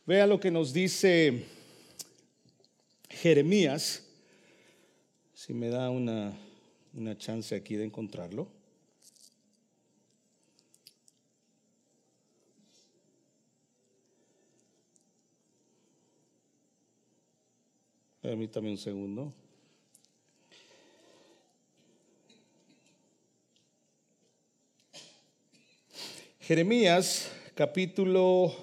Vea 0.08 0.26
lo 0.26 0.40
que 0.40 0.50
nos 0.50 0.74
dice 0.74 1.46
Jeremías. 3.08 4.02
Si 5.36 5.54
me 5.54 5.70
da 5.70 5.92
una 5.92 6.34
una 6.94 7.18
chance 7.18 7.56
aquí 7.56 7.76
de 7.76 7.86
encontrarlo. 7.86 8.48
Permítame 18.22 18.70
un 18.70 18.78
segundo. 18.78 19.34
Jeremías 26.40 27.32
capítulo 27.56 28.54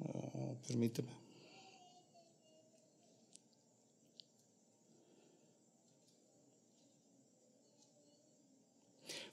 ah. 0.00 1.15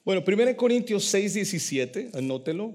Bueno, 0.05 0.21
1 0.27 0.57
Corintios 0.57 1.05
6, 1.05 1.33
17, 1.33 2.09
anótelo. 2.13 2.73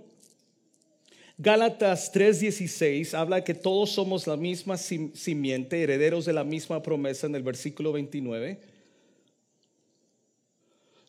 Gálatas 1.36 2.10
3:16 2.10 3.14
habla 3.14 3.44
que 3.44 3.54
todos 3.54 3.90
somos 3.90 4.26
la 4.26 4.36
misma 4.36 4.76
simiente, 4.76 5.82
herederos 5.82 6.24
de 6.24 6.32
la 6.32 6.42
misma 6.42 6.82
promesa 6.82 7.26
en 7.26 7.34
el 7.34 7.42
versículo 7.42 7.92
29. 7.92 8.58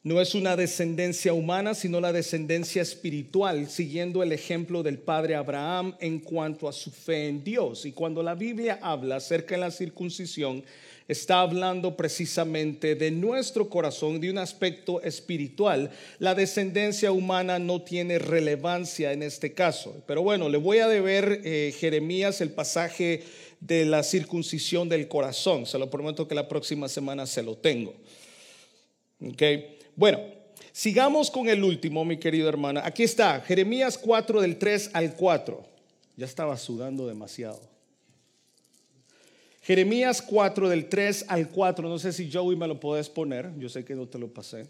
No 0.03 0.22
es 0.22 0.36
una 0.36 0.55
descendencia 0.55 1.34
humana, 1.34 1.74
sino 1.74 1.99
la 1.99 2.13
descendencia 2.13 2.82
espiritual, 2.82 3.70
siguiendo 3.70 4.22
el 4.22 4.32
ejemplo 4.32 4.84
del 4.84 4.99
padre 4.99 5.36
Abraham 5.36 5.95
en 5.99 6.20
cuanto 6.20 6.67
a 6.70 6.74
su 6.74 6.91
fe 6.91 7.28
en 7.28 7.43
Dios. 7.43 7.86
Y 7.86 7.91
cuando 7.93 8.22
la 8.22 8.36
Biblia 8.36 8.80
habla 8.82 9.15
acerca 9.15 9.55
de 9.55 9.61
la 9.61 9.72
circuncisión, 9.72 10.63
está 11.10 11.41
hablando 11.41 11.97
precisamente 11.97 12.93
de 12.93 13.10
nuestro 13.10 13.68
corazón, 13.68 14.22
de 14.22 14.30
un 14.30 14.38
aspecto 14.38 15.01
espiritual. 15.01 15.89
La 16.20 16.36
descendencia 16.36 17.12
humana 17.12 17.57
no 17.57 17.82
tiene 17.82 18.20
relevancia 18.20 19.12
en 19.12 19.24
este 19.24 19.53
caso. 19.53 20.03
Pero 20.05 20.22
bueno, 20.22 20.47
le 20.47 20.60
voy 20.60 20.78
a 20.78 20.88
deber 20.88 21.41
eh, 21.43 21.74
Jeremías 21.78 22.41
el 22.41 22.51
pasaje 22.51 23.24
de 23.60 23.86
la 23.86 24.03
circuncisión 24.03 24.88
del 24.88 25.07
corazón. 25.07 25.66
Se 25.66 25.80
lo 25.80 25.89
prometo 25.89 26.28
que 26.28 26.36
la 26.36 26.47
próxima 26.47 26.88
semana 26.88 27.26
se 27.26 27.41
lo 27.41 27.57
tengo. 27.57 27.95
Okay. 29.34 29.80
Bueno, 29.95 30.20
sigamos 30.72 31.32
con 31.32 31.49
el 31.49 31.64
último, 31.64 32.05
mi 32.05 32.18
querido 32.18 32.47
hermana. 32.47 32.84
Aquí 32.86 33.01
está, 33.01 33.41
Jeremías 33.41 33.97
4 33.97 34.41
del 34.41 34.57
3 34.57 34.91
al 34.93 35.16
4. 35.16 35.66
Ya 36.18 36.26
estaba 36.28 36.55
sudando 36.55 37.07
demasiado. 37.07 37.78
Jeremías 39.70 40.24
4 40.24 40.67
del 40.67 40.89
3 40.89 41.26
al 41.28 41.47
4, 41.47 41.88
no 41.88 41.99
sé 41.99 42.11
si 42.11 42.28
Joey 42.32 42.57
me 42.57 42.67
lo 42.67 42.80
puedes 42.80 43.07
poner, 43.07 43.51
yo 43.59 43.70
sé 43.70 43.86
que 43.86 43.93
no 43.93 44.07
te 44.07 44.17
lo 44.17 44.28
pasé. 44.28 44.67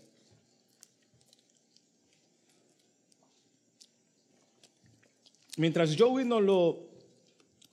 Mientras 5.56 5.96
Joey 5.98 6.26
no 6.26 6.42
lo... 6.42 6.90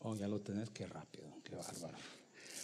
Oh, 0.02 0.14
ya 0.14 0.28
lo 0.28 0.38
tenés, 0.38 0.70
qué 0.70 0.86
rápido, 0.86 1.26
qué 1.42 1.56
bárbaro. 1.56 1.98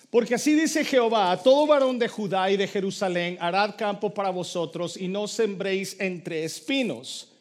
Porque 0.08 0.36
así 0.36 0.54
dice 0.54 0.84
Jehová, 0.84 1.32
a 1.32 1.42
todo 1.42 1.66
varón 1.66 1.98
de 1.98 2.06
Judá 2.06 2.48
y 2.48 2.56
de 2.56 2.68
Jerusalén, 2.68 3.38
harad 3.40 3.74
campo 3.76 4.14
para 4.14 4.30
vosotros 4.30 4.96
y 4.96 5.08
no 5.08 5.26
sembréis 5.26 5.96
entre 5.98 6.44
espinos. 6.44 7.32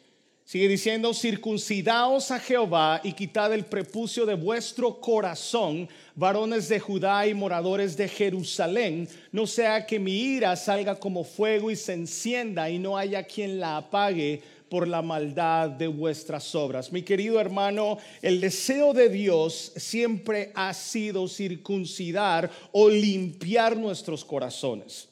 Sigue 0.43 0.67
diciendo, 0.67 1.13
circuncidaos 1.13 2.32
a 2.32 2.39
Jehová 2.39 2.99
y 3.03 3.13
quitad 3.13 3.53
el 3.53 3.65
prepucio 3.65 4.26
de 4.26 4.34
vuestro 4.34 4.99
corazón 4.99 5.88
varones 6.16 6.70
de 6.70 6.80
Judá 6.80 7.28
y 7.28 7.34
moradores 7.34 7.95
de 7.97 8.07
Jerusalén, 8.07 9.07
no 9.32 9.47
sea 9.47 9.86
que 9.86 9.99
mi 9.99 10.14
ira 10.14 10.55
salga 10.55 10.99
como 10.99 11.24
fuego 11.24 11.72
y 11.72 11.76
se 11.76 11.93
encienda 11.93 12.70
y 12.70 12.80
no 12.80 12.97
haya 12.97 13.24
quien 13.24 13.59
la 13.59 13.78
apague 13.78 14.41
por 14.72 14.88
la 14.88 15.01
maldad 15.01 15.70
de 15.70 15.88
vuestras 15.88 16.55
obras. 16.55 16.93
Mi 16.93 17.01
querido 17.01 17.41
hermano, 17.41 17.97
el 18.22 18.39
deseo 18.39 18.93
de 18.93 19.09
Dios 19.09 19.74
siempre 19.76 20.51
ha 20.55 20.74
sido 20.74 21.28
circuncidar 21.28 22.49
o 22.72 22.89
limpiar 22.89 23.76
nuestros 23.76 24.24
corazones. 24.24 25.09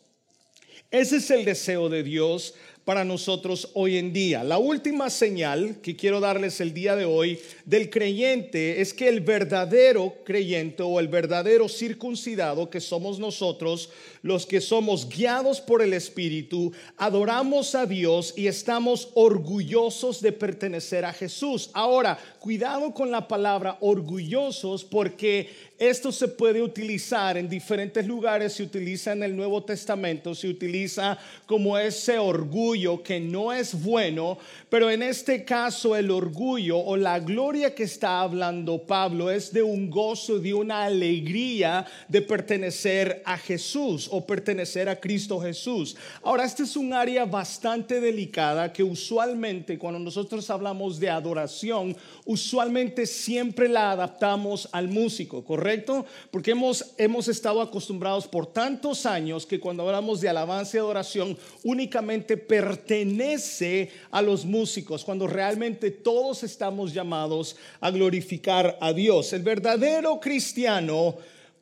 Ese 0.91 1.18
es 1.18 1.30
el 1.30 1.45
deseo 1.45 1.88
de 1.89 2.04
Dios 2.04 2.56
para 2.90 3.06
nosotros 3.06 3.70
hoy 3.76 3.98
en 3.98 4.12
día. 4.12 4.44
La 4.44 4.58
última 4.58 5.12
señal 5.12 5.76
que 5.80 5.96
quiero 5.96 6.20
darles 6.20 6.60
el 6.60 6.74
día 6.74 6.96
de 6.96 7.06
hoy 7.06 7.40
del 7.64 7.92
creyente 7.92 8.82
es 8.82 8.96
que 8.96 9.08
el 9.08 9.22
verdadero 9.22 10.16
creyente 10.26 10.82
o 10.82 11.00
el 11.00 11.08
verdadero 11.08 11.70
circuncidado 11.70 12.72
que 12.72 12.82
somos 12.82 13.20
nosotros 13.20 13.92
los 14.22 14.46
que 14.46 14.60
somos 14.60 15.08
guiados 15.08 15.62
por 15.62 15.82
el 15.82 15.94
Espíritu, 15.94 16.74
adoramos 16.98 17.76
a 17.76 17.86
Dios 17.86 18.34
y 18.36 18.48
estamos 18.48 19.10
orgullosos 19.14 20.22
de 20.22 20.32
pertenecer 20.32 21.06
a 21.06 21.14
Jesús. 21.14 21.70
Ahora, 21.74 22.20
cuidado 22.40 22.94
con 22.94 23.12
la 23.12 23.28
palabra 23.28 23.78
orgullosos 23.82 24.84
porque 24.84 25.50
esto 25.80 26.12
se 26.12 26.28
puede 26.28 26.62
utilizar 26.62 27.38
en 27.38 27.48
diferentes 27.48 28.06
lugares, 28.06 28.54
se 28.54 28.64
utiliza 28.64 29.14
en 29.14 29.24
el 29.24 29.36
Nuevo 29.36 29.64
Testamento, 29.64 30.36
se 30.36 30.50
utiliza 30.50 31.18
como 31.46 31.78
ese 31.78 32.20
orgullo 32.20 33.02
que 33.02 33.20
no 33.20 33.54
es 33.54 33.82
bueno, 33.82 34.38
pero 34.70 34.92
en 34.92 35.02
este 35.02 35.46
caso 35.46 35.96
el 35.96 36.12
orgullo 36.12 36.78
o 36.78 36.98
la 36.98 37.20
gloria 37.20 37.74
que 37.74 37.84
está 37.84 38.20
hablando 38.20 38.84
Pablo 38.84 39.32
es 39.32 39.54
de 39.54 39.64
un 39.64 39.90
gozo, 39.90 40.40
de 40.40 40.54
una 40.54 40.84
alegría 40.84 41.86
de 42.10 42.22
pertenecer 42.22 43.22
a 43.26 43.38
Jesús 43.38 44.10
o 44.12 44.26
pertenecer 44.26 44.90
a 44.90 45.00
Cristo 45.00 45.40
Jesús. 45.40 45.96
Ahora, 46.24 46.44
este 46.44 46.64
es 46.64 46.76
un 46.76 46.94
área 46.94 47.26
bastante 47.26 48.02
delicada 48.02 48.74
que 48.74 48.84
usualmente 48.84 49.78
cuando 49.78 50.00
nosotros 50.00 50.50
hablamos 50.50 51.00
de 51.00 51.10
adoración, 51.10 51.96
usualmente 52.26 53.06
siempre 53.06 53.70
la 53.70 53.92
adaptamos 53.92 54.68
al 54.72 54.90
músico, 54.90 55.44
¿correcto? 55.44 55.68
Porque 56.32 56.51
hemos, 56.51 56.93
hemos 56.97 57.28
estado 57.28 57.61
acostumbrados 57.61 58.28
por 58.28 58.47
tantos 58.47 59.05
años 59.05 59.45
que 59.45 59.59
cuando 59.59 59.84
hablamos 59.84 60.22
de 60.22 60.30
alabanza 60.30 60.78
y 60.78 60.80
adoración 60.80 61.38
únicamente 61.63 62.38
pertenece 62.38 63.91
a 64.11 64.22
los 64.22 64.45
músicos, 64.45 65.03
cuando 65.03 65.28
realmente 65.28 65.91
todos 65.91 66.43
estamos 66.43 66.93
llamados 66.93 67.55
a 67.80 67.91
glorificar 67.91 68.78
a 68.82 68.93
Dios. 68.93 69.34
El 69.34 69.43
verdadero 69.43 70.20
cristiano 70.20 71.15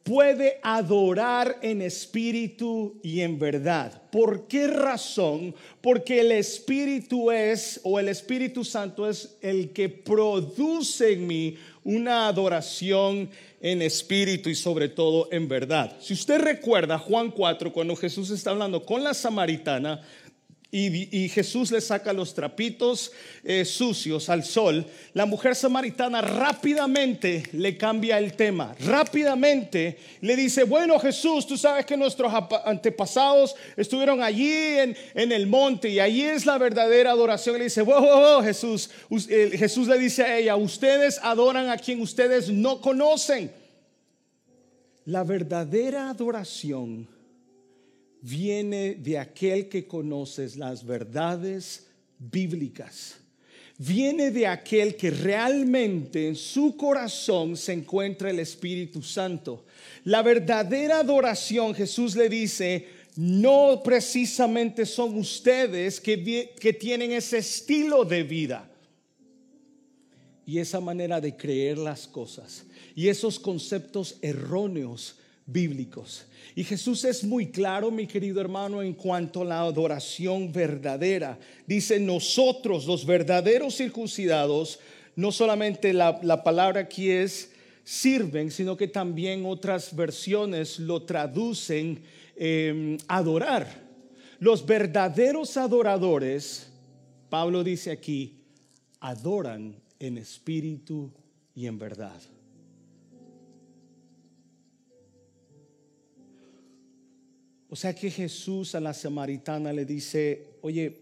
puede 0.07 0.59
adorar 0.63 1.57
en 1.61 1.81
espíritu 1.81 2.97
y 3.03 3.19
en 3.19 3.37
verdad. 3.37 4.01
¿Por 4.09 4.47
qué 4.47 4.67
razón? 4.67 5.53
Porque 5.81 6.21
el 6.21 6.31
Espíritu 6.31 7.29
es, 7.29 7.81
o 7.83 7.99
el 7.99 8.07
Espíritu 8.07 8.63
Santo 8.63 9.09
es 9.09 9.37
el 9.41 9.71
que 9.71 9.89
produce 9.89 11.11
en 11.11 11.27
mí 11.27 11.57
una 11.83 12.29
adoración 12.29 13.29
en 13.59 13.81
espíritu 13.81 14.49
y 14.49 14.55
sobre 14.55 14.89
todo 14.89 15.29
en 15.31 15.47
verdad. 15.47 15.97
Si 15.99 16.13
usted 16.13 16.39
recuerda 16.39 16.99
Juan 16.99 17.31
4, 17.31 17.73
cuando 17.73 17.95
Jesús 17.95 18.29
está 18.29 18.51
hablando 18.51 18.85
con 18.85 19.03
la 19.03 19.13
samaritana, 19.13 20.01
y, 20.69 21.29
Jesús 21.29 21.71
le 21.71 21.79
saca 21.79 22.11
los 22.11 22.33
trapitos 22.33 23.13
eh, 23.43 23.63
sucios 23.63 24.27
al 24.29 24.43
sol, 24.43 24.85
la 25.13 25.25
mujer 25.25 25.55
samaritana 25.55 26.21
rápidamente 26.21 27.43
le 27.53 27.77
cambia 27.77 28.17
el 28.17 28.33
tema, 28.33 28.75
rápidamente 28.81 29.97
le 30.19 30.35
dice, 30.35 30.65
bueno 30.65 30.99
Jesús, 30.99 31.47
tú 31.47 31.57
sabes 31.57 31.85
que 31.85 31.95
nuestros 31.95 32.33
antepasados 32.65 33.55
estuvieron 33.77 34.21
allí 34.21 34.51
en, 34.53 35.31
el 35.31 35.47
monte 35.47 35.89
y 35.89 35.99
allí 36.01 36.23
es 36.23 36.45
la 36.45 36.57
verdadera 36.57 37.11
adoración. 37.11 37.57
Le 37.57 37.65
dice, 37.65 37.81
wow, 37.81 38.41
Jesús, 38.43 38.89
eh, 39.29 39.51
Jesús 39.57 39.87
le 39.87 39.97
dice 39.97 40.23
a 40.23 40.37
ella, 40.37 40.55
ustedes 40.55 41.19
adoran 41.23 41.69
a 41.69 41.77
quien 41.77 42.01
ustedes 42.01 42.49
no 42.49 42.81
conocen. 42.81 43.51
La 45.05 45.23
verdadera 45.23 46.09
adoración 46.09 47.07
viene 48.27 48.95
de 48.95 49.17
aquel 49.17 49.69
que 49.69 49.87
conoces 49.87 50.57
las 50.57 50.85
verdades 50.85 51.87
bíblicas. 52.19 53.15
Viene 53.77 54.31
de 54.31 54.47
aquel 54.47 54.95
que 54.95 55.11
realmente 55.11 56.27
en 56.27 56.35
su 56.35 56.75
corazón 56.75 57.55
se 57.55 57.73
encuentra 57.73 58.29
el 58.29 58.39
Espíritu 58.39 59.01
Santo. 59.01 59.65
La 60.03 60.23
verdadera 60.23 60.99
adoración, 60.99 61.73
Jesús 61.73 62.15
le 62.15 62.27
dice, 62.27 62.87
no 63.15 63.81
precisamente 63.83 64.85
son 64.85 65.17
ustedes 65.17 66.01
que, 66.01 66.53
que 66.59 66.73
tienen 66.73 67.11
ese 67.11 67.37
estilo 67.37 68.03
de 68.03 68.23
vida 68.23 68.69
y 70.45 70.57
esa 70.57 70.81
manera 70.81 71.21
de 71.21 71.35
creer 71.37 71.77
las 71.77 72.07
cosas 72.07 72.65
y 72.95 73.07
esos 73.07 73.39
conceptos 73.39 74.17
erróneos 74.21 75.17
bíblicos. 75.47 76.25
Y 76.53 76.63
Jesús 76.63 77.03
es 77.05 77.23
muy 77.23 77.47
claro, 77.47 77.89
mi 77.89 78.05
querido 78.05 78.41
hermano, 78.41 78.83
en 78.83 78.93
cuanto 78.93 79.41
a 79.41 79.45
la 79.45 79.61
adoración 79.61 80.51
verdadera. 80.51 81.39
Dice, 81.65 81.99
nosotros, 81.99 82.85
los 82.85 83.05
verdaderos 83.05 83.77
circuncidados, 83.77 84.79
no 85.15 85.31
solamente 85.31 85.93
la, 85.93 86.43
palabra 86.43 86.81
aquí 86.81 87.09
es 87.09 87.51
sirven, 87.83 88.51
sino 88.51 88.75
que 88.75 88.87
también 88.87 89.45
otras 89.45 89.95
versiones 89.95 90.77
lo 90.77 91.03
traducen 91.03 92.03
em, 92.35 92.97
adorar. 93.07 93.87
Los 94.39 94.65
verdaderos 94.65 95.55
adoradores, 95.57 96.69
Pablo 97.29 97.63
dice 97.63 97.91
aquí, 97.91 98.41
adoran 98.99 99.75
en 99.99 100.17
espíritu 100.17 101.11
y 101.55 101.65
en 101.65 101.79
verdad. 101.79 102.21
O 107.69 107.75
sea 107.75 107.93
que 107.93 108.09
Jesús 108.09 108.75
a 108.75 108.79
la 108.79 108.93
samaritana 108.93 109.73
le 109.73 109.85
dice, 109.85 110.45
oye, 110.61 111.01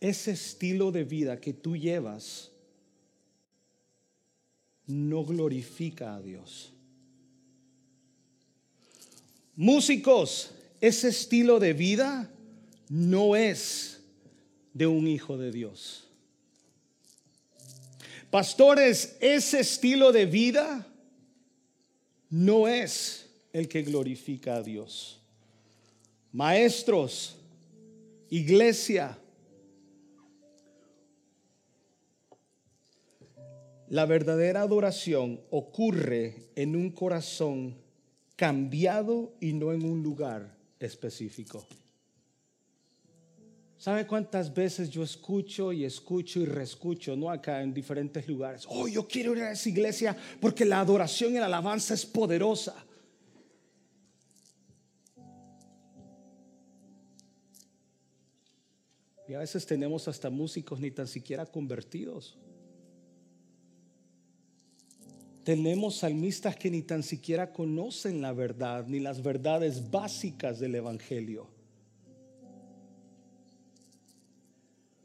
ese 0.00 0.32
estilo 0.32 0.90
de 0.92 1.04
vida 1.04 1.40
que 1.40 1.52
tú 1.52 1.76
llevas 1.76 2.50
no 4.86 5.24
glorifica 5.24 6.14
a 6.14 6.20
Dios. 6.20 6.72
Músicos, 9.56 10.50
ese 10.80 11.08
estilo 11.08 11.60
de 11.60 11.72
vida 11.72 12.30
no 12.88 13.36
es 13.36 14.00
de 14.72 14.86
un 14.86 15.06
hijo 15.06 15.38
de 15.38 15.52
Dios. 15.52 16.08
Pastores, 18.30 19.16
ese 19.20 19.60
estilo 19.60 20.12
de 20.12 20.26
vida 20.26 20.86
no 22.30 22.66
es 22.66 23.23
el 23.54 23.68
que 23.68 23.82
glorifica 23.82 24.56
a 24.56 24.62
Dios. 24.62 25.20
Maestros, 26.32 27.36
iglesia, 28.28 29.16
la 33.88 34.06
verdadera 34.06 34.62
adoración 34.62 35.40
ocurre 35.50 36.48
en 36.56 36.74
un 36.74 36.90
corazón 36.90 37.76
cambiado 38.34 39.32
y 39.40 39.52
no 39.52 39.72
en 39.72 39.84
un 39.84 40.02
lugar 40.02 40.58
específico. 40.80 41.64
¿Sabe 43.78 44.04
cuántas 44.04 44.52
veces 44.52 44.90
yo 44.90 45.04
escucho 45.04 45.72
y 45.72 45.84
escucho 45.84 46.40
y 46.40 46.46
reescucho, 46.46 47.14
no 47.14 47.30
acá 47.30 47.62
en 47.62 47.72
diferentes 47.72 48.26
lugares? 48.26 48.64
Oh, 48.68 48.88
yo 48.88 49.06
quiero 49.06 49.36
ir 49.36 49.42
a 49.44 49.52
esa 49.52 49.68
iglesia 49.68 50.16
porque 50.40 50.64
la 50.64 50.80
adoración 50.80 51.34
y 51.34 51.38
la 51.38 51.46
alabanza 51.46 51.94
es 51.94 52.04
poderosa. 52.04 52.74
Y 59.28 59.34
a 59.34 59.38
veces 59.38 59.64
tenemos 59.64 60.06
hasta 60.08 60.28
músicos 60.30 60.80
ni 60.80 60.90
tan 60.90 61.06
siquiera 61.06 61.46
convertidos. 61.46 62.36
Tenemos 65.44 65.96
salmistas 65.96 66.56
que 66.56 66.70
ni 66.70 66.82
tan 66.82 67.02
siquiera 67.02 67.52
conocen 67.52 68.22
la 68.22 68.32
verdad 68.32 68.86
ni 68.86 68.98
las 68.98 69.22
verdades 69.22 69.90
básicas 69.90 70.58
del 70.58 70.74
Evangelio. 70.74 71.48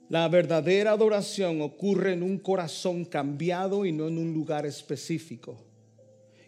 La 0.07 0.27
verdadera 0.27 0.91
adoración 0.91 1.61
ocurre 1.61 2.13
en 2.13 2.23
un 2.23 2.39
corazón 2.39 3.05
cambiado 3.05 3.85
y 3.85 3.91
no 3.91 4.07
en 4.07 4.17
un 4.17 4.33
lugar 4.33 4.65
específico. 4.65 5.57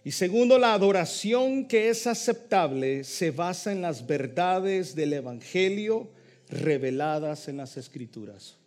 Y 0.04 0.12
segundo, 0.12 0.58
la 0.58 0.74
adoración 0.74 1.68
que 1.68 1.90
es 1.90 2.08
aceptable 2.08 3.04
se 3.04 3.30
basa 3.30 3.72
en 3.72 3.84
las 3.84 4.08
verdades 4.08 4.96
del 4.96 5.14
Evangelio 5.14 6.10
reveladas 6.52 7.48
en 7.48 7.58
las 7.58 7.78
Escrituras. 7.78 8.58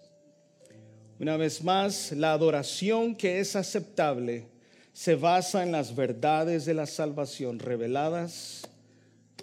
Una 1.20 1.36
vez 1.36 1.62
más, 1.62 2.10
la 2.12 2.32
adoración 2.32 3.14
que 3.14 3.38
es 3.38 3.54
aceptable 3.54 4.48
se 4.92 5.14
basa 5.14 5.62
en 5.62 5.70
las 5.70 5.94
verdades 5.94 6.64
de 6.64 6.74
la 6.74 6.86
salvación 6.86 7.58
reveladas 7.58 8.68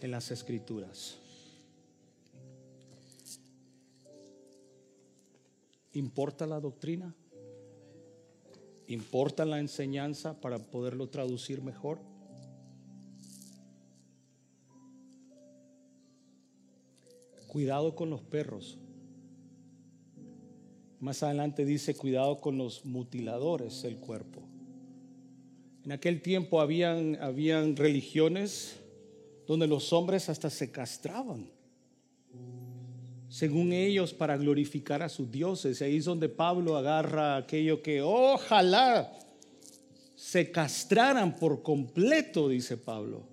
en 0.01 0.11
las 0.11 0.31
Escrituras. 0.31 1.15
¿Importa 5.93 6.45
la 6.47 6.59
doctrina? 6.59 7.13
¿Importa 8.87 9.45
la 9.45 9.59
enseñanza 9.59 10.39
para 10.39 10.57
poderlo 10.57 11.09
traducir 11.09 11.61
mejor? 11.61 12.10
Cuidado 17.51 17.95
con 17.95 18.09
los 18.09 18.21
perros. 18.21 18.77
Más 21.01 21.21
adelante 21.21 21.65
dice, 21.65 21.95
cuidado 21.95 22.39
con 22.39 22.57
los 22.57 22.85
mutiladores 22.85 23.81
del 23.81 23.97
cuerpo. 23.97 24.41
En 25.83 25.91
aquel 25.91 26.21
tiempo 26.21 26.61
habían, 26.61 27.17
habían 27.21 27.75
religiones 27.75 28.77
donde 29.47 29.67
los 29.67 29.91
hombres 29.91 30.29
hasta 30.29 30.49
se 30.49 30.71
castraban 30.71 31.49
según 33.31 33.71
ellos, 33.71 34.13
para 34.13 34.35
glorificar 34.35 35.01
a 35.01 35.07
sus 35.07 35.31
dioses. 35.31 35.81
Ahí 35.81 35.95
es 35.95 36.05
donde 36.05 36.27
Pablo 36.27 36.75
agarra 36.75 37.37
aquello 37.37 37.81
que 37.81 38.01
ojalá 38.01 39.17
se 40.15 40.51
castraran 40.51 41.37
por 41.37 41.63
completo, 41.63 42.49
dice 42.49 42.75
Pablo. 42.75 43.23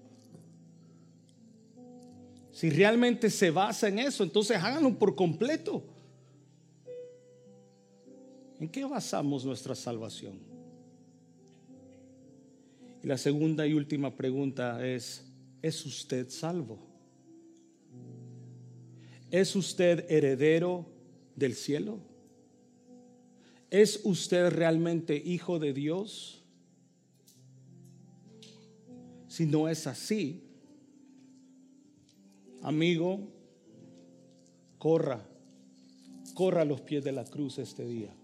Si 2.59 2.71
realmente 2.71 3.31
se 3.31 3.53
basa 3.53 3.87
en 3.87 4.01
eso, 4.01 4.25
entonces 4.25 4.57
háganlo 4.57 4.99
por 4.99 5.15
completo. 5.15 5.81
¿En 8.59 8.69
qué 8.69 8.85
basamos 8.85 9.45
nuestra 9.45 9.77
salvación? 9.77 10.41
Y 13.01 13.07
la 13.07 13.17
segunda 13.17 13.65
y 13.65 13.75
última 13.75 14.17
pregunta 14.17 14.85
es, 14.85 15.25
¿es 15.63 15.87
usted 15.87 16.29
salvo? 16.31 16.81
¿Es 19.31 19.55
usted 19.55 20.05
heredero 20.11 20.85
del 21.37 21.55
cielo? 21.55 22.01
¿Es 23.71 24.01
usted 24.03 24.51
realmente 24.51 25.15
hijo 25.15 25.61
de 25.61 25.73
Dios? 25.73 26.43
Si 29.29 29.47
no 29.47 29.69
es 29.69 29.87
así, 29.87 30.48
amigo, 32.63 33.21
corra, 34.79 35.21
corra 36.35 36.63
a 36.63 36.65
los 36.65 36.81
pies 36.81 37.05
de 37.05 37.13
la 37.13 37.25
cruz 37.25 37.59
este 37.59 37.85
día. 37.87 38.15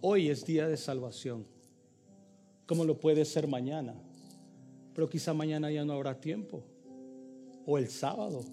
Hoy 0.00 0.28
es 0.28 0.44
día 0.44 0.68
de 0.68 0.76
salvación, 0.76 1.46
como 2.66 2.84
lo 2.84 3.00
puede 3.00 3.24
ser 3.24 3.46
mañana, 3.48 3.94
pero 4.94 5.08
quizá 5.08 5.32
mañana 5.32 5.70
ya 5.70 5.84
no 5.84 5.94
habrá 5.94 6.20
tiempo, 6.20 6.62
o 7.66 7.78
el 7.78 7.88
sábado 7.88 8.44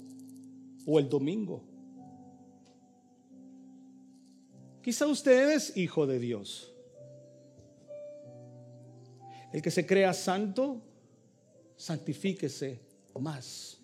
o 0.85 0.99
el 0.99 1.09
domingo. 1.09 1.61
Quizá 4.81 5.05
usted 5.05 5.51
es 5.51 5.77
hijo 5.77 6.07
de 6.07 6.19
Dios. 6.19 6.73
El 9.51 9.61
que 9.61 9.69
se 9.69 9.85
crea 9.85 10.13
santo, 10.13 10.81
santifíquese 11.75 12.90
más. 13.19 13.79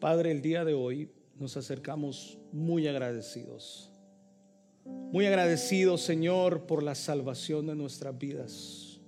Padre, 0.00 0.30
el 0.30 0.42
día 0.42 0.64
de 0.64 0.74
hoy 0.74 1.10
nos 1.38 1.56
acercamos 1.56 2.38
muy 2.52 2.86
agradecidos. 2.86 3.90
Muy 4.84 5.26
agradecidos, 5.26 6.02
Señor, 6.02 6.66
por 6.66 6.82
la 6.82 6.94
salvación 6.94 7.66
de 7.66 7.74
nuestras 7.74 8.18
vidas. 8.18 9.00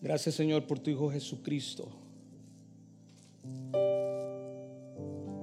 Gracias 0.00 0.34
Señor 0.34 0.66
por 0.66 0.78
tu 0.78 0.90
Hijo 0.90 1.10
Jesucristo. 1.10 1.88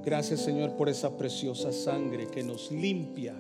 Gracias 0.03 0.41
Señor 0.41 0.77
por 0.77 0.87
esa 0.87 1.17
preciosa 1.17 1.73
sangre 1.73 2.27
que 2.27 2.43
nos 2.43 2.71
limpia 2.71 3.35